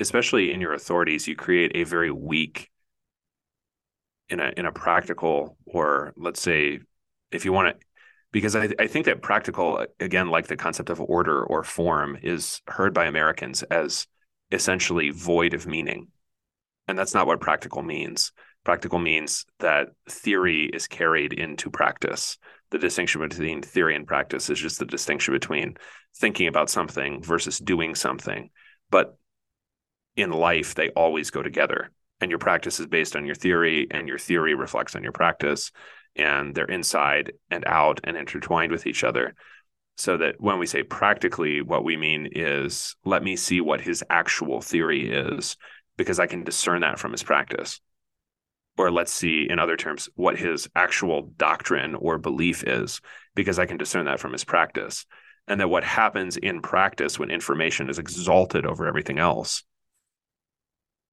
especially 0.00 0.52
in 0.52 0.60
your 0.60 0.74
authorities 0.74 1.28
you 1.28 1.36
create 1.36 1.70
a 1.76 1.84
very 1.84 2.10
weak 2.10 2.70
in 4.28 4.40
a 4.40 4.52
in 4.56 4.66
a 4.66 4.72
practical 4.72 5.56
or 5.64 6.12
let's 6.16 6.40
say 6.40 6.80
if 7.30 7.44
you 7.44 7.52
want 7.52 7.78
to 7.78 7.86
because 8.32 8.56
I, 8.56 8.70
I 8.78 8.86
think 8.86 9.06
that 9.06 9.22
practical 9.22 9.86
again 10.00 10.28
like 10.28 10.46
the 10.48 10.56
concept 10.56 10.90
of 10.90 11.00
order 11.00 11.44
or 11.44 11.62
form 11.62 12.18
is 12.22 12.60
heard 12.66 12.92
by 12.92 13.06
americans 13.06 13.62
as 13.64 14.06
essentially 14.50 15.10
void 15.10 15.54
of 15.54 15.66
meaning. 15.66 16.08
And 16.88 16.98
that's 16.98 17.14
not 17.14 17.26
what 17.26 17.40
practical 17.40 17.82
means. 17.82 18.32
Practical 18.64 18.98
means 18.98 19.44
that 19.58 19.88
theory 20.08 20.70
is 20.72 20.86
carried 20.86 21.32
into 21.32 21.70
practice. 21.70 22.38
The 22.70 22.78
distinction 22.78 23.20
between 23.20 23.62
theory 23.62 23.94
and 23.94 24.06
practice 24.06 24.50
is 24.50 24.58
just 24.58 24.78
the 24.78 24.86
distinction 24.86 25.34
between 25.34 25.76
thinking 26.16 26.48
about 26.48 26.70
something 26.70 27.22
versus 27.22 27.58
doing 27.58 27.94
something. 27.94 28.50
But 28.90 29.16
in 30.16 30.30
life 30.30 30.74
they 30.74 30.90
always 30.90 31.30
go 31.30 31.42
together 31.42 31.90
and 32.20 32.30
your 32.30 32.38
practice 32.38 32.80
is 32.80 32.86
based 32.86 33.16
on 33.16 33.26
your 33.26 33.34
theory 33.34 33.86
and 33.90 34.08
your 34.08 34.18
theory 34.18 34.54
reflects 34.54 34.94
on 34.94 35.02
your 35.02 35.12
practice 35.12 35.70
and 36.14 36.54
they're 36.54 36.64
inside 36.64 37.32
and 37.50 37.64
out 37.66 38.00
and 38.04 38.16
intertwined 38.16 38.72
with 38.72 38.86
each 38.86 39.04
other. 39.04 39.34
So 39.98 40.16
that 40.18 40.36
when 40.38 40.58
we 40.58 40.66
say 40.66 40.82
practically 40.82 41.62
what 41.62 41.84
we 41.84 41.96
mean 41.96 42.28
is 42.32 42.96
let 43.04 43.22
me 43.22 43.36
see 43.36 43.60
what 43.60 43.80
his 43.80 44.04
actual 44.10 44.60
theory 44.60 45.10
is 45.10 45.56
because 45.96 46.20
i 46.20 46.26
can 46.26 46.44
discern 46.44 46.82
that 46.82 46.98
from 46.98 47.12
his 47.12 47.22
practice. 47.22 47.80
Or 48.78 48.90
let's 48.90 49.12
see 49.12 49.46
in 49.48 49.58
other 49.58 49.76
terms 49.76 50.08
what 50.14 50.38
his 50.38 50.68
actual 50.74 51.30
doctrine 51.36 51.94
or 51.94 52.18
belief 52.18 52.62
is 52.64 53.00
because 53.34 53.58
i 53.58 53.66
can 53.66 53.78
discern 53.78 54.06
that 54.06 54.20
from 54.20 54.32
his 54.32 54.44
practice. 54.44 55.06
And 55.48 55.60
that 55.60 55.68
what 55.68 55.84
happens 55.84 56.36
in 56.36 56.60
practice 56.60 57.18
when 57.18 57.30
information 57.30 57.88
is 57.88 57.98
exalted 57.98 58.66
over 58.66 58.86
everything 58.86 59.18
else 59.18 59.64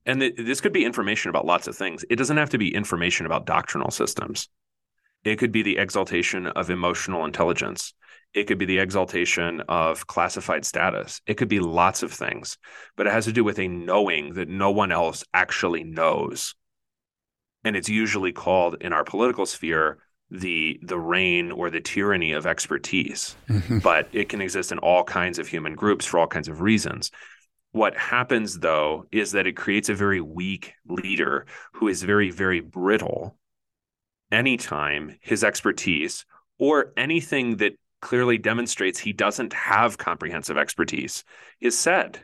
and 0.06 0.20
th- 0.20 0.36
this 0.38 0.62
could 0.62 0.74
be 0.74 0.86
information 0.86 1.30
about 1.30 1.45
lots 1.45 1.68
of 1.68 1.76
things. 1.76 2.04
It 2.10 2.18
doesn't 2.18 2.38
have 2.38 2.49
to 2.51 2.58
be 2.58 2.74
information 2.74 3.26
about 3.26 3.45
doctrinal 3.45 3.91
systems. 3.91 4.49
It 5.24 5.38
could 5.38 5.51
be 5.51 5.64
the 5.64 5.78
exaltation 5.78 6.47
of 6.47 6.70
emotional 6.70 7.26
intelligence. 7.26 7.93
It 8.34 8.45
could 8.45 8.58
be 8.58 8.66
the 8.66 8.80
exaltation 8.80 9.62
of 9.70 10.08
classified 10.08 10.66
status. 10.66 11.22
It 11.28 11.36
could 11.36 11.47
be 11.47 11.60
lots 11.60 12.04
of 12.04 12.12
things, 12.12 12.58
but 12.97 13.08
it 13.08 13.14
has 13.14 13.26
to 13.26 13.32
do 13.32 13.43
with 13.43 13.60
a 13.60 13.68
knowing 13.68 14.34
that 14.34 14.49
no 14.49 14.72
one 14.72 14.91
else 14.91 15.24
actually 15.34 15.84
knows. 15.84 16.56
And 17.64 17.76
it's 17.76 17.89
usually 17.89 18.32
called 18.32 18.78
in 18.82 18.91
our 18.91 19.04
political 19.04 19.45
sphere 19.45 19.99
the 20.32 20.80
the 20.82 20.97
reign 20.97 21.51
or 21.51 21.70
the 21.70 21.80
tyranny 21.80 22.32
of 22.32 22.47
expertise. 22.47 23.36
Mm-hmm. 23.47 23.80
But 23.80 24.10
it 24.12 24.30
can 24.30 24.41
exist 24.41 24.72
in 24.72 24.80
all 24.80 25.04
kinds 25.04 25.38
of 25.38 25.47
human 25.47 25.76
groups 25.76 26.06
for 26.06 26.20
all 26.20 26.28
kinds 26.28 26.47
of 26.47 26.60
reasons. 26.60 27.12
What 27.74 27.98
happens 27.98 28.60
though 28.60 29.08
is 29.12 29.32
that 29.32 29.48
it 29.48 29.58
creates 29.58 29.90
a 29.90 29.96
very 29.96 30.22
weak 30.22 30.76
leader 30.88 31.48
who 31.74 31.88
is 31.88 32.04
very, 32.04 32.30
very 32.30 32.60
brittle 32.60 33.36
anytime 34.32 35.18
his 35.22 35.44
expertise 35.44 36.24
or 36.60 36.94
anything 36.96 37.58
that 37.58 37.74
clearly 38.00 38.38
demonstrates 38.38 39.00
he 39.00 39.12
doesn't 39.12 39.54
have 39.54 39.98
comprehensive 39.98 40.56
expertise 40.56 41.24
is 41.60 41.78
said. 41.78 42.24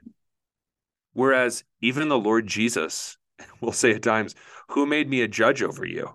Whereas 1.13 1.63
even 1.81 2.09
the 2.09 2.19
Lord 2.19 2.45
Jesus 2.45 3.17
will 3.59 3.71
say 3.71 3.95
at 3.95 4.03
times, 4.03 4.35
Who 4.69 4.85
made 4.85 5.09
me 5.09 5.21
a 5.21 5.27
judge 5.27 5.63
over 5.63 5.83
you? 5.83 6.13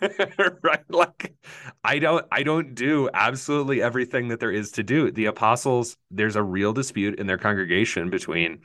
right 0.62 0.84
like 0.88 1.34
i 1.82 1.98
don't 1.98 2.24
i 2.30 2.44
don't 2.44 2.76
do 2.76 3.08
absolutely 3.12 3.82
everything 3.82 4.28
that 4.28 4.38
there 4.38 4.52
is 4.52 4.70
to 4.70 4.84
do 4.84 5.10
the 5.10 5.26
apostles 5.26 5.96
there's 6.12 6.36
a 6.36 6.42
real 6.42 6.72
dispute 6.72 7.18
in 7.18 7.26
their 7.26 7.38
congregation 7.38 8.08
between 8.08 8.60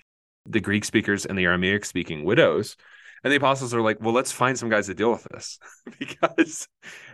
the 0.50 0.60
Greek 0.60 0.84
speakers 0.84 1.26
and 1.26 1.38
the 1.38 1.46
Aramaic 1.46 1.86
speaking 1.86 2.26
widows. 2.26 2.76
And 3.24 3.34
the 3.34 3.38
apostles 3.38 3.74
are 3.74 3.82
like, 3.82 4.00
well, 4.00 4.14
let's 4.14 4.32
find 4.32 4.58
some 4.58 4.70
guys 4.70 4.86
to 4.86 4.94
deal 4.94 5.12
with 5.12 5.28
this 5.32 5.60
because 6.00 6.68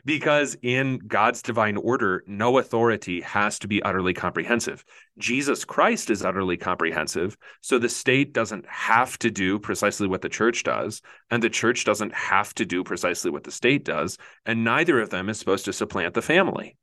because 0.06 0.56
in 0.62 1.00
God's 1.00 1.42
divine 1.42 1.78
order, 1.78 2.24
no 2.28 2.60
authority 2.60 3.22
has 3.22 3.58
to 3.60 3.68
be 3.68 3.82
utterly 3.82 4.14
comprehensive. 4.14 4.86
Jesus 5.18 5.66
Christ 5.66 6.12
is 6.12 6.24
utterly 6.24 6.58
comprehensive, 6.58 7.36
so 7.62 7.80
the 7.80 7.90
state 7.90 8.34
doesn't 8.34 8.68
have 8.68 9.18
to 9.20 9.32
do 9.32 9.58
precisely 9.58 10.08
what 10.08 10.22
the 10.22 10.30
church 10.30 10.64
does, 10.64 11.02
and 11.32 11.42
the 11.42 11.50
church 11.50 11.86
doesn't 11.86 12.14
have 12.14 12.54
to 12.56 12.66
do 12.66 12.84
precisely 12.84 13.32
what 13.32 13.44
the 13.44 13.52
state 13.52 13.84
does, 13.84 14.20
and 14.46 14.64
neither 14.64 15.02
of 15.02 15.10
them 15.10 15.28
is 15.28 15.40
supposed 15.40 15.66
to 15.66 15.74
supplant 15.74 16.14
the 16.14 16.22
family. 16.22 16.78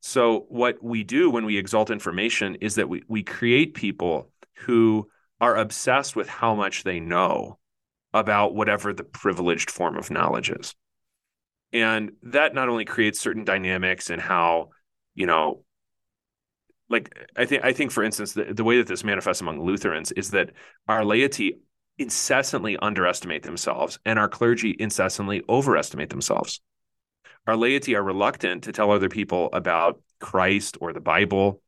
So 0.00 0.46
what 0.48 0.80
we 0.80 1.02
do 1.02 1.30
when 1.30 1.44
we 1.44 1.58
exalt 1.58 1.90
information 1.90 2.56
is 2.56 2.76
that 2.76 2.88
we 2.88 3.02
we 3.08 3.24
create 3.24 3.74
people 3.74 4.30
who 4.58 5.08
are 5.40 5.56
obsessed 5.56 6.16
with 6.16 6.28
how 6.28 6.54
much 6.54 6.84
they 6.84 7.00
know 7.00 7.58
about 8.12 8.54
whatever 8.54 8.92
the 8.92 9.04
privileged 9.04 9.70
form 9.70 9.96
of 9.96 10.10
knowledge 10.10 10.50
is. 10.50 10.74
And 11.72 12.12
that 12.22 12.54
not 12.54 12.68
only 12.68 12.84
creates 12.84 13.20
certain 13.20 13.44
dynamics 13.44 14.08
and 14.08 14.22
how, 14.22 14.70
you 15.14 15.26
know, 15.26 15.64
like 16.88 17.14
I 17.36 17.44
think 17.44 17.64
I 17.64 17.72
think 17.72 17.90
for 17.90 18.04
instance 18.04 18.32
the, 18.32 18.44
the 18.44 18.64
way 18.64 18.78
that 18.78 18.86
this 18.86 19.04
manifests 19.04 19.42
among 19.42 19.60
Lutherans 19.60 20.12
is 20.12 20.30
that 20.30 20.52
our 20.86 21.04
laity 21.04 21.58
incessantly 21.98 22.76
underestimate 22.76 23.42
themselves 23.42 23.98
and 24.04 24.18
our 24.18 24.28
clergy 24.28 24.76
incessantly 24.78 25.42
overestimate 25.48 26.10
themselves. 26.10 26.60
Our 27.46 27.56
laity 27.56 27.94
are 27.96 28.02
reluctant 28.02 28.64
to 28.64 28.72
tell 28.72 28.90
other 28.90 29.08
people 29.08 29.50
about 29.52 30.00
Christ 30.20 30.78
or 30.80 30.92
the 30.92 31.00
Bible 31.00 31.60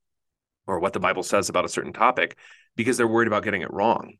or 0.66 0.80
what 0.80 0.92
the 0.92 1.00
Bible 1.00 1.22
says 1.22 1.48
about 1.48 1.64
a 1.64 1.68
certain 1.68 1.92
topic 1.92 2.36
because 2.78 2.96
they're 2.96 3.08
worried 3.08 3.26
about 3.26 3.42
getting 3.42 3.60
it 3.60 3.72
wrong. 3.72 4.14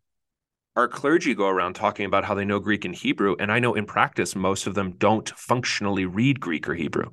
Our 0.74 0.88
clergy 0.88 1.32
go 1.32 1.46
around 1.46 1.74
talking 1.74 2.04
about 2.04 2.24
how 2.24 2.34
they 2.34 2.44
know 2.44 2.58
Greek 2.58 2.84
and 2.84 2.94
Hebrew, 2.94 3.36
and 3.38 3.52
I 3.52 3.60
know 3.60 3.74
in 3.74 3.86
practice, 3.86 4.34
most 4.34 4.66
of 4.66 4.74
them 4.74 4.96
don't 4.98 5.28
functionally 5.30 6.04
read 6.04 6.40
Greek 6.40 6.68
or 6.68 6.74
Hebrew. 6.74 7.12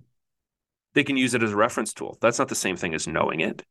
They 0.96 1.04
can 1.04 1.18
use 1.18 1.36
it 1.36 1.44
as 1.44 1.52
a 1.52 1.56
reference 1.56 1.94
tool. 1.94 2.18
That's 2.20 2.40
not 2.40 2.48
the 2.48 2.56
same 2.56 2.78
thing 2.78 2.96
as 2.96 3.08
knowing 3.08 3.42
it. 3.42 3.64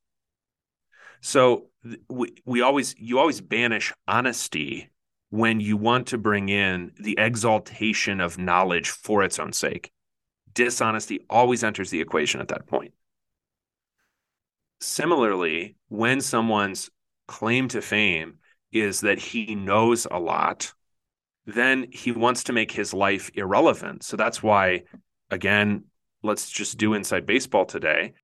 So 1.20 1.66
we, 2.08 2.36
we 2.44 2.60
always 2.60 2.94
you 2.96 3.18
always 3.18 3.40
banish 3.40 3.92
honesty 4.06 4.90
when 5.30 5.58
you 5.58 5.76
want 5.76 6.08
to 6.08 6.18
bring 6.18 6.48
in 6.48 6.92
the 7.00 7.16
exaltation 7.18 8.20
of 8.20 8.38
knowledge 8.38 8.90
for 8.90 9.24
its 9.24 9.40
own 9.40 9.52
sake. 9.52 9.90
Dishonesty 10.52 11.26
always 11.28 11.64
enters 11.64 11.90
the 11.90 12.00
equation 12.00 12.40
at 12.40 12.48
that 12.48 12.66
point. 12.68 12.92
Similarly, 14.80 15.76
when 15.88 16.20
someone's 16.20 16.90
claim 17.26 17.68
to 17.68 17.82
fame 17.82 18.38
is 18.72 19.00
that 19.02 19.18
he 19.18 19.54
knows 19.54 20.06
a 20.10 20.18
lot, 20.18 20.72
then 21.46 21.86
he 21.90 22.12
wants 22.12 22.44
to 22.44 22.52
make 22.52 22.72
his 22.72 22.92
life 22.92 23.30
irrelevant. 23.34 24.02
So 24.02 24.16
that's 24.16 24.42
why, 24.42 24.82
again, 25.30 25.84
let's 26.22 26.50
just 26.50 26.78
do 26.78 26.94
inside 26.94 27.26
baseball 27.26 27.66
today. 27.66 28.14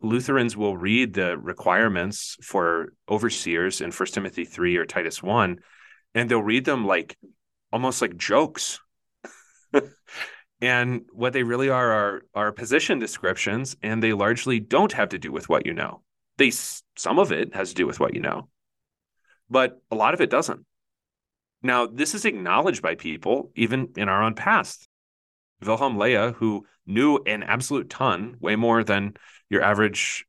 Lutherans 0.00 0.56
will 0.56 0.76
read 0.76 1.14
the 1.14 1.38
requirements 1.38 2.36
for 2.42 2.92
overseers 3.08 3.80
in 3.80 3.90
1 3.90 4.06
Timothy 4.08 4.44
3 4.44 4.76
or 4.76 4.84
Titus 4.84 5.22
1, 5.22 5.58
and 6.14 6.30
they'll 6.30 6.42
read 6.42 6.64
them 6.64 6.86
like 6.86 7.16
almost 7.72 8.02
like 8.02 8.16
jokes. 8.16 8.80
and 10.60 11.02
what 11.12 11.32
they 11.32 11.42
really 11.42 11.70
are 11.70 11.90
are 11.90 12.22
are 12.34 12.52
position 12.52 12.98
descriptions 12.98 13.76
and 13.82 14.02
they 14.02 14.12
largely 14.12 14.60
don't 14.60 14.92
have 14.92 15.08
to 15.08 15.18
do 15.18 15.32
with 15.32 15.48
what 15.48 15.66
you 15.66 15.72
know. 15.72 16.02
They 16.36 16.52
some 16.96 17.18
of 17.18 17.32
it 17.32 17.54
has 17.54 17.70
to 17.70 17.74
do 17.74 17.86
with 17.86 18.00
what 18.00 18.14
you 18.14 18.20
know. 18.20 18.48
But 19.50 19.80
a 19.90 19.94
lot 19.94 20.14
of 20.14 20.20
it 20.20 20.30
doesn't. 20.30 20.64
Now, 21.62 21.86
this 21.86 22.14
is 22.14 22.24
acknowledged 22.24 22.82
by 22.82 22.94
people 22.94 23.50
even 23.54 23.92
in 23.96 24.08
our 24.08 24.22
own 24.22 24.34
past. 24.34 24.86
Wilhelm 25.64 25.96
Loehe, 25.96 26.34
who 26.34 26.66
knew 26.86 27.18
an 27.26 27.42
absolute 27.42 27.88
ton, 27.88 28.36
way 28.38 28.56
more 28.56 28.84
than 28.84 29.14
your 29.48 29.62
average 29.62 30.26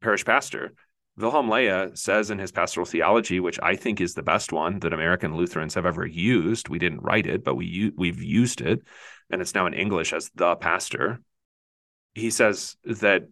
parish 0.00 0.24
pastor. 0.24 0.72
Wilhelm 1.16 1.48
Loehe 1.48 1.96
says 1.98 2.30
in 2.30 2.38
his 2.38 2.52
pastoral 2.52 2.86
theology, 2.86 3.40
which 3.40 3.58
I 3.60 3.76
think 3.76 4.00
is 4.00 4.14
the 4.14 4.22
best 4.22 4.52
one 4.52 4.78
that 4.80 4.92
American 4.92 5.36
Lutherans 5.36 5.74
have 5.74 5.84
ever 5.84 6.06
used. 6.06 6.68
We 6.68 6.78
didn't 6.78 7.02
write 7.02 7.26
it, 7.26 7.44
but 7.44 7.56
we 7.56 7.92
we've 7.96 8.22
used 8.22 8.60
it, 8.60 8.80
and 9.30 9.42
it's 9.42 9.54
now 9.54 9.66
in 9.66 9.74
English 9.74 10.12
as 10.12 10.30
the 10.34 10.54
pastor. 10.56 11.20
He 12.14 12.30
says 12.30 12.76
that 12.84 13.28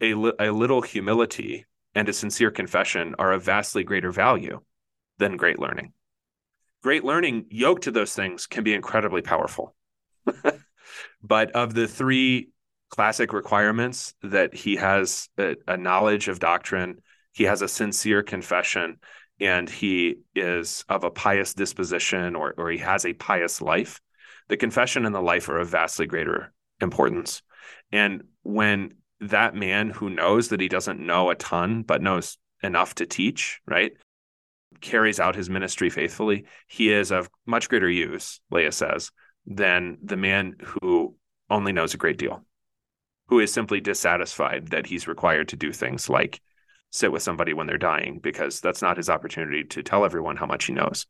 a, 0.00 0.12
a 0.38 0.50
little 0.50 0.82
humility 0.82 1.66
and 1.94 2.08
a 2.08 2.12
sincere 2.12 2.50
confession 2.50 3.14
are 3.18 3.32
of 3.32 3.44
vastly 3.44 3.84
greater 3.84 4.10
value 4.10 4.60
than 5.18 5.36
great 5.36 5.58
learning. 5.58 5.92
Great 6.82 7.04
learning, 7.04 7.46
yoked 7.50 7.84
to 7.84 7.90
those 7.90 8.14
things, 8.14 8.46
can 8.46 8.64
be 8.64 8.74
incredibly 8.74 9.22
powerful. 9.22 9.74
but 11.22 11.50
of 11.52 11.74
the 11.74 11.88
three 11.88 12.50
classic 12.90 13.32
requirements 13.32 14.14
that 14.22 14.54
he 14.54 14.76
has 14.76 15.28
a, 15.38 15.56
a, 15.66 15.76
knowledge 15.76 16.28
of 16.28 16.38
doctrine, 16.38 16.98
he 17.32 17.44
has 17.44 17.62
a 17.62 17.68
sincere 17.68 18.22
confession, 18.22 18.98
and 19.40 19.68
he 19.68 20.16
is 20.34 20.84
of 20.88 21.04
a 21.04 21.10
pious 21.10 21.54
disposition 21.54 22.36
or, 22.36 22.54
or 22.56 22.70
he 22.70 22.78
has 22.78 23.04
a 23.04 23.14
pious 23.14 23.60
life. 23.60 24.00
The 24.48 24.56
confession 24.56 25.06
and 25.06 25.14
the 25.14 25.22
life 25.22 25.48
are 25.48 25.58
of 25.58 25.68
vastly 25.68 26.06
greater 26.06 26.52
importance. 26.80 27.42
And 27.90 28.24
when 28.42 28.94
that 29.20 29.54
man 29.54 29.90
who 29.90 30.10
knows 30.10 30.48
that 30.48 30.60
he 30.60 30.68
doesn't 30.68 31.04
know 31.04 31.30
a 31.30 31.34
ton, 31.34 31.82
but 31.82 32.02
knows 32.02 32.38
enough 32.62 32.94
to 32.96 33.06
teach, 33.06 33.60
right, 33.66 33.92
carries 34.80 35.20
out 35.20 35.36
his 35.36 35.50
ministry 35.50 35.90
faithfully, 35.90 36.44
he 36.66 36.92
is 36.92 37.10
of 37.10 37.28
much 37.46 37.68
greater 37.68 37.90
use, 37.90 38.40
Loehe 38.52 38.72
says, 38.72 39.10
than 39.46 39.98
the 40.02 40.16
man 40.16 40.56
who 40.62 41.14
only 41.50 41.72
knows 41.72 41.94
a 41.94 41.98
great 41.98 42.18
deal, 42.18 42.44
who 43.28 43.40
is 43.40 43.52
simply 43.52 43.80
dissatisfied 43.80 44.68
that 44.68 44.86
he's 44.86 45.08
required 45.08 45.48
to 45.48 45.56
do 45.56 45.72
things 45.72 46.08
like 46.08 46.40
sit 46.90 47.12
with 47.12 47.22
somebody 47.22 47.52
when 47.52 47.66
they're 47.66 47.78
dying 47.78 48.20
because 48.22 48.60
that's 48.60 48.82
not 48.82 48.96
his 48.96 49.10
opportunity 49.10 49.64
to 49.64 49.82
tell 49.82 50.04
everyone 50.04 50.36
how 50.36 50.46
much 50.46 50.66
he 50.66 50.72
knows. 50.72 51.06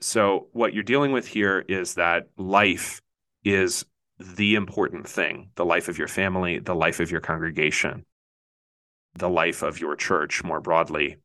So, 0.00 0.48
what 0.52 0.74
you're 0.74 0.82
dealing 0.82 1.12
with 1.12 1.26
here 1.26 1.64
is 1.68 1.94
that 1.94 2.28
life 2.36 3.00
is 3.44 3.84
the 4.18 4.54
important 4.54 5.08
thing 5.08 5.50
the 5.56 5.64
life 5.64 5.88
of 5.88 5.98
your 5.98 6.08
family, 6.08 6.58
the 6.58 6.74
life 6.74 7.00
of 7.00 7.10
your 7.10 7.20
congregation, 7.20 8.04
the 9.14 9.30
life 9.30 9.62
of 9.62 9.80
your 9.80 9.96
church 9.96 10.44
more 10.44 10.60
broadly, 10.60 11.16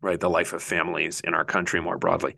right? 0.00 0.20
The 0.20 0.30
life 0.30 0.52
of 0.52 0.62
families 0.62 1.20
in 1.20 1.34
our 1.34 1.44
country 1.44 1.80
more 1.80 1.98
broadly. 1.98 2.36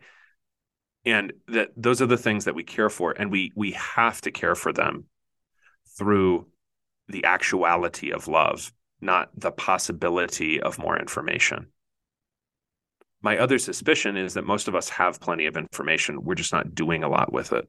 And 1.05 1.33
that 1.47 1.69
those 1.75 2.01
are 2.01 2.07
the 2.07 2.17
things 2.17 2.45
that 2.45 2.55
we 2.55 2.63
care 2.63 2.89
for 2.89 3.11
and 3.11 3.31
we 3.31 3.51
we 3.55 3.71
have 3.71 4.21
to 4.21 4.31
care 4.31 4.55
for 4.55 4.73
them 4.73 5.05
through 5.97 6.47
the 7.07 7.25
actuality 7.25 8.11
of 8.11 8.27
love 8.27 8.71
not 9.01 9.29
the 9.35 9.51
possibility 9.51 10.59
of 10.61 10.79
more 10.79 10.97
information. 10.97 11.67
My 13.21 13.37
other 13.37 13.57
suspicion 13.59 14.17
is 14.17 14.33
that 14.35 14.45
most 14.45 14.67
of 14.67 14.75
us 14.75 14.89
have 14.89 15.19
plenty 15.19 15.45
of 15.45 15.57
information. 15.57 16.23
We're 16.23 16.35
just 16.35 16.53
not 16.53 16.75
doing 16.75 17.03
a 17.03 17.09
lot 17.09 17.33
with 17.33 17.53
it 17.53 17.67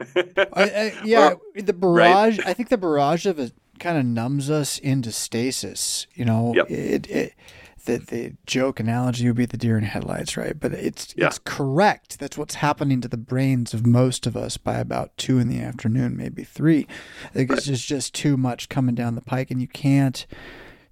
I, 0.00 0.46
I, 0.54 0.92
yeah 1.04 1.32
or, 1.32 1.62
the 1.62 1.72
barrage 1.72 2.38
right? 2.38 2.46
i 2.48 2.52
think 2.52 2.68
the 2.68 2.78
barrage 2.78 3.26
of 3.26 3.38
it 3.38 3.52
kind 3.78 3.98
of 3.98 4.04
numbs 4.04 4.50
us 4.50 4.78
into 4.78 5.10
stasis 5.12 6.06
you 6.14 6.24
know 6.24 6.52
yep. 6.54 6.70
it, 6.70 7.10
it 7.10 7.34
the 7.84 7.98
the 7.98 8.32
joke 8.46 8.80
analogy 8.80 9.26
would 9.26 9.36
be 9.36 9.46
the 9.46 9.56
deer 9.56 9.76
in 9.76 9.84
headlights, 9.84 10.36
right? 10.36 10.58
But 10.58 10.72
it's 10.72 11.14
yeah. 11.16 11.26
it's 11.26 11.38
correct. 11.38 12.18
That's 12.18 12.38
what's 12.38 12.56
happening 12.56 13.00
to 13.00 13.08
the 13.08 13.16
brains 13.16 13.74
of 13.74 13.86
most 13.86 14.26
of 14.26 14.36
us 14.36 14.56
by 14.56 14.78
about 14.78 15.16
two 15.16 15.38
in 15.38 15.48
the 15.48 15.60
afternoon, 15.60 16.16
maybe 16.16 16.44
three. 16.44 16.86
Like 17.34 17.50
right. 17.50 17.58
it's 17.58 17.66
just 17.66 17.86
just 17.86 18.14
too 18.14 18.36
much 18.36 18.68
coming 18.68 18.94
down 18.94 19.14
the 19.14 19.20
pike, 19.20 19.50
and 19.50 19.60
you 19.60 19.68
can't 19.68 20.26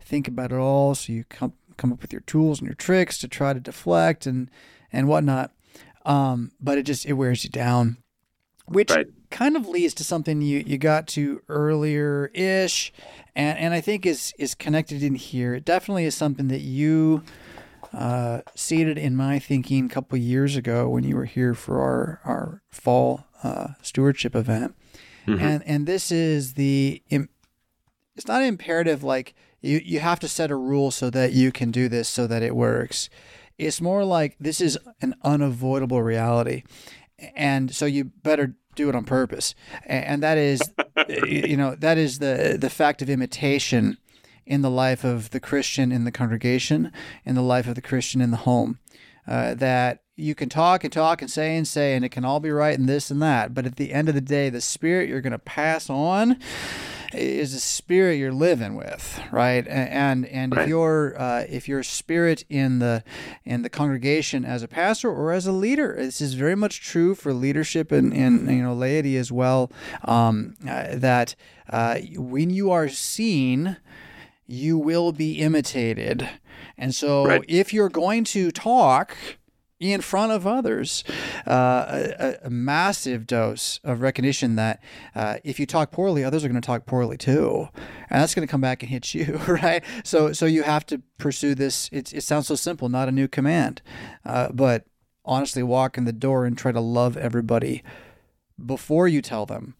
think 0.00 0.26
about 0.26 0.52
it 0.52 0.58
all. 0.58 0.94
So 0.94 1.12
you 1.12 1.24
come 1.24 1.52
come 1.76 1.92
up 1.92 2.02
with 2.02 2.12
your 2.12 2.22
tools 2.22 2.58
and 2.58 2.66
your 2.66 2.74
tricks 2.74 3.18
to 3.18 3.28
try 3.28 3.52
to 3.52 3.60
deflect 3.60 4.26
and 4.26 4.50
and 4.92 5.08
whatnot. 5.08 5.52
Um, 6.04 6.52
but 6.60 6.78
it 6.78 6.84
just 6.84 7.06
it 7.06 7.12
wears 7.12 7.44
you 7.44 7.50
down, 7.50 7.98
which 8.70 8.90
right. 8.90 9.08
kind 9.30 9.56
of 9.56 9.66
leads 9.66 9.94
to 9.94 10.04
something 10.04 10.40
you 10.40 10.62
you 10.64 10.78
got 10.78 11.08
to 11.08 11.42
earlier 11.48 12.30
ish 12.32 12.92
and 13.34 13.58
and 13.58 13.74
I 13.74 13.80
think 13.80 14.06
is 14.06 14.32
is 14.38 14.54
connected 14.54 15.02
in 15.02 15.16
here. 15.16 15.54
It 15.54 15.64
definitely 15.64 16.04
is 16.04 16.14
something 16.14 16.48
that 16.48 16.60
you 16.60 17.22
uh, 17.92 18.42
seeded 18.54 18.96
in 18.96 19.16
my 19.16 19.40
thinking 19.40 19.86
a 19.86 19.88
couple 19.88 20.16
years 20.16 20.56
ago 20.56 20.88
when 20.88 21.02
you 21.02 21.16
were 21.16 21.24
here 21.24 21.54
for 21.54 21.80
our 21.80 22.20
our 22.24 22.62
fall 22.70 23.26
uh, 23.42 23.68
stewardship 23.82 24.36
event, 24.36 24.76
mm-hmm. 25.26 25.44
and 25.44 25.62
and 25.66 25.86
this 25.86 26.12
is 26.12 26.54
the 26.54 27.02
it's 27.10 28.28
not 28.28 28.42
imperative 28.42 29.02
like 29.02 29.34
you 29.60 29.80
you 29.84 29.98
have 29.98 30.20
to 30.20 30.28
set 30.28 30.50
a 30.50 30.56
rule 30.56 30.92
so 30.92 31.10
that 31.10 31.32
you 31.32 31.50
can 31.50 31.72
do 31.72 31.88
this 31.88 32.08
so 32.08 32.26
that 32.28 32.42
it 32.42 32.54
works. 32.54 33.10
It's 33.58 33.80
more 33.80 34.04
like 34.04 34.36
this 34.40 34.60
is 34.60 34.78
an 35.02 35.14
unavoidable 35.22 36.02
reality, 36.02 36.62
and 37.34 37.74
so 37.74 37.86
you 37.86 38.04
better 38.04 38.54
do 38.74 38.88
it 38.88 38.94
on 38.94 39.04
purpose, 39.04 39.54
and 39.84 40.22
that 40.22 40.38
is, 40.38 40.60
you 41.18 41.56
know, 41.56 41.74
that 41.74 41.98
is 41.98 42.18
the 42.18 42.56
the 42.58 42.70
fact 42.70 43.02
of 43.02 43.10
imitation 43.10 43.98
in 44.46 44.62
the 44.62 44.70
life 44.70 45.04
of 45.04 45.30
the 45.30 45.40
Christian 45.40 45.92
in 45.92 46.04
the 46.04 46.12
congregation, 46.12 46.92
in 47.24 47.34
the 47.34 47.42
life 47.42 47.66
of 47.66 47.74
the 47.74 47.82
Christian 47.82 48.20
in 48.20 48.30
the 48.30 48.38
home. 48.38 48.78
Uh, 49.26 49.54
that 49.54 50.02
you 50.16 50.34
can 50.34 50.48
talk 50.48 50.82
and 50.82 50.92
talk 50.92 51.22
and 51.22 51.30
say 51.30 51.56
and 51.56 51.68
say, 51.68 51.94
and 51.94 52.04
it 52.04 52.08
can 52.08 52.24
all 52.24 52.40
be 52.40 52.50
right 52.50 52.78
and 52.78 52.88
this 52.88 53.10
and 53.10 53.22
that, 53.22 53.54
but 53.54 53.66
at 53.66 53.76
the 53.76 53.92
end 53.92 54.08
of 54.08 54.14
the 54.14 54.20
day, 54.20 54.48
the 54.48 54.60
spirit 54.60 55.08
you're 55.08 55.20
going 55.20 55.30
to 55.32 55.38
pass 55.38 55.88
on 55.88 56.38
is 57.12 57.54
a 57.54 57.60
spirit 57.60 58.14
you're 58.18 58.32
living 58.32 58.74
with, 58.76 59.20
right? 59.30 59.66
And 59.66 60.26
and 60.26 60.54
right. 60.54 60.62
if 60.62 60.68
your 60.68 61.20
uh, 61.20 61.44
if 61.48 61.68
your 61.68 61.82
spirit 61.82 62.44
in 62.48 62.78
the 62.78 63.02
in 63.44 63.62
the 63.62 63.68
congregation 63.68 64.44
as 64.44 64.62
a 64.62 64.68
pastor 64.68 65.10
or 65.10 65.32
as 65.32 65.46
a 65.46 65.52
leader, 65.52 65.94
this 65.96 66.20
is 66.20 66.34
very 66.34 66.54
much 66.54 66.80
true 66.80 67.14
for 67.14 67.32
leadership 67.32 67.92
and, 67.92 68.12
and 68.12 68.48
you 68.50 68.62
know 68.62 68.74
laity 68.74 69.16
as 69.16 69.32
well. 69.32 69.70
Um, 70.04 70.54
uh, 70.68 70.96
that 70.96 71.34
uh, 71.68 71.98
when 72.16 72.50
you 72.50 72.70
are 72.70 72.88
seen, 72.88 73.76
you 74.46 74.78
will 74.78 75.12
be 75.12 75.40
imitated. 75.40 76.28
And 76.76 76.94
so, 76.94 77.26
right. 77.26 77.44
if 77.46 77.72
you're 77.72 77.90
going 77.90 78.24
to 78.24 78.50
talk, 78.50 79.16
in 79.80 80.02
front 80.02 80.30
of 80.30 80.46
others, 80.46 81.02
uh, 81.46 82.12
a, 82.18 82.36
a, 82.44 82.50
massive 82.50 83.26
dose 83.26 83.80
of 83.82 84.02
recognition 84.02 84.56
that 84.56 84.82
uh, 85.14 85.38
if 85.42 85.58
you 85.58 85.64
talk 85.64 85.90
poorly, 85.90 86.22
others 86.22 86.44
are 86.44 86.48
going 86.48 86.60
to 86.60 86.66
talk 86.66 86.84
poorly 86.84 87.16
too, 87.16 87.66
and 88.10 88.20
that's 88.20 88.34
going 88.34 88.46
to 88.46 88.50
come 88.50 88.60
back 88.60 88.82
and 88.82 88.90
hit 88.90 89.14
you, 89.14 89.40
right? 89.48 89.82
So, 90.04 90.34
so 90.34 90.44
you 90.44 90.64
have 90.64 90.84
to 90.86 91.00
pursue 91.16 91.54
this. 91.54 91.88
It, 91.92 92.12
it 92.12 92.22
sounds 92.22 92.46
so 92.46 92.56
simple, 92.56 92.90
not 92.90 93.08
a 93.08 93.12
new 93.12 93.26
command, 93.26 93.80
uh, 94.24 94.50
but 94.52 94.84
honestly, 95.24 95.62
walk 95.62 95.96
in 95.96 96.04
the 96.04 96.12
door 96.12 96.44
and 96.44 96.58
try 96.58 96.72
to 96.72 96.80
love 96.80 97.16
everybody 97.16 97.82
before 98.64 99.08
you 99.08 99.22
tell 99.22 99.46
them 99.46 99.74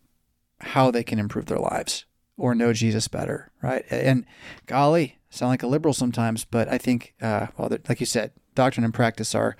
how 0.61 0.90
they 0.90 1.05
can 1.05 1.18
improve 1.18 1.46
their 1.46 1.59
lives 1.59 2.07
or 2.38 2.55
know 2.55 2.72
Jesus 2.72 3.07
better, 3.07 3.53
right? 3.62 3.84
And 3.90 4.24
golly, 4.64 5.18
sound 5.28 5.51
like 5.51 5.62
a 5.62 5.66
liberal 5.66 5.92
sometimes, 5.92 6.46
but 6.46 6.68
I 6.68 6.78
think, 6.78 7.14
uh, 7.20 7.48
well, 7.59 7.68
like 7.86 8.01
you 8.01 8.07
said, 8.07 8.32
doctrine 8.55 8.84
and 8.84 8.94
practice 8.94 9.34
are 9.34 9.57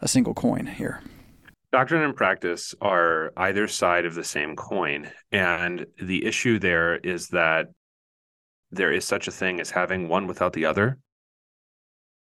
a 0.00 0.08
single 0.08 0.34
coin 0.34 0.66
here. 0.66 1.02
Doctrine 1.72 2.02
and 2.02 2.16
practice 2.16 2.74
are 2.80 3.32
either 3.36 3.68
side 3.68 4.04
of 4.04 4.14
the 4.14 4.24
same 4.24 4.56
coin. 4.56 5.10
And 5.30 5.86
the 6.02 6.24
issue 6.26 6.58
there 6.58 6.96
is 6.96 7.28
that 7.28 7.68
there 8.72 8.92
is 8.92 9.04
such 9.04 9.28
a 9.28 9.32
thing 9.32 9.60
as 9.60 9.70
having 9.70 10.08
one 10.08 10.26
without 10.26 10.52
the 10.52 10.64
other. 10.66 10.98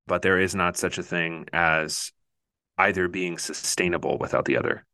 but 0.06 0.22
there 0.22 0.38
is 0.40 0.54
not 0.54 0.76
such 0.76 0.98
a 0.98 1.02
thing 1.02 1.46
as 1.52 2.12
either 2.78 3.08
being 3.08 3.38
sustainable 3.38 4.18
without 4.18 4.44
the 4.46 4.56
other. 4.56 4.84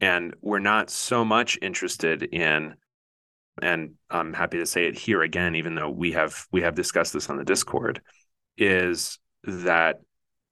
And 0.00 0.34
we're 0.40 0.58
not 0.58 0.90
so 0.90 1.24
much 1.24 1.58
interested 1.62 2.22
in 2.22 2.74
and 3.60 3.94
I'm 4.10 4.32
happy 4.34 4.58
to 4.58 4.66
say 4.66 4.86
it 4.86 4.96
here 4.96 5.22
again 5.22 5.54
even 5.56 5.74
though 5.74 5.90
we 5.90 6.12
have 6.12 6.46
we 6.52 6.62
have 6.62 6.74
discussed 6.76 7.12
this 7.12 7.28
on 7.28 7.36
the 7.36 7.44
Discord 7.44 8.00
is 8.56 9.18
that 9.44 9.96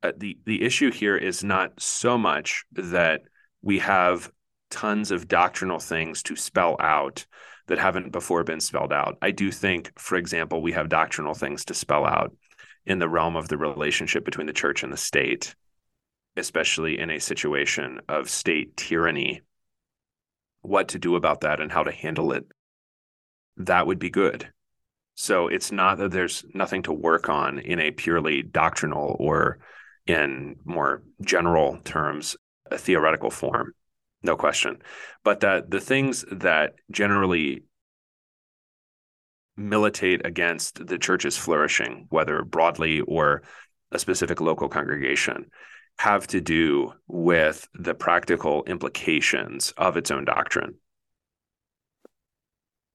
uh, 0.03 0.13
the 0.17 0.39
the 0.45 0.63
issue 0.63 0.91
here 0.91 1.17
is 1.17 1.43
not 1.43 1.81
so 1.81 2.19
much 2.19 2.65
that 2.73 3.23
we 3.63 3.79
have 3.79 4.31
tons 4.71 5.11
of 5.11 5.29
doctrinal 5.29 5.79
things 5.79 6.23
to 6.25 6.37
spell 6.37 6.77
out 6.81 7.27
that 7.67 7.79
haven't 7.79 8.13
before 8.13 8.45
been 8.45 8.61
spelled 8.61 8.93
out. 8.93 9.17
I 9.21 9.31
do 9.31 9.51
think, 9.51 9.93
for 9.99 10.17
example, 10.17 10.63
we 10.63 10.73
have 10.73 10.89
doctrinal 10.89 11.35
things 11.35 11.65
to 11.67 11.75
spell 11.75 12.05
out 12.05 12.35
in 12.85 12.99
the 12.99 13.09
realm 13.09 13.37
of 13.37 13.49
the 13.49 13.59
relationship 13.59 14.25
between 14.25 14.47
the 14.47 14.53
church 14.53 14.83
and 14.83 14.93
the 14.93 14.97
state, 14.97 15.55
especially 16.37 16.99
in 16.99 17.11
a 17.11 17.19
situation 17.19 18.01
of 18.09 18.31
state 18.31 18.77
tyranny, 18.77 19.43
what 20.63 20.89
to 20.89 20.99
do 20.99 21.17
about 21.17 21.41
that 21.41 21.61
and 21.61 21.73
how 21.73 21.83
to 21.83 21.91
handle 21.91 22.33
it. 22.33 22.47
That 23.57 23.87
would 23.87 23.99
be 23.99 24.11
good. 24.11 24.49
So 25.15 25.49
it's 25.49 25.73
not 25.73 25.99
that 25.99 26.13
there's 26.13 26.45
nothing 26.55 26.83
to 26.83 26.93
work 26.93 27.29
on 27.29 27.59
in 27.59 27.81
a 27.81 27.91
purely 27.91 28.43
doctrinal 28.43 29.17
or 29.19 29.59
in 30.07 30.57
more 30.65 31.03
general 31.21 31.79
terms, 31.85 32.37
a 32.71 32.79
theoretical 32.79 33.31
form 33.31 33.73
no 34.27 34.37
question. 34.37 34.83
But 35.25 35.41
that 35.41 35.71
the 35.71 35.81
things 35.81 36.25
that 36.31 36.75
generally 36.91 37.65
militate 39.57 40.27
against 40.27 40.87
the 40.87 40.99
church's 40.99 41.37
flourishing, 41.37 42.07
whether 42.11 42.43
broadly 42.43 43.01
or 43.01 43.43
a 43.91 43.99
specific 43.99 44.41
local 44.41 44.69
congregation, 44.69 45.47
have 45.99 46.27
to 46.27 46.43
do 46.43 46.93
with 47.07 47.67
the 47.73 47.95
practical 47.95 48.65
implications 48.65 49.73
of 49.79 49.97
its 49.97 50.11
own 50.11 50.27
doctrine. 50.27 50.75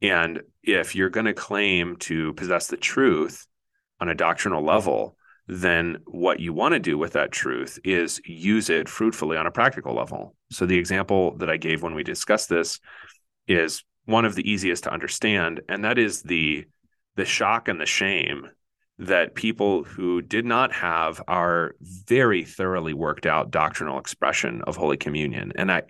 And 0.04 0.42
if 0.62 0.96
you're 0.96 1.10
going 1.10 1.26
to 1.26 1.34
claim 1.34 1.96
to 2.02 2.34
possess 2.34 2.68
the 2.68 2.78
truth 2.78 3.48
on 4.00 4.10
a 4.10 4.16
doctrinal 4.16 4.64
level, 4.64 5.18
then 5.54 5.98
what 6.06 6.40
you 6.40 6.54
want 6.54 6.74
to 6.74 6.80
do 6.80 6.98
with 6.98 7.12
that 7.12 7.34
truth 7.34 7.78
is 7.84 8.22
use 8.24 8.70
it 8.70 8.88
fruitfully 8.88 9.36
on 9.36 9.46
a 9.46 9.52
practical 9.52 9.94
level. 9.94 10.34
So 10.50 10.66
the 10.66 10.78
example 10.78 11.36
that 11.40 11.50
I 11.50 11.58
gave 11.58 11.84
when 11.84 11.94
we 11.94 12.04
discussed 12.04 12.48
this 12.48 12.80
is 13.50 13.84
one 14.06 14.24
of 14.24 14.36
the 14.36 14.50
easiest 14.50 14.86
to 14.86 14.94
understand, 14.94 15.60
and 15.68 15.84
that 15.84 15.98
is 15.98 16.22
the 16.22 16.68
the 17.18 17.26
shock 17.26 17.68
and 17.68 17.82
the 17.82 17.86
shame 17.86 18.48
that 18.98 19.36
people 19.36 19.84
who 19.84 20.22
did 20.22 20.46
not 20.46 20.72
have 20.72 21.22
our 21.28 21.76
very 21.82 22.46
thoroughly 22.46 22.94
worked 22.94 23.26
out 23.26 23.52
doctrinal 23.52 24.00
expression 24.00 24.62
of 24.62 24.78
Holy 24.78 24.96
Communion. 24.96 25.52
And 25.58 25.70
I 25.70 25.82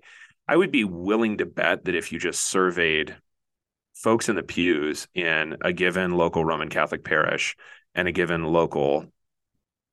I 0.48 0.58
would 0.58 0.72
be 0.72 0.86
willing 0.86 1.38
to 1.38 1.46
bet 1.46 1.86
that 1.86 1.94
if 1.94 2.12
you 2.12 2.18
just 2.18 2.42
surveyed 2.42 3.16
folks 3.94 4.28
in 4.28 4.36
the 4.36 4.42
pews 4.42 5.08
in 5.14 5.58
a 5.62 5.72
given 5.72 6.10
local 6.18 6.44
Roman 6.44 6.70
Catholic 6.70 7.04
parish 7.04 7.56
and 7.94 8.08
a 8.08 8.12
given 8.12 8.44
local 8.44 9.06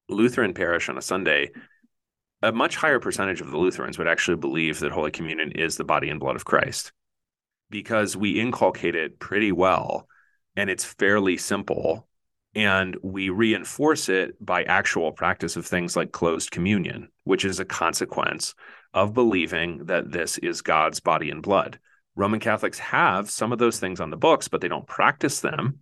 Lutheran 0.08 0.54
parish 0.54 0.88
on 0.88 0.98
a 0.98 1.02
Sunday, 1.02 1.50
a 2.42 2.52
much 2.52 2.76
higher 2.76 3.00
percentage 3.00 3.40
of 3.40 3.50
the 3.50 3.58
Lutherans 3.58 3.98
would 3.98 4.08
actually 4.08 4.36
believe 4.36 4.78
that 4.80 4.92
Holy 4.92 5.10
Communion 5.10 5.52
is 5.52 5.76
the 5.76 5.84
body 5.84 6.08
and 6.08 6.20
blood 6.20 6.36
of 6.36 6.44
Christ 6.44 6.92
because 7.70 8.16
we 8.16 8.40
inculcate 8.40 8.94
it 8.94 9.18
pretty 9.18 9.52
well 9.52 10.08
and 10.58 10.70
it's 10.70 10.84
fairly 10.84 11.36
simple. 11.36 12.08
And 12.54 12.96
we 13.02 13.30
reinforce 13.30 14.08
it 14.08 14.44
by 14.44 14.64
actual 14.64 15.12
practice 15.12 15.54
of 15.54 15.64
things 15.64 15.94
like 15.94 16.10
closed 16.10 16.50
communion, 16.50 17.10
which 17.22 17.44
is 17.44 17.60
a 17.60 17.64
consequence 17.64 18.54
of 18.92 19.14
believing 19.14 19.84
that 19.84 20.10
this 20.10 20.38
is 20.38 20.62
God's 20.62 20.98
body 20.98 21.30
and 21.30 21.42
blood. 21.42 21.78
Roman 22.16 22.40
Catholics 22.40 22.80
have 22.80 23.30
some 23.30 23.52
of 23.52 23.60
those 23.60 23.78
things 23.78 24.00
on 24.00 24.10
the 24.10 24.16
books, 24.16 24.48
but 24.48 24.60
they 24.60 24.66
don't 24.66 24.86
practice 24.86 25.40
them 25.40 25.80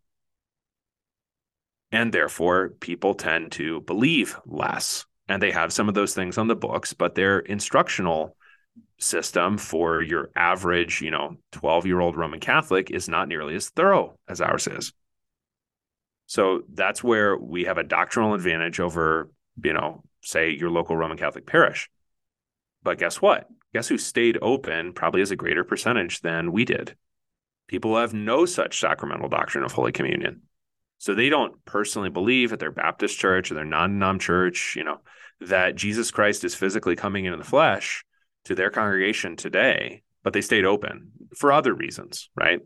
and 1.96 2.12
therefore, 2.12 2.74
people 2.80 3.14
tend 3.14 3.52
to 3.52 3.80
believe 3.80 4.38
less. 4.44 5.06
And 5.28 5.42
they 5.42 5.50
have 5.50 5.72
some 5.72 5.88
of 5.88 5.94
those 5.94 6.12
things 6.12 6.36
on 6.36 6.46
the 6.46 6.54
books, 6.54 6.92
but 6.92 7.14
their 7.14 7.38
instructional 7.38 8.36
system 8.98 9.56
for 9.56 10.02
your 10.02 10.28
average, 10.36 11.00
you 11.00 11.10
know, 11.10 11.38
12 11.52 11.86
year 11.86 11.98
old 11.98 12.14
Roman 12.14 12.38
Catholic 12.38 12.90
is 12.90 13.08
not 13.08 13.28
nearly 13.28 13.54
as 13.56 13.70
thorough 13.70 14.18
as 14.28 14.42
ours 14.42 14.66
is. 14.66 14.92
So 16.26 16.64
that's 16.70 17.02
where 17.02 17.34
we 17.34 17.64
have 17.64 17.78
a 17.78 17.82
doctrinal 17.82 18.34
advantage 18.34 18.78
over, 18.78 19.30
you 19.64 19.72
know, 19.72 20.04
say 20.20 20.50
your 20.50 20.68
local 20.68 20.98
Roman 20.98 21.16
Catholic 21.16 21.46
parish. 21.46 21.88
But 22.82 22.98
guess 22.98 23.22
what? 23.22 23.48
Guess 23.72 23.88
who 23.88 23.96
stayed 23.96 24.36
open 24.42 24.92
probably 24.92 25.22
as 25.22 25.30
a 25.30 25.36
greater 25.36 25.64
percentage 25.64 26.20
than 26.20 26.52
we 26.52 26.66
did? 26.66 26.94
People 27.68 27.96
have 27.96 28.12
no 28.12 28.44
such 28.44 28.80
sacramental 28.80 29.30
doctrine 29.30 29.64
of 29.64 29.72
Holy 29.72 29.92
Communion. 29.92 30.42
So 30.98 31.14
they 31.14 31.28
don't 31.28 31.62
personally 31.64 32.10
believe 32.10 32.52
at 32.52 32.58
their 32.58 32.70
Baptist 32.70 33.18
church 33.18 33.50
or 33.50 33.54
their 33.54 33.64
non-nom 33.64 34.18
church, 34.18 34.74
you 34.76 34.84
know, 34.84 34.98
that 35.40 35.76
Jesus 35.76 36.10
Christ 36.10 36.44
is 36.44 36.54
physically 36.54 36.96
coming 36.96 37.24
into 37.24 37.38
the 37.38 37.44
flesh 37.44 38.04
to 38.46 38.54
their 38.54 38.70
congregation 38.70 39.36
today, 39.36 40.02
but 40.22 40.32
they 40.32 40.40
stayed 40.40 40.64
open 40.64 41.12
for 41.36 41.52
other 41.52 41.74
reasons, 41.74 42.30
right? 42.34 42.60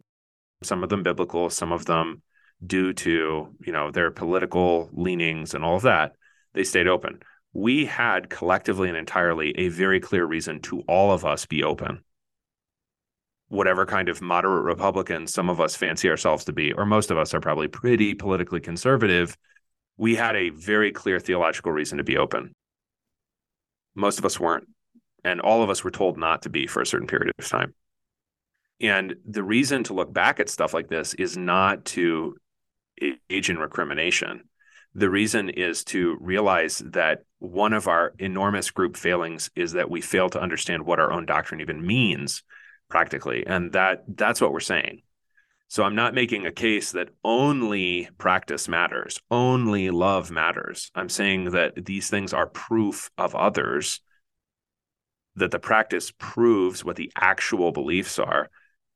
Some 0.62 0.82
of 0.82 0.90
them 0.90 1.02
biblical, 1.02 1.50
some 1.50 1.72
of 1.72 1.86
them 1.86 2.22
due 2.64 2.92
to, 2.92 3.48
you 3.64 3.72
know, 3.72 3.90
their 3.90 4.10
political 4.10 4.90
leanings 4.92 5.54
and 5.54 5.64
all 5.64 5.76
of 5.76 5.82
that. 5.82 6.12
They 6.52 6.64
stayed 6.64 6.86
open. 6.86 7.20
We 7.52 7.86
had 7.86 8.30
collectively 8.30 8.88
and 8.88 8.96
entirely 8.96 9.58
a 9.58 9.68
very 9.68 9.98
clear 9.98 10.24
reason 10.24 10.60
to 10.62 10.82
all 10.86 11.12
of 11.12 11.24
us 11.24 11.46
be 11.46 11.64
open 11.64 12.04
whatever 13.50 13.84
kind 13.84 14.08
of 14.08 14.22
moderate 14.22 14.62
Republican 14.62 15.26
some 15.26 15.50
of 15.50 15.60
us 15.60 15.74
fancy 15.74 16.08
ourselves 16.08 16.44
to 16.44 16.52
be, 16.52 16.72
or 16.72 16.86
most 16.86 17.10
of 17.10 17.18
us 17.18 17.34
are 17.34 17.40
probably 17.40 17.66
pretty 17.66 18.14
politically 18.14 18.60
conservative, 18.60 19.36
we 19.96 20.14
had 20.14 20.36
a 20.36 20.50
very 20.50 20.92
clear 20.92 21.18
theological 21.18 21.72
reason 21.72 21.98
to 21.98 22.04
be 22.04 22.16
open. 22.16 22.54
Most 23.96 24.20
of 24.20 24.24
us 24.24 24.38
weren't. 24.38 24.68
And 25.24 25.40
all 25.40 25.62
of 25.62 25.68
us 25.68 25.82
were 25.82 25.90
told 25.90 26.16
not 26.16 26.42
to 26.42 26.48
be 26.48 26.68
for 26.68 26.80
a 26.80 26.86
certain 26.86 27.08
period 27.08 27.32
of 27.36 27.48
time. 27.48 27.74
And 28.80 29.16
the 29.28 29.42
reason 29.42 29.82
to 29.84 29.94
look 29.94 30.12
back 30.12 30.38
at 30.38 30.48
stuff 30.48 30.72
like 30.72 30.88
this 30.88 31.12
is 31.14 31.36
not 31.36 31.84
to 31.86 32.36
age 33.28 33.50
in 33.50 33.58
recrimination. 33.58 34.44
The 34.94 35.10
reason 35.10 35.50
is 35.50 35.82
to 35.86 36.16
realize 36.20 36.78
that 36.86 37.24
one 37.40 37.72
of 37.72 37.88
our 37.88 38.14
enormous 38.18 38.70
group 38.70 38.96
failings 38.96 39.50
is 39.56 39.72
that 39.72 39.90
we 39.90 40.00
fail 40.00 40.30
to 40.30 40.40
understand 40.40 40.86
what 40.86 41.00
our 41.00 41.12
own 41.12 41.26
doctrine 41.26 41.60
even 41.60 41.84
means 41.84 42.44
practically. 42.90 43.46
And 43.46 43.72
that 43.72 44.04
that's 44.08 44.40
what 44.40 44.52
we're 44.52 44.60
saying. 44.60 45.02
So 45.68 45.84
i'm 45.84 45.94
not 45.94 46.14
making 46.14 46.46
a 46.46 46.52
case 46.52 46.92
that 46.92 47.10
only 47.24 48.08
practice 48.18 48.68
matters 48.68 49.20
only 49.30 49.90
love 49.90 50.30
matters. 50.30 50.90
I'm 50.94 51.08
saying 51.08 51.52
that 51.52 51.86
these 51.86 52.10
things 52.10 52.32
are 52.32 52.46
proof 52.46 53.10
of 53.16 53.34
others 53.34 54.00
that 55.36 55.52
the 55.52 55.60
practice 55.60 56.12
proves 56.18 56.84
what 56.84 56.96
the 56.96 57.12
actual 57.14 57.70
beliefs 57.72 58.18
are 58.18 58.50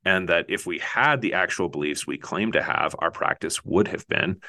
and 0.05 0.29
that 0.29 0.47
if 0.49 0.67
we 0.67 0.81
had 0.81 1.21
the 1.21 1.35
actual 1.35 1.69
beliefs 1.69 2.07
we 2.07 2.19
claim 2.19 2.53
to 2.53 2.63
have 2.63 2.95
our 2.99 3.11
practice 3.11 3.65
would 3.65 3.89
have 3.89 4.07
been 4.09 4.41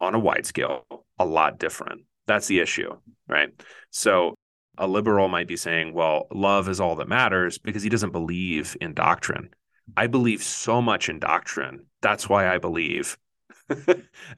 on 0.00 0.14
a 0.14 0.18
wide 0.18 0.46
scale 0.46 0.86
a 1.18 1.24
lot 1.24 1.58
different. 1.58 2.02
That's 2.26 2.46
the 2.46 2.60
issue 2.60 2.96
right? 3.28 3.50
So 3.90 4.34
a 4.78 4.86
liberal 4.86 5.28
might 5.28 5.48
be 5.48 5.56
saying, 5.56 5.94
well, 5.94 6.26
love 6.32 6.68
is 6.68 6.80
all 6.80 6.96
that 6.96 7.08
matters 7.08 7.58
because 7.58 7.82
he 7.82 7.88
doesn't 7.88 8.12
believe 8.12 8.76
in 8.80 8.94
doctrine. 8.94 9.50
I 9.96 10.06
believe 10.06 10.42
so 10.42 10.82
much 10.82 11.08
in 11.08 11.18
doctrine. 11.18 11.86
That's 12.02 12.28
why 12.28 12.52
I 12.52 12.58
believe 12.58 13.16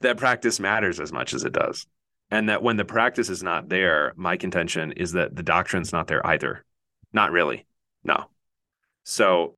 that 0.00 0.16
practice 0.16 0.60
matters 0.60 1.00
as 1.00 1.12
much 1.12 1.34
as 1.34 1.44
it 1.44 1.52
does. 1.52 1.86
And 2.30 2.48
that 2.48 2.62
when 2.62 2.76
the 2.76 2.84
practice 2.84 3.30
is 3.30 3.42
not 3.42 3.68
there, 3.68 4.12
my 4.16 4.36
contention 4.36 4.92
is 4.92 5.12
that 5.12 5.34
the 5.34 5.42
doctrine's 5.42 5.92
not 5.92 6.06
there 6.06 6.26
either. 6.26 6.64
Not 7.12 7.32
really. 7.32 7.66
No. 8.04 8.26
So 9.04 9.56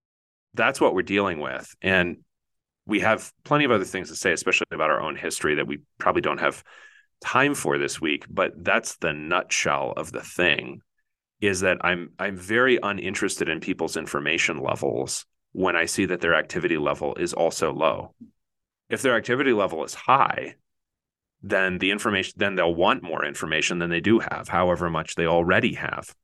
that's 0.54 0.80
what 0.80 0.94
we're 0.94 1.02
dealing 1.02 1.40
with. 1.40 1.74
And 1.82 2.18
we 2.86 3.00
have 3.00 3.32
plenty 3.44 3.64
of 3.64 3.70
other 3.72 3.84
things 3.84 4.08
to 4.08 4.16
say, 4.16 4.32
especially 4.32 4.66
about 4.72 4.90
our 4.90 5.00
own 5.00 5.16
history 5.16 5.56
that 5.56 5.66
we 5.66 5.80
probably 5.98 6.22
don't 6.22 6.38
have 6.38 6.62
time 7.20 7.54
for 7.54 7.78
this 7.78 8.00
week, 8.00 8.26
but 8.28 8.52
that's 8.64 8.96
the 8.96 9.12
nutshell 9.12 9.92
of 9.96 10.12
the 10.12 10.22
thing 10.22 10.82
is 11.40 11.60
that 11.60 11.78
I'm 11.82 12.10
I'm 12.18 12.36
very 12.36 12.78
uninterested 12.82 13.48
in 13.48 13.60
people's 13.60 13.96
information 13.96 14.58
levels 14.58 15.24
when 15.52 15.74
I 15.74 15.86
see 15.86 16.04
that 16.06 16.20
their 16.20 16.34
activity 16.34 16.76
level 16.76 17.14
is 17.14 17.32
also 17.32 17.72
low. 17.72 18.14
If 18.88 19.02
their 19.02 19.16
activity 19.16 19.52
level 19.52 19.84
is 19.84 19.94
high, 19.94 20.56
then 21.42 21.78
the 21.78 21.90
information 21.90 22.34
then 22.36 22.54
they'll 22.54 22.74
want 22.74 23.02
more 23.02 23.24
information 23.24 23.78
than 23.78 23.90
they 23.90 24.00
do 24.00 24.18
have, 24.18 24.48
however 24.48 24.90
much 24.90 25.14
they 25.14 25.26
already 25.26 25.74
have. 25.74 26.14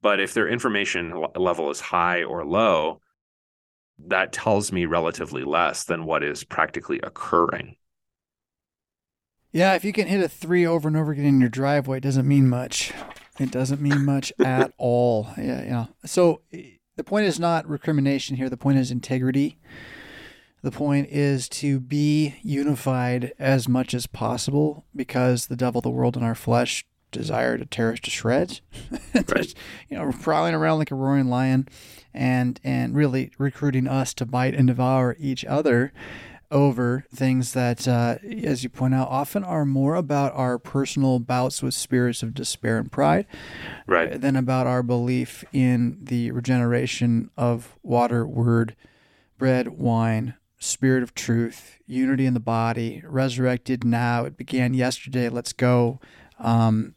But 0.00 0.20
if 0.20 0.34
their 0.34 0.48
information 0.48 1.14
level 1.36 1.70
is 1.70 1.80
high 1.80 2.24
or 2.24 2.44
low, 2.44 3.00
that 4.06 4.32
tells 4.32 4.72
me 4.72 4.86
relatively 4.86 5.44
less 5.44 5.84
than 5.84 6.04
what 6.04 6.22
is 6.22 6.44
practically 6.44 7.00
occurring. 7.00 7.76
Yeah, 9.54 9.74
if 9.74 9.84
you 9.84 9.92
can 9.92 10.08
hit 10.08 10.20
a 10.20 10.28
three 10.28 10.66
over 10.66 10.88
and 10.88 10.96
over 10.96 11.12
again 11.12 11.26
in 11.26 11.40
your 11.40 11.48
driveway, 11.48 11.98
it 11.98 12.02
doesn't 12.02 12.26
mean 12.26 12.48
much. 12.48 12.92
It 13.38 13.52
doesn't 13.52 13.80
mean 13.80 14.04
much 14.04 14.32
at 14.44 14.74
all. 14.78 15.28
Yeah, 15.38 15.62
yeah. 15.62 15.86
So 16.04 16.40
eh, 16.52 16.70
the 16.96 17.04
point 17.04 17.26
is 17.26 17.38
not 17.38 17.68
recrimination 17.68 18.34
here. 18.34 18.50
The 18.50 18.56
point 18.56 18.78
is 18.78 18.90
integrity. 18.90 19.60
The 20.62 20.72
point 20.72 21.06
is 21.08 21.48
to 21.50 21.78
be 21.78 22.34
unified 22.42 23.32
as 23.38 23.68
much 23.68 23.94
as 23.94 24.08
possible 24.08 24.86
because 24.96 25.46
the 25.46 25.56
devil, 25.56 25.80
the 25.80 25.88
world, 25.88 26.16
and 26.16 26.24
our 26.24 26.34
flesh 26.34 26.84
desire 27.12 27.56
to 27.56 27.64
tear 27.64 27.92
us 27.92 28.00
to 28.00 28.10
shreds. 28.10 28.60
Right. 29.14 29.54
you 29.88 29.96
know, 29.96 30.10
prowling 30.10 30.54
around 30.54 30.78
like 30.80 30.90
a 30.90 30.96
roaring 30.96 31.28
lion 31.28 31.68
and 32.12 32.58
and 32.64 32.96
really 32.96 33.30
recruiting 33.38 33.86
us 33.86 34.12
to 34.14 34.26
bite 34.26 34.54
and 34.54 34.66
devour 34.66 35.14
each 35.20 35.44
other 35.44 35.92
over 36.54 37.04
things 37.12 37.52
that, 37.52 37.86
uh, 37.86 38.16
as 38.42 38.62
you 38.62 38.70
point 38.70 38.94
out, 38.94 39.08
often 39.08 39.44
are 39.44 39.66
more 39.66 39.96
about 39.96 40.32
our 40.34 40.58
personal 40.58 41.18
bouts 41.18 41.62
with 41.62 41.74
spirits 41.74 42.22
of 42.22 42.32
despair 42.32 42.78
and 42.78 42.90
pride, 42.90 43.26
right, 43.86 44.20
than 44.20 44.36
about 44.36 44.66
our 44.66 44.82
belief 44.82 45.44
in 45.52 45.98
the 46.00 46.30
regeneration 46.30 47.30
of 47.36 47.76
water, 47.82 48.24
word, 48.26 48.76
bread, 49.36 49.68
wine, 49.68 50.34
spirit 50.58 51.02
of 51.02 51.14
truth, 51.14 51.78
unity 51.86 52.24
in 52.24 52.34
the 52.34 52.40
body, 52.40 53.02
resurrected 53.04 53.84
now. 53.84 54.24
It 54.24 54.36
began 54.36 54.72
yesterday. 54.72 55.28
Let's 55.28 55.52
go. 55.52 56.00
Um, 56.38 56.94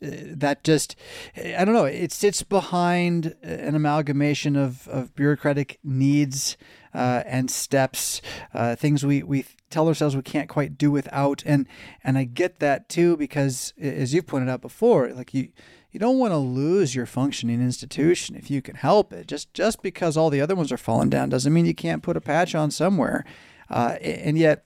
that 0.00 0.62
just 0.62 0.94
I 1.36 1.64
don't 1.64 1.74
know. 1.74 1.84
It 1.84 2.12
sits 2.12 2.42
behind 2.42 3.34
an 3.42 3.74
amalgamation 3.74 4.54
of, 4.54 4.86
of 4.88 5.14
bureaucratic 5.16 5.80
needs 5.82 6.56
uh, 6.94 7.22
and 7.26 7.50
steps, 7.50 8.20
uh, 8.54 8.76
things 8.76 9.04
we, 9.04 9.22
we 9.22 9.44
tell 9.70 9.88
ourselves 9.88 10.16
we 10.16 10.22
can't 10.22 10.48
quite 10.48 10.78
do 10.78 10.90
without, 10.90 11.42
and 11.46 11.66
and 12.02 12.18
I 12.18 12.24
get 12.24 12.60
that 12.60 12.88
too 12.88 13.16
because 13.16 13.72
as 13.80 14.14
you've 14.14 14.26
pointed 14.26 14.48
out 14.48 14.60
before, 14.60 15.08
like 15.08 15.34
you 15.34 15.48
you 15.90 16.00
don't 16.00 16.18
want 16.18 16.32
to 16.32 16.38
lose 16.38 16.94
your 16.94 17.06
functioning 17.06 17.62
institution 17.62 18.36
if 18.36 18.50
you 18.50 18.60
can 18.60 18.76
help 18.76 19.12
it. 19.12 19.26
Just 19.26 19.52
just 19.54 19.82
because 19.82 20.16
all 20.16 20.30
the 20.30 20.40
other 20.40 20.54
ones 20.54 20.72
are 20.72 20.76
falling 20.76 21.10
down 21.10 21.28
doesn't 21.28 21.52
mean 21.52 21.66
you 21.66 21.74
can't 21.74 22.02
put 22.02 22.16
a 22.16 22.20
patch 22.20 22.54
on 22.54 22.70
somewhere, 22.70 23.24
uh, 23.70 23.96
and 24.00 24.38
yet 24.38 24.64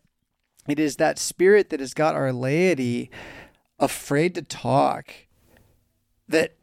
it 0.68 0.78
is 0.78 0.96
that 0.96 1.18
spirit 1.18 1.70
that 1.70 1.80
has 1.80 1.94
got 1.94 2.14
our 2.14 2.32
laity 2.32 3.10
afraid 3.78 4.34
to 4.34 4.42
talk 4.42 5.12
that 6.28 6.56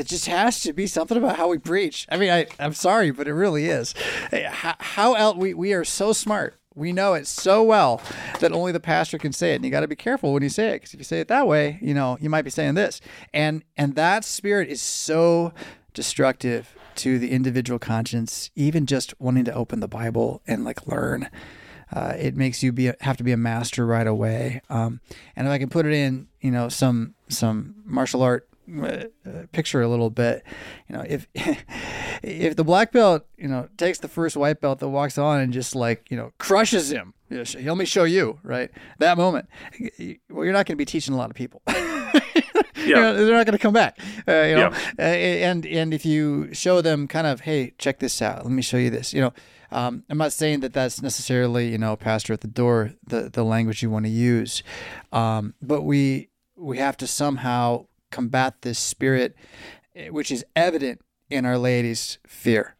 that 0.00 0.06
just 0.06 0.28
has 0.28 0.62
to 0.62 0.72
be 0.72 0.86
something 0.86 1.18
about 1.18 1.36
how 1.36 1.46
we 1.46 1.58
preach. 1.58 2.06
I 2.10 2.16
mean, 2.16 2.30
I, 2.30 2.46
I'm 2.58 2.72
sorry, 2.72 3.10
but 3.10 3.28
it 3.28 3.34
really 3.34 3.66
is. 3.66 3.94
How, 4.32 4.74
how 4.78 5.12
else 5.12 5.36
we, 5.36 5.52
we 5.52 5.74
are 5.74 5.84
so 5.84 6.14
smart. 6.14 6.58
We 6.74 6.90
know 6.94 7.12
it 7.12 7.26
so 7.26 7.62
well 7.62 8.00
that 8.38 8.50
only 8.50 8.72
the 8.72 8.80
pastor 8.80 9.18
can 9.18 9.34
say 9.34 9.52
it, 9.52 9.56
and 9.56 9.64
you 9.66 9.70
got 9.70 9.80
to 9.80 9.88
be 9.88 9.96
careful 9.96 10.32
when 10.32 10.42
you 10.42 10.48
say 10.48 10.68
it 10.70 10.76
because 10.76 10.94
if 10.94 11.00
you 11.00 11.04
say 11.04 11.20
it 11.20 11.28
that 11.28 11.46
way, 11.46 11.78
you 11.82 11.92
know 11.92 12.16
you 12.18 12.30
might 12.30 12.46
be 12.46 12.50
saying 12.50 12.76
this, 12.76 13.02
and 13.34 13.62
and 13.76 13.94
that 13.96 14.24
spirit 14.24 14.70
is 14.70 14.80
so 14.80 15.52
destructive 15.92 16.74
to 16.94 17.18
the 17.18 17.32
individual 17.32 17.78
conscience. 17.78 18.50
Even 18.56 18.86
just 18.86 19.12
wanting 19.20 19.44
to 19.44 19.52
open 19.52 19.80
the 19.80 19.88
Bible 19.88 20.40
and 20.46 20.64
like 20.64 20.86
learn, 20.86 21.28
uh, 21.92 22.14
it 22.18 22.36
makes 22.36 22.62
you 22.62 22.72
be 22.72 22.90
have 23.00 23.18
to 23.18 23.24
be 23.24 23.32
a 23.32 23.36
master 23.36 23.84
right 23.84 24.06
away. 24.06 24.62
Um, 24.70 25.02
and 25.36 25.46
if 25.46 25.50
I 25.50 25.58
can 25.58 25.68
put 25.68 25.84
it 25.84 25.92
in, 25.92 26.28
you 26.40 26.52
know, 26.52 26.70
some 26.70 27.16
some 27.28 27.82
martial 27.84 28.22
art 28.22 28.49
picture 29.52 29.82
a 29.82 29.88
little 29.88 30.10
bit. 30.10 30.44
You 30.88 30.96
know, 30.96 31.04
if 31.06 31.26
if 32.22 32.56
the 32.56 32.64
black 32.64 32.92
belt, 32.92 33.26
you 33.36 33.48
know, 33.48 33.68
takes 33.76 33.98
the 33.98 34.08
first 34.08 34.36
white 34.36 34.60
belt 34.60 34.78
that 34.80 34.88
walks 34.88 35.18
on 35.18 35.40
and 35.40 35.52
just 35.52 35.74
like 35.74 36.10
you 36.10 36.16
know 36.16 36.32
crushes 36.38 36.92
him, 36.92 37.14
you 37.28 37.38
know, 37.38 37.44
let 37.72 37.76
me 37.76 37.84
show 37.84 38.04
you, 38.04 38.38
right? 38.42 38.70
That 38.98 39.16
moment, 39.16 39.48
well, 40.28 40.44
you're 40.44 40.52
not 40.52 40.66
going 40.66 40.74
to 40.74 40.76
be 40.76 40.84
teaching 40.84 41.14
a 41.14 41.16
lot 41.16 41.30
of 41.30 41.36
people. 41.36 41.62
yeah. 41.68 42.22
You 42.74 42.94
know, 42.94 43.24
they're 43.24 43.36
not 43.36 43.46
going 43.46 43.56
to 43.56 43.62
come 43.62 43.72
back. 43.72 43.98
Uh, 44.26 44.42
you 44.42 44.56
know, 44.56 44.70
yeah. 44.70 44.92
uh, 44.98 45.02
and 45.02 45.66
and 45.66 45.94
if 45.94 46.04
you 46.04 46.52
show 46.52 46.80
them 46.80 47.06
kind 47.06 47.26
of, 47.26 47.40
hey, 47.40 47.72
check 47.78 47.98
this 47.98 48.20
out. 48.20 48.44
Let 48.44 48.52
me 48.52 48.62
show 48.62 48.78
you 48.78 48.90
this. 48.90 49.12
You 49.12 49.20
know, 49.22 49.32
um, 49.70 50.04
I'm 50.08 50.18
not 50.18 50.32
saying 50.32 50.60
that 50.60 50.72
that's 50.72 51.00
necessarily 51.02 51.68
you 51.68 51.78
know, 51.78 51.96
pastor 51.96 52.32
at 52.32 52.40
the 52.40 52.48
door, 52.48 52.94
the 53.06 53.30
the 53.30 53.44
language 53.44 53.82
you 53.82 53.90
want 53.90 54.06
to 54.06 54.10
use, 54.10 54.62
um, 55.12 55.54
but 55.62 55.82
we 55.82 56.30
we 56.56 56.78
have 56.78 56.96
to 56.98 57.06
somehow 57.06 57.86
combat 58.10 58.62
this 58.62 58.78
spirit, 58.78 59.34
eh, 59.94 60.08
which 60.08 60.30
is 60.30 60.44
evident 60.56 61.00
in 61.28 61.44
our 61.44 61.58
laity's 61.58 62.18
fear. 62.26 62.76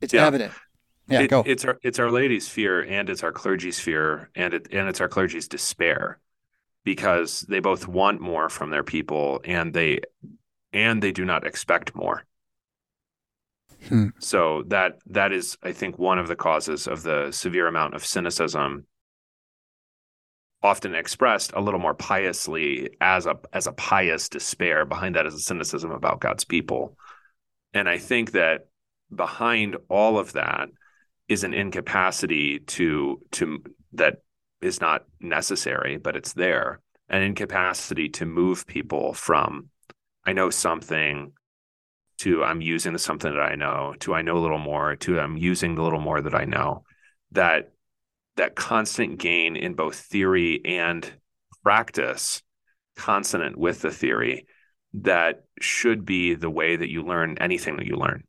It's 0.00 0.12
yeah. 0.12 0.26
evident. 0.26 0.52
Yeah, 1.08 1.20
it, 1.20 1.28
go. 1.28 1.42
It's 1.44 1.64
our 1.64 1.78
it's 1.82 1.98
our 1.98 2.10
laity's 2.10 2.48
fear, 2.48 2.82
and 2.82 3.10
it's 3.10 3.22
our 3.22 3.32
clergy's 3.32 3.78
fear, 3.78 4.30
and 4.34 4.54
it 4.54 4.68
and 4.72 4.88
it's 4.88 5.00
our 5.00 5.08
clergy's 5.08 5.48
despair, 5.48 6.18
because 6.84 7.40
they 7.40 7.60
both 7.60 7.86
want 7.86 8.20
more 8.20 8.48
from 8.48 8.70
their 8.70 8.84
people, 8.84 9.40
and 9.44 9.74
they 9.74 10.00
and 10.72 11.02
they 11.02 11.12
do 11.12 11.24
not 11.24 11.46
expect 11.46 11.94
more. 11.94 12.24
Hmm. 13.88 14.08
So 14.20 14.62
that 14.68 14.98
that 15.06 15.32
is, 15.32 15.58
I 15.62 15.72
think, 15.72 15.98
one 15.98 16.18
of 16.18 16.28
the 16.28 16.36
causes 16.36 16.86
of 16.86 17.02
the 17.02 17.30
severe 17.32 17.66
amount 17.66 17.94
of 17.94 18.06
cynicism 18.06 18.86
often 20.62 20.94
expressed 20.94 21.52
a 21.54 21.60
little 21.60 21.80
more 21.80 21.94
piously 21.94 22.90
as 23.00 23.26
a 23.26 23.36
as 23.52 23.66
a 23.66 23.72
pious 23.72 24.28
despair 24.28 24.84
behind 24.84 25.16
that 25.16 25.26
is 25.26 25.34
a 25.34 25.40
cynicism 25.40 25.90
about 25.90 26.20
God's 26.20 26.44
people. 26.44 26.96
And 27.74 27.88
I 27.88 27.98
think 27.98 28.32
that 28.32 28.68
behind 29.14 29.76
all 29.88 30.18
of 30.18 30.32
that 30.32 30.68
is 31.28 31.44
an 31.44 31.54
incapacity 31.54 32.60
to 32.60 33.20
to 33.32 33.62
that 33.94 34.22
is 34.60 34.80
not 34.80 35.04
necessary, 35.20 35.96
but 35.96 36.16
it's 36.16 36.34
there. 36.34 36.80
An 37.08 37.22
incapacity 37.22 38.08
to 38.10 38.24
move 38.26 38.66
people 38.66 39.12
from 39.12 39.68
I 40.24 40.32
know 40.32 40.50
something 40.50 41.32
to 42.18 42.44
I'm 42.44 42.60
using 42.60 42.92
the 42.92 42.98
something 42.98 43.32
that 43.32 43.42
I 43.42 43.56
know 43.56 43.94
to 44.00 44.14
I 44.14 44.22
know 44.22 44.38
a 44.38 44.38
little 44.38 44.58
more 44.58 44.94
to 44.96 45.18
I'm 45.18 45.36
using 45.36 45.74
the 45.74 45.82
little 45.82 46.00
more 46.00 46.20
that 46.20 46.34
I 46.34 46.44
know. 46.44 46.84
That 47.32 47.72
that 48.36 48.54
constant 48.54 49.18
gain 49.18 49.56
in 49.56 49.74
both 49.74 49.96
theory 49.96 50.60
and 50.64 51.10
practice 51.62 52.42
consonant 52.96 53.56
with 53.56 53.80
the 53.80 53.90
theory 53.90 54.46
that 54.94 55.44
should 55.60 56.04
be 56.04 56.34
the 56.34 56.50
way 56.50 56.76
that 56.76 56.90
you 56.90 57.02
learn 57.02 57.38
anything 57.38 57.76
that 57.76 57.86
you 57.86 57.96
learn. 57.96 58.24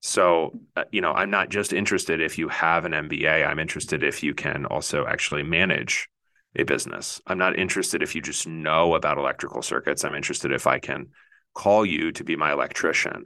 So, 0.00 0.52
uh, 0.76 0.84
you 0.92 1.00
know, 1.00 1.12
I'm 1.12 1.30
not 1.30 1.48
just 1.48 1.72
interested 1.72 2.20
if 2.20 2.38
you 2.38 2.48
have 2.48 2.84
an 2.84 2.92
MBA, 2.92 3.46
I'm 3.46 3.58
interested 3.58 4.02
if 4.02 4.22
you 4.22 4.34
can 4.34 4.66
also 4.66 5.06
actually 5.06 5.42
manage 5.42 6.08
a 6.56 6.62
business. 6.62 7.20
I'm 7.26 7.38
not 7.38 7.58
interested 7.58 8.02
if 8.02 8.14
you 8.14 8.20
just 8.20 8.46
know 8.46 8.94
about 8.94 9.18
electrical 9.18 9.62
circuits. 9.62 10.04
I'm 10.04 10.14
interested 10.14 10.52
if 10.52 10.66
I 10.66 10.78
can 10.78 11.08
call 11.54 11.86
you 11.86 12.12
to 12.12 12.22
be 12.22 12.36
my 12.36 12.52
electrician. 12.52 13.24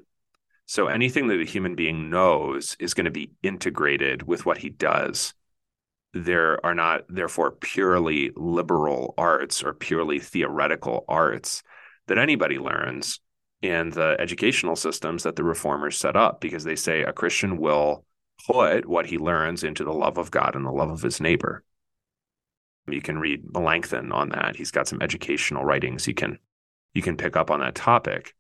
So 0.69 0.87
anything 0.87 1.29
that 1.29 1.41
a 1.41 1.47
human 1.47 1.75
being 1.75 2.11
knows 2.11 2.77
is 2.79 2.93
going 2.93 3.07
to 3.07 3.11
be 3.11 3.31
integrated 3.43 4.25
with 4.25 4.45
what 4.45 4.59
he 4.59 4.69
does. 4.69 5.33
There 6.13 6.65
are 6.65 6.75
not, 6.75 7.05
therefore, 7.09 7.53
purely 7.53 8.33
liberal 8.37 9.15
arts 9.17 9.63
or 9.63 9.73
purely 9.73 10.19
theoretical 10.21 11.07
arts 11.09 11.63
that 12.07 12.19
anybody 12.19 12.59
learns 12.59 13.19
in 13.63 13.89
the 13.89 14.15
educational 14.21 14.77
systems 14.77 15.23
that 15.23 15.37
the 15.37 15.43
reformers 15.43 15.97
set 15.97 16.17
up 16.17 16.39
because 16.39 16.65
they 16.65 16.77
say 16.77 17.01
a 17.01 17.15
Christian 17.15 17.57
will 17.57 18.05
put 18.47 18.85
what 18.85 19.07
he 19.07 19.17
learns 19.17 19.65
into 19.65 19.85
the 19.85 19.93
love 19.95 20.19
of 20.19 20.31
God 20.31 20.55
and 20.55 20.67
the 20.67 20.71
love 20.71 20.91
of 20.91 21.01
his 21.01 21.19
neighbor. 21.19 21.65
You 22.87 23.01
can 23.01 23.19
read 23.19 23.55
Melanchthon 23.55 24.13
on 24.13 24.29
that. 24.31 24.57
He's 24.57 24.71
got 24.71 24.87
some 24.87 25.01
educational 25.01 25.65
writings 25.65 26.07
you 26.07 26.13
can 26.15 26.39
you 26.93 27.01
can 27.01 27.17
pick 27.17 27.37
up 27.37 27.51
on 27.51 27.61
that 27.61 27.75
topic. 27.75 28.35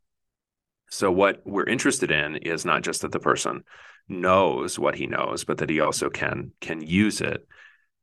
So 0.90 1.10
what 1.10 1.42
we're 1.44 1.64
interested 1.64 2.10
in 2.10 2.36
is 2.36 2.64
not 2.64 2.82
just 2.82 3.02
that 3.02 3.12
the 3.12 3.20
person 3.20 3.64
knows 4.08 4.78
what 4.78 4.94
he 4.94 5.06
knows, 5.06 5.44
but 5.44 5.58
that 5.58 5.70
he 5.70 5.80
also 5.80 6.08
can 6.10 6.52
can 6.60 6.80
use 6.80 7.20
it. 7.20 7.46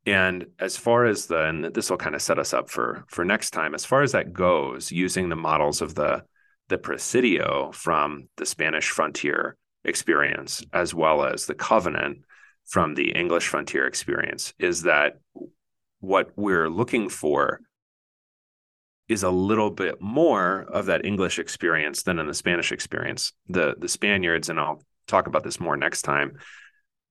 And 0.05 0.45
as 0.59 0.77
far 0.77 1.05
as 1.05 1.25
the 1.25 1.45
and 1.45 1.65
this 1.65 1.89
will 1.89 1.97
kind 1.97 2.15
of 2.15 2.21
set 2.21 2.39
us 2.39 2.53
up 2.53 2.69
for 2.69 3.05
for 3.07 3.25
next 3.25 3.51
time, 3.51 3.73
as 3.73 3.85
far 3.85 4.03
as 4.03 4.11
that 4.11 4.33
goes, 4.33 4.91
using 4.91 5.29
the 5.29 5.35
models 5.35 5.81
of 5.81 5.95
the 5.95 6.23
the 6.67 6.77
Presidio 6.77 7.71
from 7.71 8.27
the 8.37 8.45
Spanish 8.45 8.89
frontier 8.89 9.57
experience, 9.83 10.63
as 10.73 10.93
well 10.93 11.23
as 11.23 11.45
the 11.45 11.53
covenant 11.55 12.19
from 12.65 12.95
the 12.95 13.11
English 13.11 13.47
frontier 13.47 13.85
experience, 13.85 14.53
is 14.57 14.83
that 14.83 15.19
what 15.99 16.31
we're 16.35 16.69
looking 16.69 17.09
for 17.09 17.61
is 19.07 19.23
a 19.23 19.29
little 19.29 19.69
bit 19.69 20.01
more 20.01 20.65
of 20.69 20.87
that 20.87 21.05
English 21.05 21.37
experience 21.39 22.03
than 22.03 22.19
in 22.19 22.27
the 22.27 22.33
Spanish 22.33 22.71
experience. 22.71 23.33
The 23.47 23.75
the 23.77 23.87
Spaniards, 23.87 24.49
and 24.49 24.59
I'll 24.59 24.83
talk 25.07 25.27
about 25.27 25.43
this 25.43 25.59
more 25.59 25.77
next 25.77 26.01
time. 26.01 26.39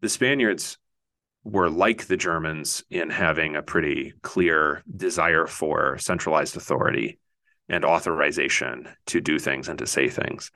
The 0.00 0.08
Spaniards 0.08 0.78
were 1.44 1.70
like 1.70 2.06
the 2.06 2.16
Germans 2.16 2.82
in 2.90 3.10
having 3.10 3.54
a 3.54 3.62
pretty 3.62 4.14
clear 4.22 4.82
desire 4.94 5.46
for 5.46 5.98
centralized 5.98 6.56
authority 6.56 7.18
and 7.68 7.84
authorization 7.84 8.88
to 9.06 9.20
do 9.20 9.38
things 9.38 9.68
and 9.68 9.78
to 9.78 9.86
say 9.86 10.08
things. 10.08 10.50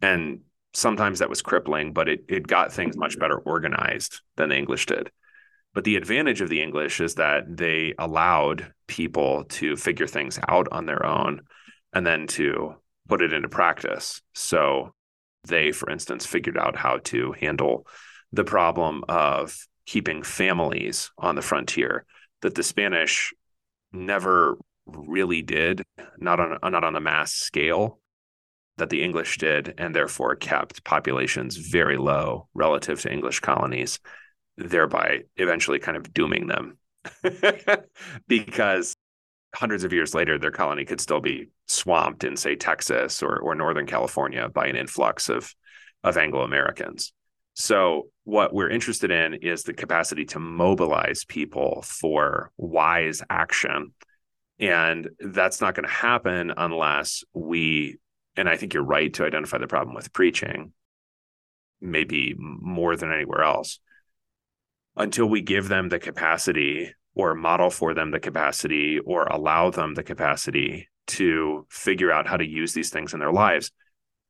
And 0.00 0.40
sometimes 0.74 1.18
that 1.18 1.30
was 1.30 1.42
crippling, 1.42 1.92
but 1.92 2.08
it 2.08 2.24
it 2.28 2.46
got 2.46 2.72
things 2.72 2.96
much 2.96 3.18
better 3.18 3.38
organized 3.38 4.20
than 4.36 4.50
the 4.50 4.56
English 4.56 4.86
did. 4.86 5.10
But 5.74 5.84
the 5.84 5.96
advantage 5.96 6.40
of 6.40 6.48
the 6.48 6.62
English 6.62 7.00
is 7.00 7.16
that 7.16 7.56
they 7.56 7.94
allowed 7.98 8.72
people 8.86 9.44
to 9.44 9.76
figure 9.76 10.06
things 10.06 10.38
out 10.48 10.68
on 10.70 10.86
their 10.86 11.04
own 11.04 11.42
and 11.92 12.06
then 12.06 12.26
to 12.28 12.76
put 13.08 13.20
it 13.20 13.32
into 13.32 13.48
practice. 13.48 14.22
So 14.34 14.94
they, 15.46 15.72
for 15.72 15.90
instance, 15.90 16.24
figured 16.24 16.56
out 16.56 16.76
how 16.76 16.98
to 17.04 17.32
handle 17.32 17.86
the 18.32 18.44
problem 18.44 19.04
of 19.08 19.56
keeping 19.86 20.22
families 20.22 21.10
on 21.18 21.34
the 21.34 21.42
frontier 21.42 22.06
that 22.42 22.54
the 22.54 22.62
Spanish 22.62 23.34
never 23.92 24.56
really 24.86 25.42
did, 25.42 25.82
not 26.18 26.40
on 26.40 26.58
not 26.70 26.84
on 26.84 26.96
a 26.96 27.00
mass 27.00 27.32
scale 27.32 28.00
that 28.76 28.90
the 28.90 29.02
English 29.02 29.38
did, 29.38 29.74
and 29.78 29.94
therefore 29.94 30.34
kept 30.34 30.84
populations 30.84 31.56
very 31.56 31.96
low 31.96 32.48
relative 32.54 33.00
to 33.00 33.12
English 33.12 33.40
colonies, 33.40 34.00
thereby 34.56 35.20
eventually 35.36 35.78
kind 35.78 35.96
of 35.96 36.12
dooming 36.12 36.46
them. 36.46 36.78
because 38.28 38.94
hundreds 39.54 39.84
of 39.84 39.92
years 39.92 40.14
later, 40.14 40.38
their 40.38 40.50
colony 40.50 40.84
could 40.84 41.00
still 41.00 41.20
be 41.20 41.48
swamped 41.68 42.24
in, 42.24 42.36
say, 42.36 42.56
Texas 42.56 43.22
or, 43.22 43.38
or 43.38 43.54
Northern 43.54 43.86
California 43.86 44.48
by 44.48 44.66
an 44.66 44.76
influx 44.76 45.28
of, 45.28 45.54
of 46.02 46.16
Anglo 46.16 46.42
Americans. 46.42 47.12
So, 47.54 48.08
what 48.24 48.52
we're 48.52 48.70
interested 48.70 49.10
in 49.10 49.34
is 49.34 49.62
the 49.62 49.74
capacity 49.74 50.24
to 50.26 50.40
mobilize 50.40 51.24
people 51.24 51.82
for 51.86 52.50
wise 52.56 53.22
action. 53.30 53.92
And 54.58 55.10
that's 55.20 55.60
not 55.60 55.74
going 55.74 55.86
to 55.86 55.92
happen 55.92 56.52
unless 56.56 57.22
we, 57.32 57.98
and 58.36 58.48
I 58.48 58.56
think 58.56 58.74
you're 58.74 58.82
right 58.82 59.12
to 59.14 59.24
identify 59.24 59.58
the 59.58 59.66
problem 59.66 59.94
with 59.94 60.12
preaching, 60.12 60.72
maybe 61.80 62.34
more 62.38 62.96
than 62.96 63.12
anywhere 63.12 63.42
else, 63.42 63.78
until 64.96 65.26
we 65.26 65.40
give 65.40 65.68
them 65.68 65.88
the 65.88 65.98
capacity 65.98 66.94
or 67.14 67.34
model 67.34 67.70
for 67.70 67.94
them 67.94 68.10
the 68.10 68.20
capacity 68.20 68.98
or 68.98 69.24
allow 69.24 69.70
them 69.70 69.94
the 69.94 70.02
capacity 70.02 70.88
to 71.06 71.66
figure 71.68 72.10
out 72.10 72.26
how 72.26 72.36
to 72.36 72.46
use 72.46 72.72
these 72.72 72.90
things 72.90 73.12
in 73.12 73.20
their 73.20 73.32
lives. 73.32 73.70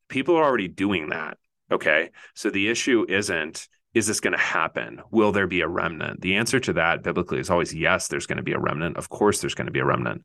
People 0.08 0.36
are 0.36 0.44
already 0.44 0.68
doing 0.68 1.10
that. 1.10 1.38
Okay. 1.70 2.10
So 2.34 2.50
the 2.50 2.68
issue 2.68 3.06
isn't, 3.08 3.68
is 3.94 4.06
this 4.06 4.20
going 4.20 4.32
to 4.32 4.38
happen? 4.38 5.00
Will 5.10 5.32
there 5.32 5.46
be 5.46 5.60
a 5.60 5.68
remnant? 5.68 6.20
The 6.20 6.36
answer 6.36 6.60
to 6.60 6.72
that 6.74 7.02
biblically 7.02 7.38
is 7.38 7.48
always 7.48 7.74
yes, 7.74 8.08
there's 8.08 8.26
going 8.26 8.38
to 8.38 8.42
be 8.42 8.52
a 8.52 8.58
remnant. 8.58 8.96
Of 8.96 9.08
course, 9.08 9.40
there's 9.40 9.54
going 9.54 9.66
to 9.66 9.72
be 9.72 9.80
a 9.80 9.84
remnant. 9.84 10.24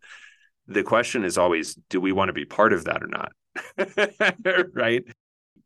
The 0.67 0.83
question 0.83 1.23
is 1.23 1.37
always, 1.37 1.75
do 1.89 2.01
we 2.01 2.11
want 2.11 2.29
to 2.29 2.33
be 2.33 2.45
part 2.45 2.73
of 2.73 2.85
that 2.85 3.01
or 3.03 3.07
not? 3.07 3.31
right. 4.73 5.03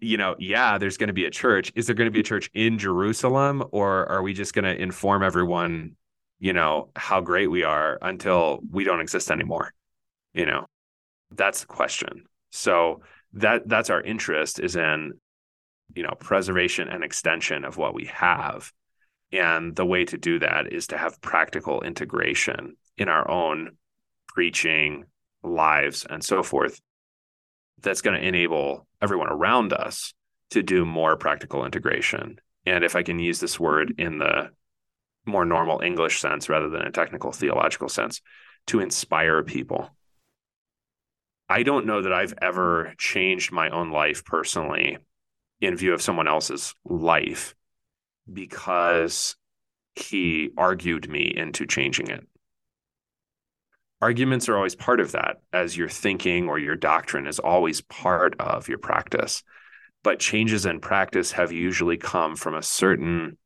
You 0.04 0.18
know, 0.18 0.36
yeah, 0.38 0.78
there's 0.78 0.98
going 0.98 1.08
to 1.08 1.14
be 1.14 1.26
a 1.26 1.32
church. 1.32 1.72
Is 1.76 1.88
there 1.88 1.96
going 1.96 2.08
to 2.08 2.12
be 2.12 2.20
a 2.20 2.24
church 2.24 2.50
in 2.54 2.78
Jerusalem 2.78 3.64
or 3.72 4.06
are 4.10 4.22
we 4.22 4.34
just 4.34 4.54
going 4.54 4.66
to 4.66 4.76
inform 4.80 5.24
everyone 5.24 5.96
you 6.44 6.52
know, 6.52 6.90
how 6.98 7.22
great 7.22 7.48
we 7.48 7.64
are 7.64 7.98
until 8.02 8.60
we 8.70 8.84
don't 8.84 9.00
exist 9.00 9.32
anymore. 9.32 9.74
You 10.34 10.46
know, 10.46 10.66
that's 11.32 11.62
the 11.62 11.68
question. 11.68 12.26
So 12.52 13.02
that 13.32 13.70
that's 13.70 13.90
our 13.90 14.02
interest 14.02 14.60
is 14.60 14.76
in, 14.76 15.14
you 15.96 16.04
know, 16.04 16.16
preservation 16.20 16.90
and 16.90 17.02
extension 17.02 17.64
of 17.64 17.78
what 17.78 17.94
we 17.94 18.08
have. 18.08 18.74
And 19.32 19.74
the 19.74 19.86
way 19.86 20.04
to 20.04 20.18
do 20.18 20.38
that 20.40 20.74
is 20.74 20.88
to 20.88 20.98
have 20.98 21.22
practical 21.22 21.82
integration 21.82 22.76
in 22.98 23.08
our 23.08 23.32
own 23.32 23.78
preaching, 24.28 25.06
lives, 25.44 26.06
and 26.10 26.22
so 26.22 26.44
forth. 26.44 26.82
That's 27.82 28.02
going 28.02 28.20
to 28.20 28.28
enable 28.28 28.88
everyone 29.02 29.30
around 29.30 29.74
us 29.74 30.14
to 30.52 30.64
do 30.64 30.86
more 30.86 31.18
practical 31.18 31.66
integration. 31.66 32.40
And 32.66 32.84
if 32.84 32.96
I 32.96 33.04
can 33.04 33.20
use 33.20 33.40
this 33.40 33.60
word 33.60 33.96
in 33.98 34.20
the 34.20 34.52
more 35.26 35.46
normal 35.46 35.82
English 35.82 36.20
sense 36.20 36.50
rather 36.50 36.70
than 36.70 36.82
a 36.82 36.92
technical 36.92 37.32
theological 37.32 37.90
sense 37.90 38.22
to 38.68 38.80
inspire 38.80 39.44
people. 39.44 39.90
I 41.50 41.64
don't 41.64 41.86
know 41.86 42.02
that 42.02 42.14
I've 42.14 42.34
ever 42.42 42.94
changed 42.98 43.52
my 43.52 43.70
own 43.70 43.92
life 43.92 44.24
personally 44.26 44.98
in 45.62 45.76
view 45.76 45.94
of 45.94 46.02
someone 46.02 46.28
else's 46.28 46.74
life 46.86 47.56
because 48.32 49.36
he 49.96 50.50
argued 50.58 51.10
me 51.10 51.34
into 51.36 51.66
changing 51.66 52.08
it. 52.08 52.28
Arguments 54.04 54.50
are 54.50 54.58
always 54.58 54.76
part 54.76 55.00
of 55.00 55.14
that, 55.14 55.38
as 55.54 55.78
your 55.78 55.88
thinking 55.88 56.50
or 56.50 56.60
your 56.60 56.76
doctrine 56.76 57.26
is 57.26 57.40
always 57.40 57.80
part 57.80 58.36
of 58.38 58.68
your 58.68 58.78
practice. 58.78 59.44
But 60.04 60.20
changes 60.20 60.66
in 60.66 60.82
practice 60.82 61.32
have 61.32 61.54
usually 61.54 61.96
come 61.96 62.36
from 62.36 62.54
a 62.54 62.62
certain 62.62 63.38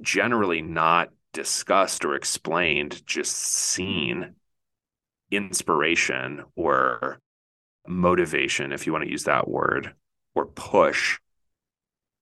generally 0.00 0.62
not 0.62 1.08
discussed 1.32 2.04
or 2.04 2.14
explained, 2.14 3.04
just 3.04 3.36
seen 3.36 4.36
inspiration 5.32 6.44
or 6.54 7.18
motivation, 7.84 8.70
if 8.70 8.86
you 8.86 8.92
want 8.92 9.06
to 9.06 9.10
use 9.10 9.24
that 9.24 9.48
word, 9.48 9.92
or 10.36 10.46
push 10.46 11.18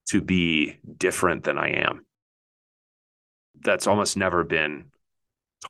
to 0.08 0.22
be 0.22 0.78
different 0.96 1.44
than 1.44 1.58
I 1.58 1.68
am. 1.86 2.06
That's 3.60 3.86
almost 3.86 4.16
never 4.16 4.42
been 4.42 4.86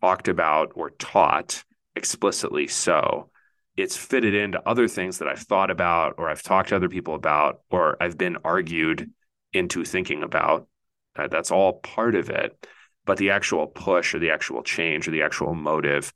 talked 0.01 0.29
about 0.29 0.73
or 0.75 0.91
taught 0.91 1.65
explicitly 1.97 2.67
so. 2.67 3.31
It's 3.77 3.97
fitted 3.97 4.35
into 4.35 4.63
other 4.69 4.87
things 4.87 5.19
that 5.19 5.29
I've 5.29 5.41
thought 5.41 5.71
about 5.71 6.15
or 6.19 6.31
I've 6.31 6.43
talked 6.43 6.69
to 6.69 6.77
other 6.77 6.89
people 6.89 7.15
about 7.15 7.61
or 7.71 7.97
I've 8.01 8.17
been 8.17 8.39
argued 8.45 9.11
into 9.53 9.85
thinking 9.85 10.23
about 10.23 10.69
that, 11.17 11.31
that's 11.31 11.51
all 11.51 11.75
part 11.75 12.15
of 12.15 12.29
it. 12.31 12.67
But 13.07 13.19
the 13.19 13.31
actual 13.31 13.67
push 13.67 14.15
or 14.15 14.19
the 14.19 14.31
actual 14.31 14.63
change 14.63 15.07
or 15.07 15.11
the 15.11 15.23
actual 15.23 15.55
motive 15.55 16.13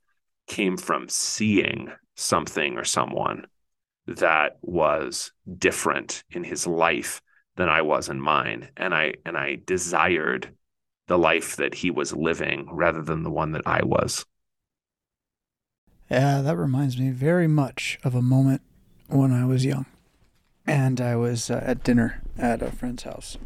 came 0.47 0.77
from 0.77 1.09
seeing 1.09 1.93
something 2.17 2.77
or 2.77 2.85
someone 2.85 3.47
that 4.07 4.57
was 4.63 5.33
different 5.59 6.25
in 6.31 6.43
his 6.43 6.67
life 6.67 7.21
than 7.57 7.69
I 7.69 7.83
was 7.83 8.09
in 8.09 8.21
mine. 8.21 8.71
And 8.77 8.95
I 8.95 9.15
and 9.27 9.37
I 9.37 9.59
desired 9.65 10.55
the 11.09 11.19
life 11.19 11.57
that 11.57 11.75
he 11.75 11.91
was 11.91 12.15
living 12.15 12.69
rather 12.71 13.03
than 13.03 13.23
the 13.23 13.31
one 13.31 13.53
that 13.53 13.67
I 13.67 13.83
was. 13.85 14.25
Yeah, 16.11 16.41
that 16.41 16.57
reminds 16.57 16.99
me 16.99 17.11
very 17.11 17.49
much 17.49 17.99
of 18.03 18.15
a 18.15 18.23
moment 18.23 18.63
when 19.09 19.33
I 19.33 19.45
was 19.45 19.65
young 19.65 19.87
and 20.67 21.01
I 21.01 21.17
was 21.17 21.51
uh, 21.51 21.63
at 21.65 21.83
dinner 21.83 22.23
at 22.39 22.63
a 22.63 22.71
friend's 22.71 23.03
house 23.03 23.39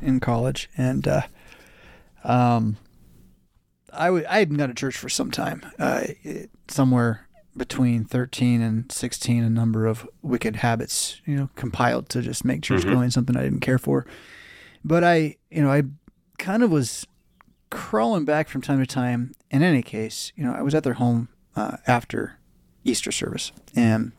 in 0.00 0.20
college, 0.20 0.68
and 0.76 1.08
uh, 1.08 1.22
um, 2.24 2.76
I, 3.92 4.06
w- 4.06 4.26
I 4.28 4.38
hadn't 4.40 4.58
gone 4.58 4.68
to 4.68 4.74
church 4.74 4.96
for 4.96 5.08
some 5.08 5.30
time, 5.30 5.64
uh, 5.78 6.02
it, 6.22 6.50
somewhere 6.68 7.26
between 7.56 8.04
13 8.04 8.60
and 8.60 8.92
16, 8.92 9.42
a 9.42 9.50
number 9.50 9.86
of 9.86 10.06
wicked 10.22 10.56
habits, 10.56 11.20
you 11.24 11.34
know, 11.34 11.48
compiled 11.56 12.08
to 12.10 12.22
just 12.22 12.44
make 12.44 12.62
church 12.62 12.82
mm-hmm. 12.82 12.94
going 12.94 13.10
something 13.10 13.36
I 13.36 13.42
didn't 13.42 13.60
care 13.60 13.78
for. 13.78 14.06
But 14.84 15.02
I, 15.02 15.36
you 15.50 15.62
know, 15.62 15.72
I 15.72 15.82
kind 16.38 16.62
of 16.62 16.70
was 16.70 17.06
crawling 17.70 18.24
back 18.24 18.48
from 18.48 18.62
time 18.62 18.80
to 18.80 18.86
time. 18.86 19.32
In 19.50 19.62
any 19.62 19.82
case, 19.82 20.32
you 20.36 20.44
know, 20.44 20.52
I 20.52 20.62
was 20.62 20.74
at 20.74 20.84
their 20.84 20.94
home 20.94 21.28
uh, 21.56 21.78
after 21.86 22.38
Easter 22.84 23.12
service 23.12 23.52
and 23.74 24.12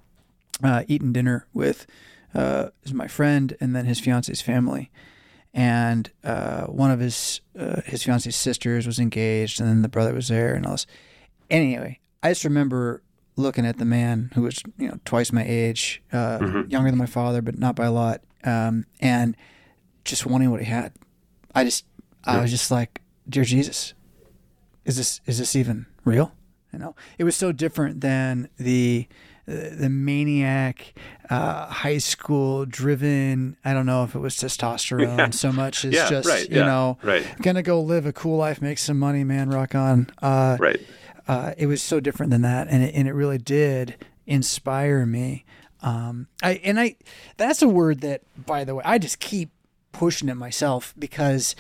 uh, 0.64 0.84
eating 0.88 1.14
dinner 1.14 1.48
with 1.54 1.88
uh, 2.34 2.70
my 2.94 3.08
friend 3.08 3.56
and 3.60 3.76
then 3.76 3.86
his 3.86 4.00
fiance's 4.00 4.42
family. 4.42 4.92
And 5.54 6.12
uh, 6.24 6.66
one 6.66 6.92
of 6.92 7.00
his 7.00 7.42
uh, 7.58 7.82
his 7.82 8.04
fiance's 8.04 8.36
sisters 8.36 8.86
was 8.86 9.00
engaged, 9.00 9.60
and 9.60 9.68
then 9.68 9.82
the 9.82 9.90
brother 9.90 10.14
was 10.14 10.28
there, 10.28 10.54
and 10.54 10.64
all 10.64 10.74
this. 10.74 10.86
Anyway, 11.50 12.00
I 12.22 12.30
just 12.30 12.44
remember 12.44 13.02
looking 13.36 13.66
at 13.66 13.80
the 13.80 13.86
man 13.86 14.30
who 14.36 14.44
was 14.44 14.62
you 14.78 14.88
know 14.88 15.00
twice 15.06 15.32
my 15.32 15.44
age, 15.44 16.04
uh, 16.14 16.38
mm-hmm. 16.38 16.70
younger 16.70 16.92
than 16.92 17.00
my 17.00 17.08
father, 17.08 17.42
but 17.42 17.58
not 17.58 17.76
by 17.76 17.88
a 17.88 17.92
lot, 17.92 18.22
um, 18.44 18.86
and 19.00 19.36
just 20.06 20.28
wanting 20.28 20.52
what 20.52 20.60
he 20.60 20.68
had. 20.68 20.94
I 21.56 21.64
just 21.64 21.84
I 22.26 22.42
was 22.42 22.52
just 22.52 22.72
like, 22.72 23.02
dear 23.28 23.44
Jesus, 23.44 23.94
is 24.86 24.98
this 24.98 25.22
is 25.26 25.40
this 25.40 25.56
even 25.56 25.86
real? 26.06 26.34
You 26.74 26.80
know, 26.80 26.96
it 27.18 27.24
was 27.24 27.36
so 27.36 27.52
different 27.52 28.02
than 28.02 28.50
the 28.58 29.08
the 29.50 29.90
maniac 29.90 30.94
uh, 31.32 31.66
high 31.66 31.98
school 31.98 32.68
driven 32.68 33.58
i 33.66 33.74
don't 33.74 33.88
know 33.88 34.04
if 34.04 34.14
it 34.14 34.20
was 34.20 34.36
testosterone 34.36 35.18
yeah. 35.18 35.30
so 35.32 35.52
much 35.52 35.84
as 35.86 35.94
yeah, 35.94 36.08
just 36.08 36.30
right, 36.30 36.48
you 36.52 36.58
yeah, 36.58 36.66
know 36.66 37.00
right. 37.02 37.26
gonna 37.42 37.64
go 37.64 37.82
live 37.82 38.06
a 38.06 38.14
cool 38.14 38.38
life 38.38 38.62
make 38.62 38.78
some 38.78 39.00
money 39.00 39.24
man 39.24 39.50
rock 39.50 39.74
on 39.74 40.08
uh, 40.22 40.56
right 40.60 40.80
uh, 41.28 41.54
it 41.58 41.66
was 41.66 41.82
so 41.82 42.00
different 42.00 42.30
than 42.30 42.44
that 42.44 42.68
and 42.70 42.84
it, 42.84 42.94
and 42.94 43.08
it 43.08 43.14
really 43.14 43.40
did 43.40 43.96
inspire 44.28 45.04
me 45.06 45.46
um, 45.82 46.28
I 46.44 46.54
and 46.64 46.80
I 46.80 46.96
that's 47.38 47.62
a 47.62 47.68
word 47.68 48.02
that 48.02 48.22
by 48.38 48.64
the 48.64 48.76
way 48.76 48.84
I 48.86 48.98
just 48.98 49.20
keep 49.20 49.50
pushing 49.92 50.30
it 50.30 50.36
myself 50.36 50.94
because 51.00 51.56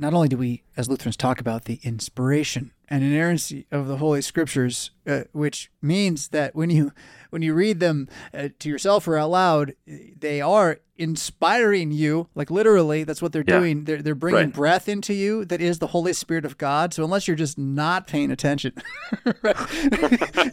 not 0.00 0.14
only 0.14 0.28
do 0.28 0.38
we, 0.38 0.62
as 0.76 0.88
Lutherans, 0.88 1.16
talk 1.16 1.40
about 1.40 1.66
the 1.66 1.78
inspiration 1.82 2.72
and 2.88 3.04
inerrancy 3.04 3.66
of 3.70 3.86
the 3.86 3.98
Holy 3.98 4.22
Scriptures, 4.22 4.90
uh, 5.06 5.22
which 5.32 5.70
means 5.82 6.28
that 6.28 6.56
when 6.56 6.70
you 6.70 6.92
when 7.28 7.42
you 7.42 7.54
read 7.54 7.80
them 7.80 8.08
uh, 8.34 8.48
to 8.58 8.68
yourself 8.68 9.06
or 9.06 9.16
out 9.16 9.30
loud, 9.30 9.74
they 9.86 10.40
are 10.40 10.80
inspiring 10.96 11.92
you. 11.92 12.28
Like 12.34 12.50
literally, 12.50 13.04
that's 13.04 13.20
what 13.20 13.32
they're 13.32 13.44
yeah. 13.46 13.58
doing. 13.58 13.84
They're 13.84 14.00
they're 14.00 14.14
bringing 14.14 14.46
right. 14.46 14.52
breath 14.52 14.88
into 14.88 15.12
you. 15.12 15.44
That 15.44 15.60
is 15.60 15.78
the 15.78 15.88
Holy 15.88 16.14
Spirit 16.14 16.46
of 16.46 16.56
God. 16.56 16.94
So 16.94 17.04
unless 17.04 17.28
you're 17.28 17.36
just 17.36 17.58
not 17.58 18.06
paying 18.06 18.30
attention, 18.30 18.72
you 19.24 19.32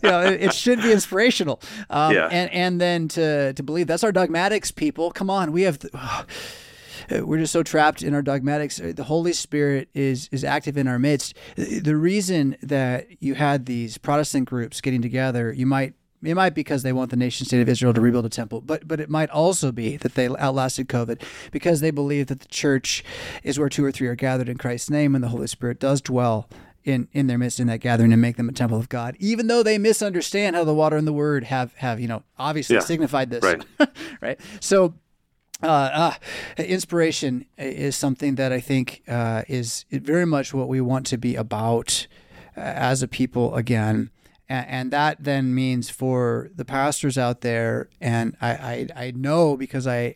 know, 0.03 0.21
it, 0.21 0.41
it, 0.43 0.53
should 0.53 0.81
be 0.81 0.91
inspirational. 0.91 1.61
Um, 1.89 2.13
yeah. 2.13 2.27
And 2.29 2.51
and 2.51 2.81
then 2.81 3.07
to 3.09 3.53
to 3.53 3.63
believe 3.63 3.87
that's 3.87 4.03
our 4.03 4.11
dogmatics, 4.11 4.71
people. 4.71 5.09
Come 5.11 5.29
on, 5.29 5.53
we 5.53 5.61
have. 5.61 5.79
The, 5.79 6.25
we're 7.09 7.39
just 7.39 7.53
so 7.53 7.63
trapped 7.63 8.01
in 8.03 8.13
our 8.13 8.21
dogmatics. 8.21 8.79
Uh, 8.79 8.93
the 8.95 9.03
Holy 9.03 9.33
Spirit 9.33 9.89
is 9.93 10.29
is 10.31 10.43
active 10.43 10.77
in 10.77 10.87
our 10.87 10.99
midst. 10.99 11.35
Uh, 11.57 11.65
the 11.81 11.95
reason 11.95 12.57
that 12.61 13.21
you 13.21 13.35
had 13.35 13.65
these 13.65 13.97
Protestant 13.97 14.47
groups 14.47 14.81
getting 14.81 15.01
together, 15.01 15.51
you 15.51 15.65
might 15.65 15.93
it 16.23 16.35
might 16.35 16.51
be 16.51 16.61
because 16.61 16.83
they 16.83 16.93
want 16.93 17.11
the 17.11 17.15
nation 17.15 17.45
state 17.45 17.61
of 17.61 17.69
Israel 17.69 17.93
to 17.93 18.01
rebuild 18.01 18.25
a 18.25 18.29
temple, 18.29 18.61
but 18.61 18.87
but 18.87 18.99
it 18.99 19.09
might 19.09 19.29
also 19.29 19.71
be 19.71 19.97
that 19.97 20.15
they 20.15 20.27
outlasted 20.27 20.89
COVID 20.89 21.21
because 21.51 21.79
they 21.79 21.91
believe 21.91 22.27
that 22.27 22.39
the 22.39 22.47
church 22.47 23.03
is 23.43 23.59
where 23.59 23.69
two 23.69 23.85
or 23.85 23.91
three 23.91 24.07
are 24.07 24.15
gathered 24.15 24.49
in 24.49 24.57
Christ's 24.57 24.89
name, 24.89 25.13
and 25.15 25.23
the 25.23 25.29
Holy 25.29 25.47
Spirit 25.47 25.79
does 25.79 26.01
dwell 26.01 26.49
in 26.83 27.07
in 27.11 27.27
their 27.27 27.37
midst 27.37 27.59
in 27.59 27.67
that 27.67 27.81
gathering 27.81 28.11
and 28.11 28.21
make 28.21 28.37
them 28.37 28.49
a 28.49 28.53
temple 28.53 28.79
of 28.79 28.89
God, 28.89 29.15
even 29.19 29.47
though 29.47 29.61
they 29.61 29.77
misunderstand 29.77 30.55
how 30.55 30.63
the 30.63 30.73
water 30.73 30.97
and 30.97 31.05
the 31.05 31.13
word 31.13 31.43
have 31.43 31.73
have 31.75 31.99
you 31.99 32.07
know 32.07 32.23
obviously 32.39 32.75
yeah, 32.75 32.81
signified 32.81 33.29
this, 33.29 33.43
right? 33.43 33.63
right. 34.21 34.39
So 34.59 34.95
uh, 35.63 35.65
uh, 35.67 36.13
inspiration 36.57 37.45
is 37.57 37.95
something 37.95 38.35
that 38.35 38.51
I 38.51 38.59
think 38.59 39.03
uh, 39.07 39.43
is 39.47 39.85
very 39.91 40.25
much 40.25 40.53
what 40.53 40.67
we 40.67 40.81
want 40.81 41.05
to 41.07 41.17
be 41.17 41.35
about 41.35 42.07
uh, 42.55 42.61
as 42.61 43.01
a 43.01 43.07
people 43.07 43.55
again. 43.55 44.11
And, 44.49 44.67
and, 44.67 44.91
that 44.91 45.23
then 45.23 45.53
means 45.53 45.89
for 45.89 46.49
the 46.55 46.63
pastors 46.63 47.17
out 47.17 47.41
there, 47.41 47.89
and 47.99 48.37
I, 48.39 48.49
I, 48.49 48.87
I 48.95 49.11
know 49.11 49.57
because 49.57 49.85
I 49.85 50.15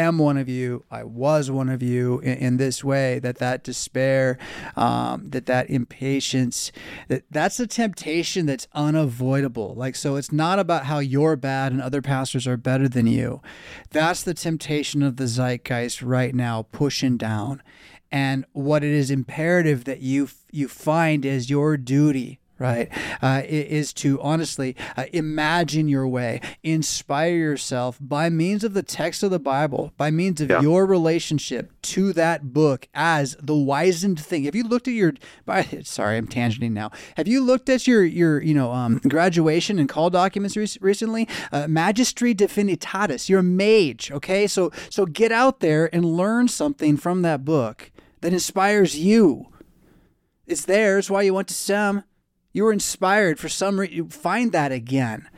am 0.00 0.18
one 0.18 0.36
of 0.36 0.48
you. 0.48 0.84
I 0.90 1.04
was 1.04 1.50
one 1.50 1.68
of 1.68 1.82
you 1.82 2.18
in, 2.20 2.38
in 2.38 2.56
this 2.56 2.82
way. 2.82 3.18
That 3.18 3.38
that 3.38 3.62
despair, 3.64 4.38
um, 4.76 5.30
that 5.30 5.46
that 5.46 5.70
impatience, 5.70 6.72
that 7.08 7.24
that's 7.30 7.60
a 7.60 7.66
temptation 7.66 8.46
that's 8.46 8.66
unavoidable. 8.72 9.74
Like 9.74 9.96
so, 9.96 10.16
it's 10.16 10.32
not 10.32 10.58
about 10.58 10.86
how 10.86 10.98
you're 10.98 11.36
bad 11.36 11.72
and 11.72 11.80
other 11.80 12.02
pastors 12.02 12.46
are 12.46 12.56
better 12.56 12.88
than 12.88 13.06
you. 13.06 13.40
That's 13.90 14.22
the 14.22 14.34
temptation 14.34 15.02
of 15.02 15.16
the 15.16 15.26
zeitgeist 15.26 16.02
right 16.02 16.34
now, 16.34 16.66
pushing 16.72 17.16
down. 17.16 17.62
And 18.12 18.44
what 18.52 18.82
it 18.82 18.90
is 18.90 19.10
imperative 19.10 19.84
that 19.84 20.00
you 20.00 20.28
you 20.50 20.66
find 20.66 21.24
as 21.24 21.48
your 21.48 21.76
duty 21.76 22.40
right? 22.60 22.88
Uh, 23.22 23.42
is 23.46 23.92
to 23.94 24.20
honestly 24.20 24.76
uh, 24.96 25.06
imagine 25.12 25.88
your 25.88 26.06
way, 26.06 26.40
inspire 26.62 27.34
yourself 27.34 27.98
by 28.00 28.28
means 28.28 28.62
of 28.62 28.74
the 28.74 28.82
text 28.82 29.22
of 29.22 29.30
the 29.30 29.40
Bible, 29.40 29.92
by 29.96 30.10
means 30.10 30.40
of 30.40 30.50
yeah. 30.50 30.60
your 30.60 30.86
relationship 30.86 31.72
to 31.82 32.12
that 32.12 32.52
book 32.52 32.86
as 32.94 33.34
the 33.40 33.56
wizened 33.56 34.20
thing. 34.20 34.44
Have 34.44 34.54
you 34.54 34.62
looked 34.64 34.86
at 34.86 34.94
your? 34.94 35.14
By, 35.46 35.62
sorry, 35.82 36.18
I'm 36.18 36.28
tangenting 36.28 36.72
now. 36.72 36.90
Have 37.16 37.26
you 37.26 37.42
looked 37.42 37.68
at 37.68 37.88
your 37.88 38.04
your 38.04 38.40
you 38.42 38.54
know 38.54 38.70
um, 38.72 38.98
graduation 39.08 39.78
and 39.78 39.88
call 39.88 40.10
documents 40.10 40.56
re- 40.56 40.68
recently? 40.80 41.26
Uh, 41.50 41.64
Magistri 41.64 42.34
Divinitatis. 42.34 43.28
You're 43.28 43.40
a 43.40 43.42
mage, 43.42 44.12
okay? 44.12 44.46
So 44.46 44.70
so 44.90 45.06
get 45.06 45.32
out 45.32 45.60
there 45.60 45.92
and 45.94 46.04
learn 46.04 46.48
something 46.48 46.98
from 46.98 47.22
that 47.22 47.44
book 47.44 47.90
that 48.20 48.34
inspires 48.34 48.98
you. 48.98 49.46
It's 50.46 50.64
there. 50.64 50.98
It's 50.98 51.08
why 51.08 51.22
you 51.22 51.32
went 51.32 51.48
to 51.48 51.54
SEM. 51.54 52.02
You 52.52 52.64
were 52.64 52.72
inspired 52.72 53.38
for 53.38 53.48
some 53.48 53.78
reason. 53.78 54.08
Find 54.08 54.52
that 54.52 54.72
again 54.72 55.28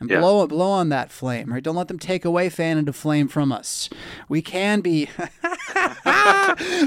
and 0.00 0.08
yeah. 0.08 0.18
blow 0.18 0.46
blow 0.46 0.70
on 0.70 0.88
that 0.88 1.10
flame, 1.10 1.52
right? 1.52 1.62
Don't 1.62 1.76
let 1.76 1.88
them 1.88 1.98
take 1.98 2.24
away 2.24 2.48
fan 2.48 2.78
into 2.78 2.92
flame 2.92 3.28
from 3.28 3.52
us. 3.52 3.90
We 4.28 4.40
can 4.40 4.80
be 4.80 5.10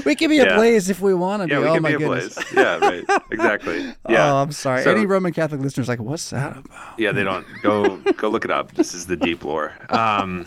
we 0.04 0.14
can 0.14 0.28
be 0.28 0.36
yeah. 0.36 0.54
ablaze 0.54 0.90
if 0.90 1.00
we 1.00 1.14
want 1.14 1.42
to 1.42 1.48
yeah, 1.48 1.60
be. 1.60 1.64
We 1.64 1.68
oh 1.70 1.74
can 1.74 1.82
my 1.82 1.92
be 1.92 1.98
goodness. 1.98 2.36
Ablaze. 2.36 2.52
Yeah, 2.54 2.78
right. 2.78 3.04
Exactly. 3.30 3.94
Yeah. 4.08 4.32
Oh, 4.32 4.36
I'm 4.36 4.52
sorry. 4.52 4.82
So, 4.82 4.90
Any 4.90 5.06
Roman 5.06 5.32
Catholic 5.32 5.60
listeners 5.60 5.88
like, 5.88 6.00
what's 6.00 6.28
that 6.30 6.58
about? 6.58 6.98
Yeah, 6.98 7.12
they 7.12 7.24
don't 7.24 7.46
go 7.62 7.96
go 8.12 8.28
look 8.28 8.44
it 8.44 8.50
up. 8.50 8.72
This 8.74 8.94
is 8.94 9.06
the 9.06 9.16
deep 9.16 9.44
lore. 9.44 9.72
Um, 9.88 10.44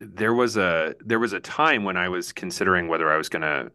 there 0.00 0.32
was 0.32 0.56
a 0.56 0.94
there 1.04 1.18
was 1.18 1.32
a 1.32 1.40
time 1.40 1.84
when 1.84 1.96
I 1.96 2.08
was 2.08 2.32
considering 2.32 2.88
whether 2.88 3.10
I 3.12 3.16
was 3.16 3.28
gonna 3.28 3.70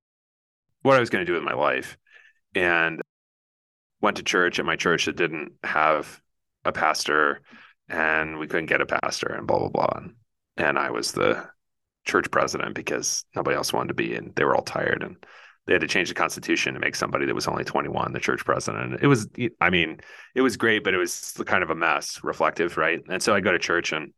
what 0.81 0.95
I 0.97 0.99
was 0.99 1.09
gonna 1.09 1.25
do 1.25 1.33
with 1.33 1.43
my 1.43 1.53
life. 1.53 1.97
And 2.55 3.01
went 4.03 4.17
to 4.17 4.23
church 4.23 4.59
at 4.59 4.65
my 4.65 4.75
church 4.75 5.05
that 5.05 5.15
didn't 5.15 5.53
have 5.63 6.21
a 6.65 6.71
pastor 6.71 7.41
and 7.89 8.37
we 8.37 8.47
couldn't 8.47 8.67
get 8.67 8.81
a 8.81 8.85
pastor 8.85 9.27
and 9.27 9.47
blah 9.47 9.57
blah 9.57 9.69
blah. 9.69 9.93
And, 9.95 10.13
and 10.57 10.77
i 10.77 10.91
was 10.91 11.13
the 11.13 11.43
church 12.05 12.29
president 12.29 12.75
because 12.75 13.23
nobody 13.35 13.55
else 13.55 13.71
wanted 13.71 13.87
to 13.87 13.93
be 13.93 14.13
and 14.13 14.35
they 14.35 14.43
were 14.43 14.55
all 14.55 14.61
tired 14.61 15.01
and 15.01 15.25
they 15.65 15.71
had 15.73 15.81
to 15.81 15.87
change 15.87 16.09
the 16.09 16.15
constitution 16.15 16.73
to 16.73 16.79
make 16.81 16.95
somebody 16.95 17.25
that 17.25 17.33
was 17.33 17.47
only 17.47 17.63
21 17.63 18.11
the 18.11 18.19
church 18.19 18.43
president. 18.43 18.99
It 19.01 19.07
was 19.07 19.27
i 19.61 19.69
mean 19.69 20.01
it 20.35 20.41
was 20.41 20.57
great 20.57 20.83
but 20.83 20.93
it 20.93 20.97
was 20.97 21.33
kind 21.45 21.63
of 21.63 21.69
a 21.69 21.75
mess 21.75 22.19
reflective 22.23 22.77
right? 22.77 23.01
And 23.09 23.23
so 23.23 23.33
i 23.33 23.39
go 23.39 23.53
to 23.53 23.59
church 23.59 23.93
and 23.93 24.13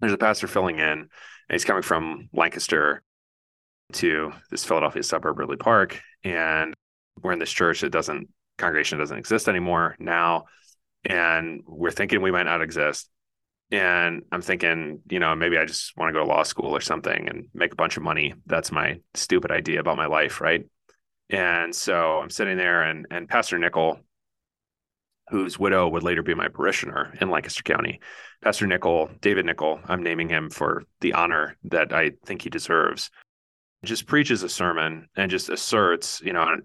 there's 0.00 0.14
a 0.14 0.18
pastor 0.18 0.46
filling 0.46 0.78
in 0.78 0.82
and 0.88 1.10
he's 1.50 1.66
coming 1.66 1.82
from 1.82 2.30
lancaster 2.32 3.02
to 3.92 4.32
this 4.50 4.64
philadelphia 4.64 5.02
suburb 5.02 5.38
ridley 5.38 5.58
park. 5.58 6.00
And 6.24 6.72
we're 7.22 7.32
in 7.32 7.38
this 7.38 7.52
church 7.52 7.82
that 7.82 7.90
doesn't 7.90 8.28
congregation 8.58 8.98
doesn't 8.98 9.18
exist 9.18 9.48
anymore 9.48 9.96
now 9.98 10.44
and 11.04 11.62
we're 11.66 11.90
thinking 11.90 12.22
we 12.22 12.30
might 12.30 12.44
not 12.44 12.62
exist. 12.62 13.10
And 13.70 14.22
i'm 14.30 14.42
thinking 14.42 15.00
you 15.08 15.18
know 15.18 15.34
maybe 15.34 15.56
i 15.56 15.64
just 15.64 15.96
want 15.96 16.10
to 16.10 16.12
go 16.12 16.24
to 16.24 16.30
law 16.30 16.42
school 16.42 16.76
or 16.76 16.80
something 16.80 17.28
and 17.28 17.48
make 17.54 17.72
a 17.72 17.76
bunch 17.76 17.96
of 17.96 18.02
money. 18.02 18.34
That's 18.46 18.70
my 18.70 19.00
stupid 19.14 19.50
idea 19.50 19.80
about 19.80 19.96
my 19.96 20.06
life 20.06 20.40
right? 20.40 20.64
And 21.30 21.74
so 21.74 22.18
i'm 22.18 22.30
sitting 22.30 22.56
there 22.56 22.82
and 22.82 23.06
and 23.10 23.28
pastor 23.28 23.58
nickel 23.58 23.98
whose 25.30 25.58
widow 25.58 25.88
would 25.88 26.02
later 26.02 26.22
be 26.22 26.34
my 26.34 26.48
parishioner 26.48 27.14
in 27.20 27.30
lancaster 27.30 27.62
county 27.62 28.00
pastor 28.42 28.66
nickel 28.66 29.08
david 29.22 29.46
nickel 29.46 29.80
i'm 29.86 30.02
naming 30.02 30.28
him 30.28 30.50
for 30.50 30.84
the 31.00 31.14
honor 31.14 31.56
that 31.64 31.94
i 31.94 32.10
think 32.26 32.42
he 32.42 32.50
deserves 32.50 33.10
just 33.84 34.06
preaches 34.06 34.42
a 34.42 34.48
sermon 34.48 35.08
and 35.16 35.30
just 35.30 35.48
asserts 35.48 36.20
you 36.22 36.34
know 36.34 36.56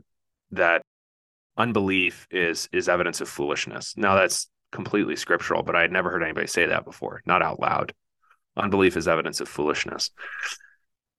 that 0.51 0.81
unbelief 1.59 2.27
is 2.31 2.69
is 2.71 2.89
evidence 2.89 3.21
of 3.21 3.29
foolishness. 3.29 3.95
Now 3.97 4.15
that's 4.15 4.47
completely 4.71 5.15
scriptural, 5.15 5.61
but 5.61 5.75
I 5.75 5.81
had 5.81 5.91
never 5.91 6.09
heard 6.09 6.23
anybody 6.23 6.47
say 6.47 6.65
that 6.65 6.85
before, 6.85 7.21
not 7.25 7.43
out 7.43 7.59
loud. 7.59 7.93
Unbelief 8.57 8.97
is 8.97 9.07
evidence 9.07 9.41
of 9.41 9.47
foolishness. 9.47 10.11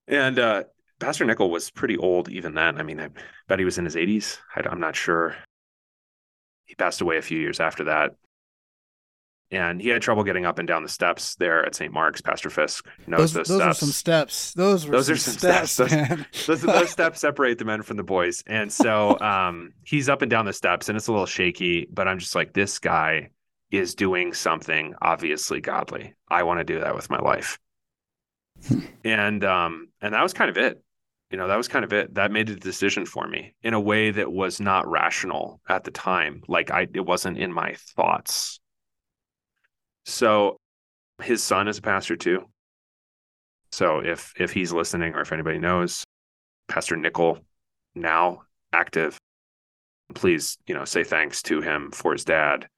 And 0.09 0.39
uh, 0.39 0.65
Pastor 0.99 1.25
Nickel 1.25 1.51
was 1.51 1.71
pretty 1.71 1.97
old 1.97 2.29
even 2.29 2.55
then. 2.55 2.79
I 2.79 2.83
mean, 2.83 3.01
I 3.01 3.09
bet 3.49 3.59
he 3.59 3.65
was 3.65 3.79
in 3.79 3.85
his 3.85 3.97
80s. 3.97 4.39
I, 4.57 4.63
I'm 4.69 4.81
not 4.81 4.97
sure. 4.97 5.37
He 6.65 6.75
passed 6.75 7.01
away 7.01 7.19
a 7.19 7.23
few 7.23 7.39
years 7.39 7.61
after 7.61 7.85
that 7.85 8.17
and 9.51 9.81
he 9.81 9.89
had 9.89 10.01
trouble 10.01 10.23
getting 10.23 10.47
up 10.47 10.59
and 10.59 10.69
down 10.69 10.83
the 10.83 10.89
steps 10.89 11.35
there 11.37 11.65
at 11.65 11.75
St. 11.75 11.93
Mark's. 11.93 12.21
Pastor 12.21 12.51
Fisk 12.51 12.87
knows 13.07 13.33
those, 13.33 13.49
those, 13.49 13.59
those 13.59 13.59
steps. 13.59 13.77
are 13.77 13.81
some 13.81 13.93
steps. 13.93 14.53
Those 14.55 14.87
were 14.87 14.93
those 14.93 15.07
some 15.07 15.15
are 15.15 15.19
some 15.19 15.35
steps. 15.35 15.73
steps 15.73 16.47
those, 16.47 16.63
those, 16.63 16.91
steps 16.91 17.21
separate 17.21 17.59
the 17.59 17.65
men 17.65 17.83
from 17.83 17.97
the 17.97 18.05
boys, 18.05 18.45
and 18.47 18.73
so 18.73 19.19
um, 19.21 19.73
he's 19.85 20.09
up 20.09 20.23
and 20.23 20.31
down 20.31 20.45
the 20.45 20.53
steps, 20.53 20.89
and 20.89 20.97
it's 20.97 21.09
a 21.09 21.13
little 21.13 21.27
shaky. 21.27 21.89
But 21.93 22.07
I'm 22.07 22.19
just 22.19 22.35
like, 22.35 22.53
this 22.53 22.79
guy 22.79 23.31
is 23.71 23.95
doing 23.95 24.33
something 24.33 24.95
obviously 25.03 25.61
godly. 25.61 26.15
I 26.29 26.45
want 26.45 26.61
to 26.61 26.65
do 26.65 26.81
that 26.81 26.95
with 26.95 27.11
my 27.11 27.19
life, 27.19 27.59
and 29.05 29.45
um, 29.45 29.89
and 30.01 30.15
that 30.15 30.23
was 30.23 30.33
kind 30.33 30.51
of 30.51 30.57
it. 30.57 30.81
You 31.33 31.39
know, 31.39 31.49
that 31.49 31.57
was 31.57 31.69
kind 31.69 31.85
of 31.85 31.93
it. 31.93 32.15
That 32.15 32.33
made 32.33 32.51
a 32.51 32.57
decision 32.57 33.07
for 33.07 33.27
me 33.27 33.55
in 33.63 33.75
a 33.75 33.81
way 33.81 34.11
that 34.11 34.33
was 34.33 34.61
not 34.61 34.89
rational 34.89 35.61
at 35.69 35.85
the 35.85 35.93
time. 35.93 36.43
Like 36.47 36.71
I, 36.71 36.89
it 36.93 37.07
wasn't 37.07 37.39
in 37.39 37.53
my 37.53 37.75
thoughts 37.97 38.60
so 40.05 40.57
his 41.23 41.43
son 41.43 41.69
is 41.69 41.79
a 41.79 41.83
pastor 41.83 42.17
too. 42.17 42.47
So 43.73 44.01
if 44.01 44.33
if 44.39 44.53
he's 44.53 44.73
listening 44.73 45.15
or 45.15 45.21
if 45.21 45.33
anybody 45.33 45.59
knows, 45.59 46.05
Pastor 46.69 46.97
Nickel, 46.97 47.39
now 47.95 48.43
active, 48.73 49.19
please, 50.15 50.59
you 50.67 50.75
know, 50.75 50.85
say 50.85 51.05
thanks 51.05 51.43
to 51.43 51.61
him 51.61 51.91
for 51.91 52.13
his 52.13 52.25
dad, 52.25 52.69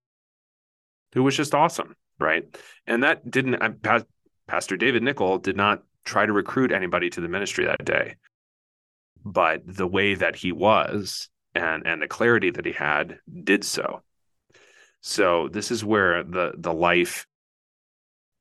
who 1.15 1.23
was 1.23 1.37
just 1.37 1.55
awesome, 1.55 1.95
right? 2.19 2.45
And 2.87 3.03
that 3.03 3.31
didn't 3.31 3.63
uh, 3.63 4.01
Pastor 4.47 4.77
David 4.77 5.03
Nickel 5.03 5.39
did 5.39 5.57
not 5.57 5.83
try 6.05 6.27
to 6.27 6.33
recruit 6.33 6.73
anybody 6.73 7.09
to 7.11 7.21
the 7.21 7.29
ministry 7.29 7.65
that 7.65 7.85
day. 7.85 8.17
But 9.25 9.63
the 9.65 9.87
way 9.87 10.15
that 10.15 10.37
he 10.37 10.53
was 10.53 11.29
and 11.55 11.87
and 11.87 12.03
the 12.03 12.09
clarity 12.09 12.51
that 12.51 12.67
he 12.67 12.73
had 12.73 13.19
did 13.45 13.65
so. 13.65 14.03
So 15.03 15.49
this 15.49 15.71
is 15.71 15.85
where 15.85 16.23
the 16.23 16.55
the 16.57 16.73
life 16.73 17.27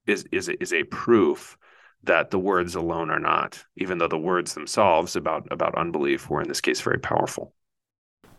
is 0.06 0.26
is 0.32 0.48
is 0.48 0.72
a 0.72 0.84
proof 0.84 1.58
that 2.04 2.32
the 2.32 2.40
words 2.40 2.76
alone 2.76 3.10
are 3.10 3.20
not, 3.20 3.66
even 3.76 3.98
though 3.98 4.08
the 4.08 4.18
words 4.18 4.54
themselves 4.54 5.16
about 5.16 5.48
about 5.52 5.76
unbelief 5.76 6.30
were 6.30 6.42
in 6.42 6.48
this 6.48 6.62
case 6.62 6.80
very 6.80 7.00
powerful. 7.00 7.54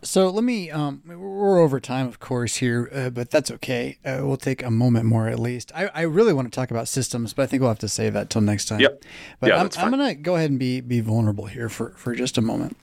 So 0.01 0.29
let 0.29 0.43
me. 0.43 0.71
Um, 0.71 1.01
we're 1.05 1.59
over 1.59 1.79
time, 1.79 2.07
of 2.07 2.19
course, 2.19 2.57
here, 2.57 2.89
uh, 2.93 3.09
but 3.09 3.29
that's 3.29 3.51
okay. 3.51 3.99
Uh, 4.05 4.19
we'll 4.21 4.37
take 4.37 4.63
a 4.63 4.71
moment 4.71 5.05
more 5.05 5.27
at 5.29 5.39
least. 5.39 5.71
I, 5.73 5.89
I 5.93 6.01
really 6.01 6.33
want 6.33 6.51
to 6.51 6.55
talk 6.55 6.71
about 6.71 6.89
systems, 6.89 7.33
but 7.33 7.43
I 7.43 7.45
think 7.45 7.61
we'll 7.61 7.69
have 7.69 7.79
to 7.79 7.89
save 7.89 8.13
that 8.13 8.29
till 8.29 8.41
next 8.41 8.65
time. 8.65 8.81
Yep. 8.81 9.03
But 9.39 9.49
Yeah, 9.49 9.61
I'm, 9.61 9.69
I'm 9.77 9.91
gonna 9.91 10.15
go 10.15 10.35
ahead 10.35 10.49
and 10.49 10.59
be 10.59 10.81
be 10.81 11.01
vulnerable 11.01 11.45
here 11.45 11.69
for 11.69 11.93
for 11.97 12.15
just 12.15 12.37
a 12.37 12.41
moment. 12.41 12.77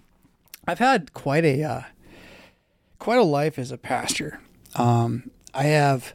I've 0.66 0.78
had 0.78 1.12
quite 1.12 1.44
a 1.44 1.62
uh, 1.62 1.82
quite 2.98 3.18
a 3.18 3.24
life 3.24 3.58
as 3.58 3.70
a 3.70 3.78
pastor. 3.78 4.40
Um, 4.76 5.30
I 5.54 5.64
have 5.64 6.14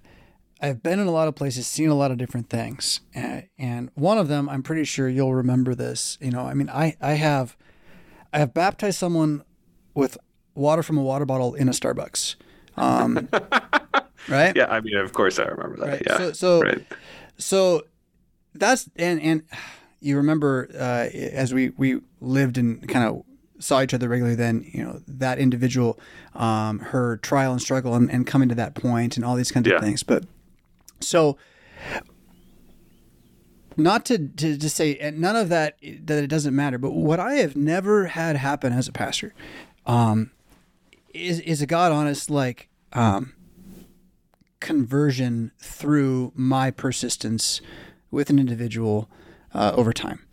I've 0.61 0.81
been 0.81 0.99
in 0.99 1.07
a 1.07 1.11
lot 1.11 1.27
of 1.27 1.35
places, 1.35 1.67
seen 1.67 1.89
a 1.89 1.95
lot 1.95 2.11
of 2.11 2.17
different 2.17 2.49
things, 2.49 3.01
and, 3.13 3.47
and 3.57 3.91
one 3.95 4.17
of 4.17 4.27
them 4.27 4.47
I'm 4.49 4.63
pretty 4.63 4.85
sure 4.85 5.07
you'll 5.09 5.35
remember 5.35 5.75
this. 5.75 6.17
You 6.21 6.31
know, 6.31 6.41
I 6.41 6.53
mean, 6.53 6.69
I 6.69 6.95
I 7.01 7.13
have 7.13 7.55
I 8.33 8.39
have 8.39 8.53
baptized 8.53 8.97
someone 8.97 9.43
with 9.93 10.17
water 10.55 10.83
from 10.83 10.97
a 10.97 11.03
water 11.03 11.25
bottle 11.25 11.53
in 11.53 11.67
a 11.67 11.71
Starbucks. 11.71 12.35
Um, 12.77 13.29
right? 14.29 14.55
Yeah, 14.55 14.67
I 14.69 14.81
mean, 14.81 14.97
of 14.97 15.13
course, 15.13 15.39
I 15.39 15.43
remember 15.43 15.77
that. 15.77 15.87
Right. 15.87 16.03
Yeah, 16.07 16.17
So 16.17 16.31
so 16.33 16.61
right. 16.61 16.85
so 17.37 17.83
that's 18.53 18.89
and 18.95 19.21
and 19.21 19.43
you 19.99 20.17
remember 20.17 20.69
uh, 20.73 21.09
as 21.13 21.53
we 21.53 21.69
we 21.69 21.99
lived 22.21 22.57
and 22.57 22.87
kind 22.87 23.05
of 23.05 23.23
saw 23.59 23.81
each 23.81 23.93
other 23.93 24.09
regularly 24.09 24.35
then 24.35 24.65
you 24.73 24.83
know 24.83 25.01
that 25.07 25.39
individual 25.39 25.97
um, 26.33 26.79
her 26.79 27.17
trial 27.17 27.51
and 27.53 27.61
struggle 27.61 27.95
and, 27.95 28.11
and 28.11 28.27
coming 28.27 28.49
to 28.49 28.55
that 28.55 28.75
point 28.75 29.15
and 29.15 29.25
all 29.25 29.35
these 29.35 29.51
kinds 29.51 29.67
Yeah. 29.67 29.75
of 29.75 29.81
things 29.81 30.03
but 30.03 30.25
so 30.99 31.37
not 33.77 34.05
to, 34.05 34.17
to 34.17 34.57
to 34.57 34.69
say 34.69 34.95
and 34.97 35.19
none 35.19 35.35
of 35.35 35.49
that 35.49 35.77
that 35.81 36.23
it 36.23 36.27
doesn't 36.27 36.55
matter 36.55 36.77
but 36.77 36.91
what 36.91 37.19
i 37.19 37.35
have 37.35 37.55
never 37.55 38.05
had 38.07 38.35
happen 38.37 38.71
as 38.73 38.87
a 38.87 38.91
pastor 38.91 39.33
um, 39.85 40.31
is 41.13 41.39
is 41.41 41.61
a 41.61 41.65
god 41.65 41.91
honest 41.91 42.29
like 42.29 42.69
um, 42.93 43.33
conversion 44.59 45.51
through 45.59 46.31
my 46.35 46.71
persistence 46.71 47.59
with 48.11 48.29
an 48.29 48.39
individual 48.39 49.09
uh, 49.53 49.73
over 49.75 49.91
time 49.93 50.25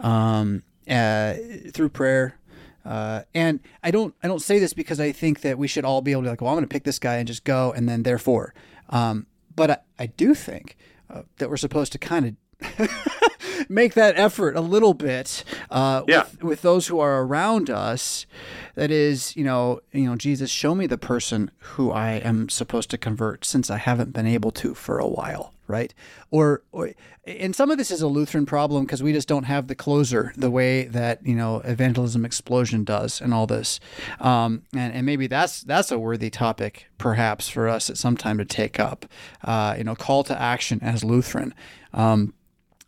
um, 0.00 0.62
uh, 0.88 1.34
through 1.72 1.88
prayer 1.88 2.36
uh, 2.84 3.22
and 3.34 3.60
I 3.82 3.90
don't 3.90 4.14
I 4.22 4.28
don't 4.28 4.42
say 4.42 4.58
this 4.58 4.72
because 4.74 4.98
I 5.00 5.12
think 5.12 5.40
that 5.42 5.58
we 5.58 5.68
should 5.68 5.84
all 5.84 6.02
be 6.02 6.12
able 6.12 6.22
to 6.22 6.26
be 6.26 6.30
like 6.30 6.40
well 6.40 6.50
I'm 6.50 6.56
going 6.56 6.64
to 6.68 6.72
pick 6.72 6.84
this 6.84 6.98
guy 6.98 7.16
and 7.16 7.26
just 7.28 7.44
go 7.44 7.72
and 7.72 7.88
then 7.88 8.02
therefore 8.02 8.54
um, 8.90 9.26
but 9.54 9.70
I, 9.70 9.78
I 9.98 10.06
do 10.06 10.34
think 10.34 10.76
uh, 11.10 11.22
that 11.38 11.48
we're 11.50 11.56
supposed 11.56 11.92
to 11.92 11.98
kind 11.98 12.26
of 12.26 12.36
make 13.68 13.94
that 13.94 14.18
effort 14.18 14.56
a 14.56 14.60
little 14.60 14.94
bit 14.94 15.44
uh, 15.70 16.02
Yeah. 16.06 16.20
with, 16.22 16.42
with 16.44 16.62
those 16.62 16.86
who 16.88 17.00
are 17.00 17.22
around 17.22 17.68
us. 17.70 18.26
That 18.74 18.90
is, 18.90 19.36
you 19.36 19.44
know, 19.44 19.80
you 19.92 20.06
know, 20.06 20.16
Jesus, 20.16 20.50
show 20.50 20.74
me 20.74 20.86
the 20.86 20.98
person 20.98 21.50
who 21.58 21.90
I 21.90 22.12
am 22.12 22.48
supposed 22.48 22.88
to 22.90 22.98
convert, 22.98 23.44
since 23.44 23.68
I 23.70 23.78
haven't 23.78 24.12
been 24.12 24.26
able 24.26 24.50
to 24.52 24.74
for 24.74 24.98
a 24.98 25.06
while, 25.08 25.51
right? 25.66 25.94
Or, 26.30 26.62
or 26.72 26.90
and 27.24 27.54
some 27.54 27.70
of 27.70 27.78
this 27.78 27.90
is 27.90 28.02
a 28.02 28.08
Lutheran 28.08 28.46
problem 28.46 28.84
because 28.84 29.02
we 29.02 29.12
just 29.12 29.28
don't 29.28 29.44
have 29.44 29.68
the 29.68 29.74
closer 29.74 30.32
the 30.36 30.50
way 30.50 30.84
that 30.84 31.24
you 31.26 31.34
know 31.34 31.60
evangelism 31.60 32.24
explosion 32.24 32.84
does, 32.84 33.20
and 33.20 33.32
all 33.32 33.46
this, 33.46 33.80
um, 34.20 34.62
and 34.74 34.92
and 34.92 35.06
maybe 35.06 35.26
that's 35.26 35.62
that's 35.62 35.92
a 35.92 35.98
worthy 35.98 36.30
topic 36.30 36.86
perhaps 36.98 37.48
for 37.48 37.68
us 37.68 37.90
at 37.90 37.96
some 37.96 38.16
time 38.16 38.38
to 38.38 38.44
take 38.44 38.78
up, 38.80 39.06
uh, 39.44 39.74
you 39.78 39.84
know, 39.84 39.94
call 39.94 40.24
to 40.24 40.40
action 40.40 40.78
as 40.82 41.04
Lutheran. 41.04 41.54
Um, 41.92 42.34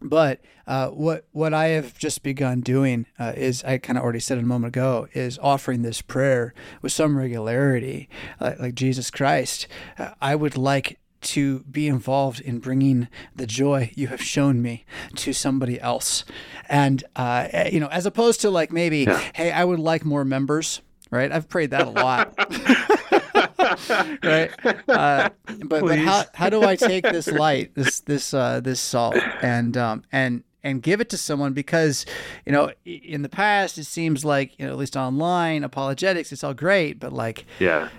but 0.00 0.40
uh, 0.66 0.88
what 0.88 1.26
what 1.32 1.54
I 1.54 1.68
have 1.68 1.96
just 1.98 2.22
begun 2.22 2.60
doing 2.60 3.06
uh, 3.18 3.32
is 3.36 3.62
I 3.64 3.78
kind 3.78 3.98
of 3.98 4.04
already 4.04 4.20
said 4.20 4.38
it 4.38 4.44
a 4.44 4.46
moment 4.46 4.76
ago 4.76 5.08
is 5.12 5.38
offering 5.42 5.82
this 5.82 6.02
prayer 6.02 6.54
with 6.82 6.92
some 6.92 7.16
regularity, 7.16 8.08
uh, 8.40 8.54
like 8.58 8.74
Jesus 8.74 9.10
Christ. 9.10 9.66
Uh, 9.98 10.10
I 10.20 10.34
would 10.34 10.56
like 10.56 10.98
to 11.24 11.60
be 11.60 11.88
involved 11.88 12.40
in 12.40 12.58
bringing 12.58 13.08
the 13.34 13.46
joy 13.46 13.90
you 13.94 14.08
have 14.08 14.22
shown 14.22 14.62
me 14.62 14.84
to 15.16 15.32
somebody 15.32 15.80
else, 15.80 16.24
and 16.68 17.04
uh, 17.16 17.48
you 17.70 17.80
know, 17.80 17.88
as 17.88 18.06
opposed 18.06 18.40
to 18.42 18.50
like 18.50 18.72
maybe, 18.72 19.06
hey, 19.34 19.50
I 19.52 19.64
would 19.64 19.80
like 19.80 20.04
more 20.04 20.24
members. 20.24 20.80
Right, 21.10 21.30
I've 21.30 21.48
prayed 21.48 21.70
that 21.70 21.86
a 21.86 21.90
lot. 21.90 22.34
right? 24.24 24.50
Uh, 24.88 25.30
but 25.64 25.82
but 25.82 25.98
how 25.98 26.24
how 26.34 26.50
do 26.50 26.62
I 26.62 26.76
take 26.76 27.04
this 27.04 27.28
light, 27.28 27.74
this 27.74 28.00
this 28.00 28.34
uh, 28.34 28.60
this 28.60 28.80
salt, 28.80 29.16
and 29.42 29.76
um 29.76 30.02
and 30.10 30.42
and 30.64 30.82
give 30.82 31.00
it 31.00 31.10
to 31.10 31.16
someone 31.16 31.52
because 31.52 32.06
you 32.46 32.52
know 32.52 32.72
in 32.84 33.22
the 33.22 33.28
past 33.28 33.78
it 33.78 33.84
seems 33.84 34.24
like 34.24 34.58
you 34.58 34.66
know 34.66 34.72
at 34.72 34.78
least 34.78 34.96
online 34.96 35.62
apologetics 35.62 36.32
it's 36.32 36.42
all 36.42 36.54
great 36.54 36.98
but 36.98 37.12
like 37.12 37.44
Yeah, 37.60 37.90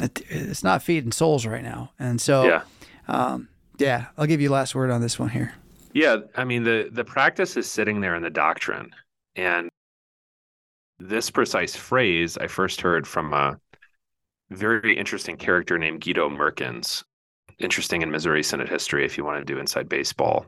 it, 0.00 0.22
it's 0.28 0.64
not 0.64 0.82
feeding 0.82 1.12
souls 1.12 1.46
right 1.46 1.62
now 1.62 1.90
and 1.98 2.20
so 2.20 2.44
yeah. 2.44 2.62
um 3.08 3.48
yeah 3.78 4.06
I'll 4.16 4.26
give 4.26 4.40
you 4.40 4.50
last 4.50 4.74
word 4.74 4.90
on 4.90 5.00
this 5.00 5.18
one 5.18 5.30
here 5.30 5.54
Yeah, 5.94 6.18
I 6.36 6.44
mean 6.44 6.64
the 6.64 6.88
the 6.92 7.04
practice 7.04 7.56
is 7.56 7.66
sitting 7.68 8.00
there 8.00 8.14
in 8.14 8.22
the 8.22 8.30
doctrine, 8.30 8.90
and 9.36 9.68
this 10.98 11.30
precise 11.30 11.74
phrase 11.74 12.36
I 12.38 12.46
first 12.46 12.80
heard 12.80 13.06
from 13.06 13.32
a 13.32 13.58
very 14.50 14.96
interesting 14.96 15.36
character 15.36 15.78
named 15.78 16.02
Guido 16.04 16.28
Merkens. 16.28 17.02
Interesting 17.58 18.02
in 18.02 18.10
Missouri 18.10 18.42
Synod 18.42 18.68
history. 18.68 19.04
If 19.04 19.16
you 19.16 19.24
want 19.24 19.38
to 19.40 19.52
do 19.52 19.58
inside 19.58 19.88
baseball, 19.88 20.46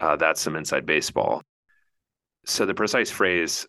uh, 0.00 0.16
that's 0.16 0.40
some 0.40 0.56
inside 0.56 0.86
baseball. 0.86 1.42
So 2.46 2.66
the 2.66 2.74
precise 2.74 3.10
phrase 3.10 3.66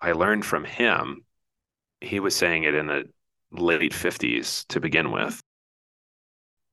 I 0.00 0.12
learned 0.12 0.44
from 0.44 0.64
him, 0.64 1.24
he 2.00 2.20
was 2.20 2.34
saying 2.34 2.64
it 2.64 2.74
in 2.74 2.86
the 2.86 3.04
late 3.50 3.94
fifties 3.94 4.64
to 4.68 4.80
begin 4.80 5.10
with, 5.10 5.42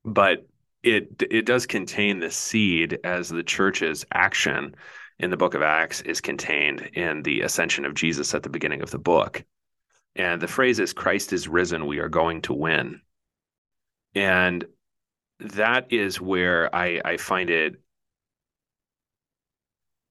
but 0.04 0.46
it 0.82 1.22
it 1.30 1.46
does 1.46 1.66
contain 1.66 2.20
the 2.20 2.30
seed 2.30 2.98
as 3.04 3.28
the 3.28 3.42
church's 3.42 4.04
action 4.12 4.74
in 5.18 5.30
the 5.30 5.36
book 5.36 5.54
of 5.54 5.62
acts 5.62 6.02
is 6.02 6.20
contained 6.20 6.82
in 6.92 7.22
the 7.22 7.40
ascension 7.40 7.84
of 7.84 7.94
jesus 7.94 8.34
at 8.34 8.42
the 8.42 8.48
beginning 8.48 8.82
of 8.82 8.90
the 8.90 8.98
book. 8.98 9.42
And 10.14 10.40
the 10.40 10.48
phrase 10.48 10.78
is 10.78 10.92
christ 10.92 11.32
is 11.32 11.48
risen 11.48 11.86
we 11.86 11.98
are 11.98 12.08
going 12.08 12.42
to 12.42 12.54
win. 12.54 13.00
And 14.14 14.64
that 15.40 15.92
is 15.92 16.20
where 16.20 16.74
i 16.74 17.00
i 17.04 17.16
find 17.16 17.50
it 17.50 17.74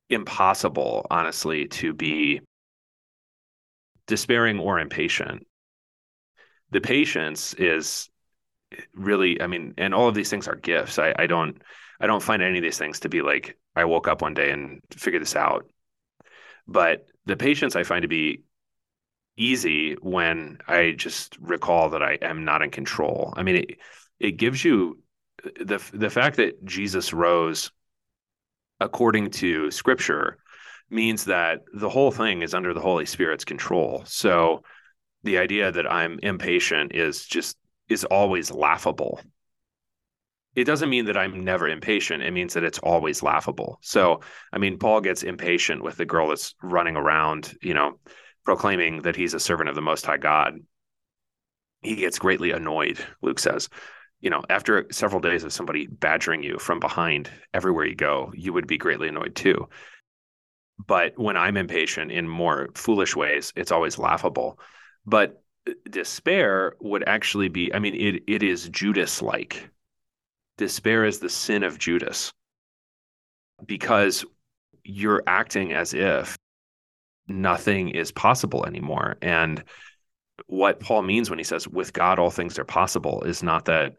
impossible 0.09 1.07
honestly 1.09 1.67
to 1.67 1.93
be 1.93 2.41
despairing 4.07 4.59
or 4.59 4.79
impatient 4.79 5.47
the 6.71 6.81
patience 6.81 7.53
is 7.55 8.09
really 8.93 9.41
i 9.41 9.47
mean 9.47 9.73
and 9.77 9.93
all 9.93 10.07
of 10.07 10.15
these 10.15 10.29
things 10.29 10.47
are 10.47 10.55
gifts. 10.55 10.99
I 10.99 11.13
i 11.17 11.27
don't 11.27 11.61
i 11.99 12.07
don't 12.07 12.23
find 12.23 12.41
any 12.41 12.57
of 12.57 12.63
these 12.63 12.77
things 12.77 12.99
to 13.01 13.09
be 13.09 13.21
like 13.21 13.57
i 13.75 13.85
woke 13.85 14.07
up 14.07 14.21
one 14.21 14.33
day 14.33 14.51
and 14.51 14.81
figured 14.91 15.21
this 15.21 15.35
out. 15.35 15.65
But 16.67 17.05
the 17.25 17.37
patience 17.37 17.75
i 17.75 17.83
find 17.83 18.01
to 18.01 18.07
be 18.07 18.43
easy 19.37 19.93
when 20.01 20.59
i 20.67 20.93
just 20.95 21.37
recall 21.39 21.89
that 21.89 22.03
i 22.03 22.17
am 22.21 22.45
not 22.45 22.61
in 22.61 22.71
control. 22.71 23.33
I 23.37 23.43
mean 23.43 23.57
it, 23.57 23.77
it 24.19 24.31
gives 24.33 24.63
you 24.63 25.01
the 25.43 25.83
the 25.93 26.09
fact 26.09 26.37
that 26.37 26.63
jesus 26.65 27.13
rose 27.13 27.71
according 28.79 29.29
to 29.29 29.69
scripture 29.71 30.37
means 30.89 31.25
that 31.25 31.61
the 31.73 31.89
whole 31.89 32.11
thing 32.11 32.41
is 32.41 32.53
under 32.53 32.73
the 32.73 32.79
holy 32.79 33.05
spirit's 33.05 33.45
control. 33.45 34.03
So 34.05 34.63
the 35.25 35.37
idea 35.37 35.71
that 35.71 35.91
i'm 35.91 36.19
impatient 36.23 36.93
is 36.95 37.25
just 37.25 37.57
is 37.87 38.03
always 38.05 38.51
laughable. 38.51 39.19
It 40.55 40.63
doesn't 40.63 40.89
mean 40.89 41.05
that 41.05 41.17
I'm 41.17 41.43
never 41.43 41.67
impatient. 41.67 42.23
It 42.23 42.31
means 42.31 42.53
that 42.53 42.63
it's 42.63 42.79
always 42.79 43.21
laughable. 43.21 43.77
So, 43.81 44.21
I 44.53 44.57
mean, 44.57 44.79
Paul 44.79 45.01
gets 45.01 45.23
impatient 45.23 45.83
with 45.83 45.97
the 45.97 46.05
girl 46.05 46.29
that's 46.29 46.55
running 46.63 46.95
around, 46.95 47.53
you 47.61 47.73
know, 47.73 47.99
proclaiming 48.45 49.01
that 49.01 49.17
he's 49.17 49.33
a 49.33 49.39
servant 49.39 49.69
of 49.69 49.75
the 49.75 49.81
Most 49.81 50.05
High 50.05 50.17
God. 50.17 50.59
He 51.81 51.95
gets 51.95 52.19
greatly 52.19 52.51
annoyed, 52.51 53.03
Luke 53.21 53.39
says. 53.39 53.69
You 54.21 54.29
know, 54.29 54.43
after 54.49 54.87
several 54.91 55.21
days 55.21 55.43
of 55.43 55.53
somebody 55.53 55.87
badgering 55.87 56.41
you 56.41 56.57
from 56.57 56.79
behind 56.79 57.29
everywhere 57.53 57.85
you 57.85 57.95
go, 57.95 58.31
you 58.33 58.53
would 58.53 58.65
be 58.65 58.77
greatly 58.77 59.09
annoyed 59.09 59.35
too. 59.35 59.67
But 60.87 61.13
when 61.17 61.37
I'm 61.37 61.57
impatient 61.57 62.11
in 62.11 62.27
more 62.27 62.69
foolish 62.75 63.15
ways, 63.15 63.51
it's 63.55 63.71
always 63.71 63.97
laughable. 63.97 64.57
But 65.05 65.43
uh, 65.67 65.73
despair 65.89 66.75
would 66.79 67.03
actually 67.07 67.49
be 67.49 67.73
i 67.73 67.79
mean 67.79 67.95
it 67.95 68.23
it 68.27 68.43
is 68.43 68.69
judas 68.69 69.21
like 69.21 69.69
despair 70.57 71.05
is 71.05 71.19
the 71.19 71.29
sin 71.29 71.63
of 71.63 71.79
judas. 71.79 72.31
Because 73.65 74.25
you're 74.83 75.23
acting 75.25 75.73
as 75.73 75.93
if 75.93 76.37
nothing 77.27 77.89
is 77.89 78.11
possible 78.11 78.65
anymore. 78.65 79.17
And 79.21 79.63
what 80.47 80.79
paul 80.79 81.01
means 81.01 81.29
when 81.29 81.39
he 81.39 81.45
says 81.45 81.67
with 81.67 81.93
god 81.93 82.19
all 82.19 82.29
things 82.29 82.59
are 82.59 82.65
possible 82.65 83.23
is 83.23 83.41
not 83.41 83.65
that 83.65 83.93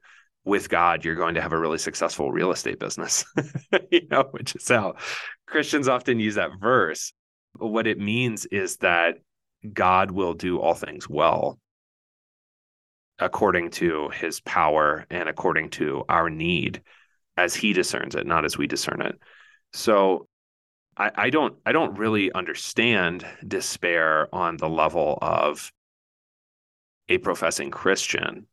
with 0.46 0.68
God, 0.68 1.04
you're 1.04 1.16
going 1.16 1.34
to 1.34 1.42
have 1.42 1.52
a 1.52 1.58
really 1.58 1.76
successful 1.76 2.30
real 2.30 2.52
estate 2.52 2.78
business, 2.78 3.24
you 3.90 4.06
know, 4.08 4.28
which 4.30 4.54
is 4.54 4.68
how 4.68 4.94
Christians 5.46 5.88
often 5.88 6.20
use 6.20 6.36
that 6.36 6.52
verse. 6.60 7.12
What 7.58 7.88
it 7.88 7.98
means 7.98 8.46
is 8.46 8.76
that 8.76 9.16
God 9.74 10.10
will 10.10 10.34
do 10.34 10.59
all 10.60 10.74
things 10.74 11.09
well 11.09 11.59
according 13.18 13.70
to 13.70 14.10
his 14.10 14.40
power 14.40 15.06
and 15.10 15.28
according 15.28 15.70
to 15.70 16.05
our 16.09 16.28
need 16.28 16.82
as 17.36 17.55
he 17.55 17.72
discerns 17.72 18.14
it, 18.14 18.26
not 18.26 18.44
as 18.44 18.59
we 18.59 18.66
discern 18.66 19.01
it. 19.02 19.18
So 19.72 20.28
I, 20.97 21.10
I 21.14 21.30
don't 21.30 21.56
I 21.64 21.72
don't 21.72 21.98
really 21.98 22.32
understand 22.32 23.26
despair 23.47 24.34
on 24.34 24.56
the 24.56 24.68
level 24.68 25.18
of 25.20 25.72
a 27.09 27.18
professing 27.18 27.70
Christian 27.70 28.47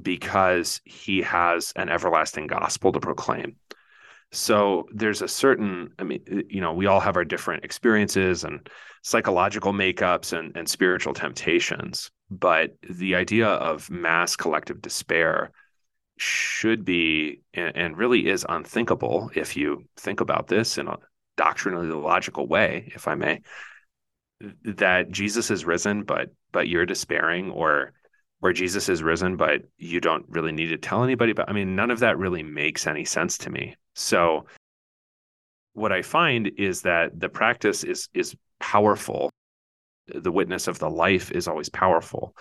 because 0.00 0.80
he 0.84 1.22
has 1.22 1.72
an 1.76 1.88
everlasting 1.88 2.46
gospel 2.46 2.92
to 2.92 3.00
proclaim. 3.00 3.56
So 4.34 4.88
there's 4.92 5.22
a 5.22 5.28
certain, 5.28 5.90
I 5.98 6.02
mean, 6.02 6.22
eh, 6.30 6.42
you 6.48 6.60
know, 6.60 6.72
we 6.72 6.86
all 6.86 7.00
have 7.00 7.16
our 7.16 7.24
different 7.24 7.64
experiences 7.64 8.44
and 8.44 8.68
psychological 9.02 9.72
makeups 9.72 10.36
and, 10.36 10.56
and 10.56 10.68
spiritual 10.68 11.14
temptations. 11.14 12.10
But 12.30 12.76
the 12.88 13.14
idea 13.14 13.46
of 13.48 13.90
mass 13.90 14.34
collective 14.34 14.82
despair 14.82 15.52
should 16.16 16.84
be 16.84 17.42
and, 17.54 17.96
really 17.96 18.26
is 18.28 18.46
unthinkable 18.48 19.30
if 19.34 19.56
you 19.56 19.84
think 19.96 20.20
about 20.20 20.46
this 20.48 20.78
in 20.78 20.88
a 20.88 20.96
doctrinally 21.36 21.88
logical 21.88 22.46
way, 22.46 22.92
if 22.94 23.08
I 23.08 23.14
may, 23.14 23.40
that 24.64 25.10
Jesus 25.10 25.50
is 25.50 25.64
risen, 25.64 26.04
but 26.04 26.30
but 26.52 26.68
you're 26.68 26.86
despairing, 26.86 27.50
or 27.50 27.92
where 28.38 28.52
Jesus 28.52 28.88
is 28.88 29.02
risen, 29.02 29.36
but 29.36 29.62
you 29.76 30.00
don't 30.00 30.24
really 30.28 30.52
need 30.52 30.68
to 30.68 30.76
tell 30.76 31.02
anybody. 31.02 31.32
But 31.32 31.48
I 31.48 31.52
mean, 31.52 31.74
none 31.74 31.90
of 31.90 32.00
that 32.00 32.18
really 32.18 32.42
makes 32.42 32.86
any 32.86 33.04
sense 33.04 33.38
to 33.38 33.50
me. 33.50 33.74
So 33.94 34.46
what 35.72 35.92
I 35.92 36.02
find 36.02 36.50
is 36.56 36.82
that 36.82 37.18
the 37.18 37.28
practice 37.28 37.84
is 37.84 38.08
is 38.14 38.36
powerful. 38.60 39.30
The 40.06 40.32
witness 40.32 40.68
of 40.68 40.78
the 40.78 40.90
life 40.90 41.30
is 41.32 41.48
always 41.48 41.68
powerful. 41.68 42.36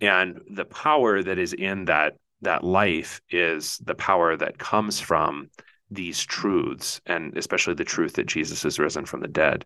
And 0.00 0.40
the 0.50 0.64
power 0.64 1.22
that 1.22 1.38
is 1.38 1.52
in 1.52 1.86
that 1.86 2.14
that 2.42 2.64
life 2.64 3.20
is 3.30 3.78
the 3.78 3.94
power 3.94 4.36
that 4.36 4.58
comes 4.58 5.00
from 5.00 5.48
these 5.90 6.22
truths, 6.22 7.00
and 7.06 7.36
especially 7.38 7.74
the 7.74 7.84
truth 7.84 8.14
that 8.14 8.26
Jesus 8.26 8.64
is 8.64 8.78
risen 8.78 9.06
from 9.06 9.20
the 9.20 9.28
dead. 9.28 9.64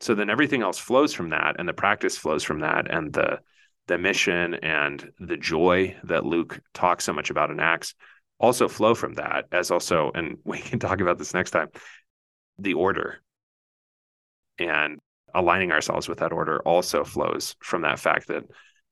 So 0.00 0.14
then 0.14 0.30
everything 0.30 0.62
else 0.62 0.78
flows 0.78 1.12
from 1.12 1.30
that, 1.30 1.56
and 1.58 1.68
the 1.68 1.72
practice 1.72 2.16
flows 2.16 2.44
from 2.44 2.60
that, 2.60 2.90
and 2.90 3.12
the 3.12 3.40
the 3.86 3.98
mission 3.98 4.54
and 4.54 5.12
the 5.18 5.36
joy 5.36 5.94
that 6.04 6.24
Luke 6.24 6.60
talks 6.72 7.04
so 7.04 7.12
much 7.12 7.28
about 7.28 7.50
in 7.50 7.60
Acts 7.60 7.94
also 8.38 8.68
flow 8.68 8.94
from 8.94 9.14
that, 9.14 9.46
as 9.52 9.70
also, 9.70 10.10
and 10.14 10.38
we 10.44 10.58
can 10.58 10.78
talk 10.78 11.00
about 11.00 11.18
this 11.18 11.34
next 11.34 11.50
time, 11.50 11.68
the 12.58 12.74
order 12.74 13.20
and 14.58 15.00
aligning 15.34 15.72
ourselves 15.72 16.08
with 16.08 16.18
that 16.18 16.32
order 16.32 16.60
also 16.60 17.02
flows 17.02 17.56
from 17.60 17.82
that 17.82 17.98
fact 17.98 18.28
that 18.28 18.44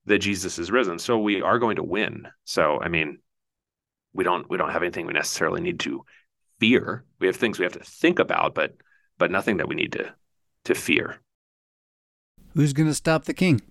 that 0.07 0.19
Jesus 0.19 0.59
is 0.59 0.73
risen. 0.73 0.99
So 0.99 1.17
we 1.17 1.43
are 1.43 1.61
going 1.61 1.77
to 1.77 1.83
win. 1.85 2.27
So 2.45 2.81
I 2.81 2.89
mean, 2.89 3.19
we 4.13 4.25
don't 4.25 4.49
we 4.51 4.59
don't 4.59 4.71
have 4.71 4.83
anything 4.83 5.07
we 5.07 5.13
necessarily 5.13 5.61
need 5.61 5.81
to 5.81 6.05
fear. 6.59 7.05
We 7.21 7.29
have 7.29 7.37
things 7.37 7.59
we 7.59 7.65
have 7.65 7.75
to 7.75 7.85
think 7.85 8.19
about, 8.19 8.55
but 8.55 8.75
but 9.19 9.31
nothing 9.31 9.59
that 9.59 9.69
we 9.69 9.77
need 9.77 9.93
to 9.93 10.13
to 10.65 10.75
fear. 10.75 11.21
Who's 12.55 12.73
going 12.73 12.89
to 12.89 12.95
stop 12.95 13.25
the 13.25 13.35
king? 13.35 13.63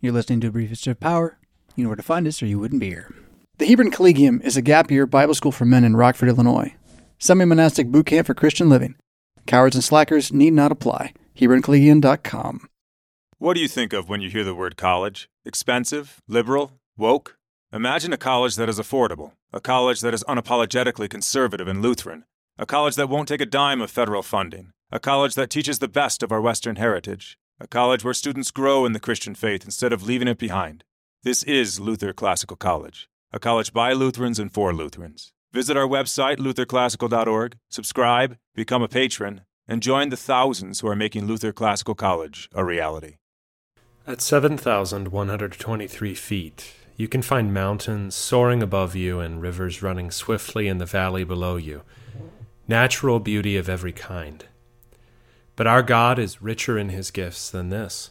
You're 0.00 0.12
listening 0.12 0.40
to 0.40 0.48
a 0.48 0.50
brief 0.50 0.70
history 0.70 0.90
of 0.90 1.00
power. 1.00 1.38
You 1.76 1.84
know 1.84 1.90
where 1.90 1.96
to 1.96 2.02
find 2.02 2.26
us, 2.26 2.42
or 2.42 2.46
you 2.46 2.58
wouldn't 2.58 2.80
be 2.80 2.88
here. 2.88 3.14
The 3.58 3.66
Hebron 3.66 3.90
Collegium 3.90 4.40
is 4.42 4.56
a 4.56 4.62
gap 4.62 4.90
year 4.90 5.06
Bible 5.06 5.34
school 5.34 5.52
for 5.52 5.66
men 5.66 5.84
in 5.84 5.94
Rockford, 5.94 6.30
Illinois. 6.30 6.74
Semi 7.18 7.44
monastic 7.44 7.88
boot 7.88 8.06
camp 8.06 8.26
for 8.26 8.34
Christian 8.34 8.68
living. 8.68 8.96
Cowards 9.46 9.76
and 9.76 9.84
slackers 9.84 10.32
need 10.32 10.54
not 10.54 10.72
apply. 10.72 11.12
HebronCollegium.com. 11.36 12.66
What 13.38 13.54
do 13.54 13.60
you 13.60 13.68
think 13.68 13.92
of 13.92 14.08
when 14.08 14.22
you 14.22 14.30
hear 14.30 14.42
the 14.42 14.54
word 14.54 14.76
college? 14.76 15.28
Expensive? 15.44 16.18
Liberal? 16.26 16.72
Woke? 16.96 17.36
Imagine 17.72 18.12
a 18.12 18.16
college 18.18 18.56
that 18.56 18.68
is 18.68 18.78
affordable, 18.78 19.32
a 19.52 19.60
college 19.60 20.00
that 20.00 20.14
is 20.14 20.24
unapologetically 20.24 21.08
conservative 21.08 21.68
and 21.68 21.82
Lutheran, 21.82 22.24
a 22.58 22.66
college 22.66 22.96
that 22.96 23.08
won't 23.08 23.28
take 23.28 23.40
a 23.40 23.46
dime 23.46 23.80
of 23.80 23.90
federal 23.90 24.22
funding, 24.22 24.70
a 24.90 24.98
college 24.98 25.34
that 25.34 25.50
teaches 25.50 25.78
the 25.78 25.88
best 25.88 26.22
of 26.22 26.32
our 26.32 26.40
Western 26.40 26.76
heritage, 26.76 27.36
a 27.60 27.66
college 27.66 28.02
where 28.02 28.14
students 28.14 28.50
grow 28.50 28.86
in 28.86 28.92
the 28.92 29.00
Christian 29.00 29.34
faith 29.34 29.64
instead 29.64 29.92
of 29.92 30.02
leaving 30.06 30.28
it 30.28 30.38
behind. 30.38 30.84
This 31.22 31.42
is 31.44 31.78
Luther 31.78 32.12
Classical 32.12 32.56
College, 32.56 33.08
a 33.32 33.38
college 33.38 33.72
by 33.72 33.92
Lutherans 33.92 34.38
and 34.38 34.52
for 34.52 34.74
Lutherans. 34.74 35.32
Visit 35.52 35.76
our 35.76 35.86
website, 35.86 36.36
lutherclassical.org, 36.36 37.56
subscribe, 37.68 38.36
become 38.54 38.82
a 38.82 38.88
patron, 38.88 39.42
and 39.66 39.82
join 39.82 40.10
the 40.10 40.16
thousands 40.16 40.80
who 40.80 40.88
are 40.88 40.96
making 40.96 41.26
Luther 41.26 41.52
Classical 41.52 41.94
College 41.94 42.48
a 42.54 42.64
reality. 42.64 43.16
At 44.06 44.20
7,123 44.20 46.14
feet, 46.14 46.74
you 46.96 47.08
can 47.08 47.22
find 47.22 47.54
mountains 47.54 48.14
soaring 48.14 48.62
above 48.62 48.94
you 48.94 49.20
and 49.20 49.40
rivers 49.40 49.82
running 49.82 50.10
swiftly 50.10 50.68
in 50.68 50.78
the 50.78 50.86
valley 50.86 51.24
below 51.24 51.56
you. 51.56 51.82
Natural 52.68 53.18
beauty 53.20 53.56
of 53.56 53.68
every 53.68 53.92
kind. 53.92 54.44
But 55.56 55.66
our 55.66 55.82
God 55.82 56.18
is 56.18 56.40
richer 56.40 56.78
in 56.78 56.88
his 56.88 57.10
gifts 57.10 57.50
than 57.50 57.70
this. 57.70 58.10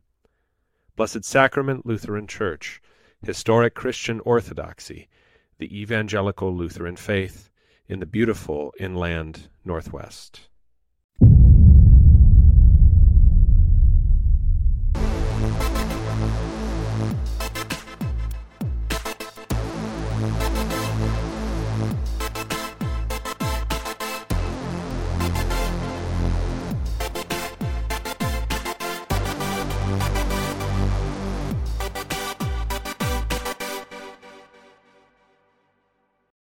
Blessed 0.95 1.23
Sacrament 1.23 1.85
Lutheran 1.85 2.27
Church, 2.27 2.81
historic 3.23 3.73
Christian 3.73 4.19
orthodoxy, 4.21 5.07
the 5.57 5.79
evangelical 5.79 6.55
Lutheran 6.55 6.95
faith 6.95 7.49
in 7.87 7.99
the 7.99 8.05
beautiful 8.05 8.73
inland 8.79 9.49
Northwest. 9.63 10.49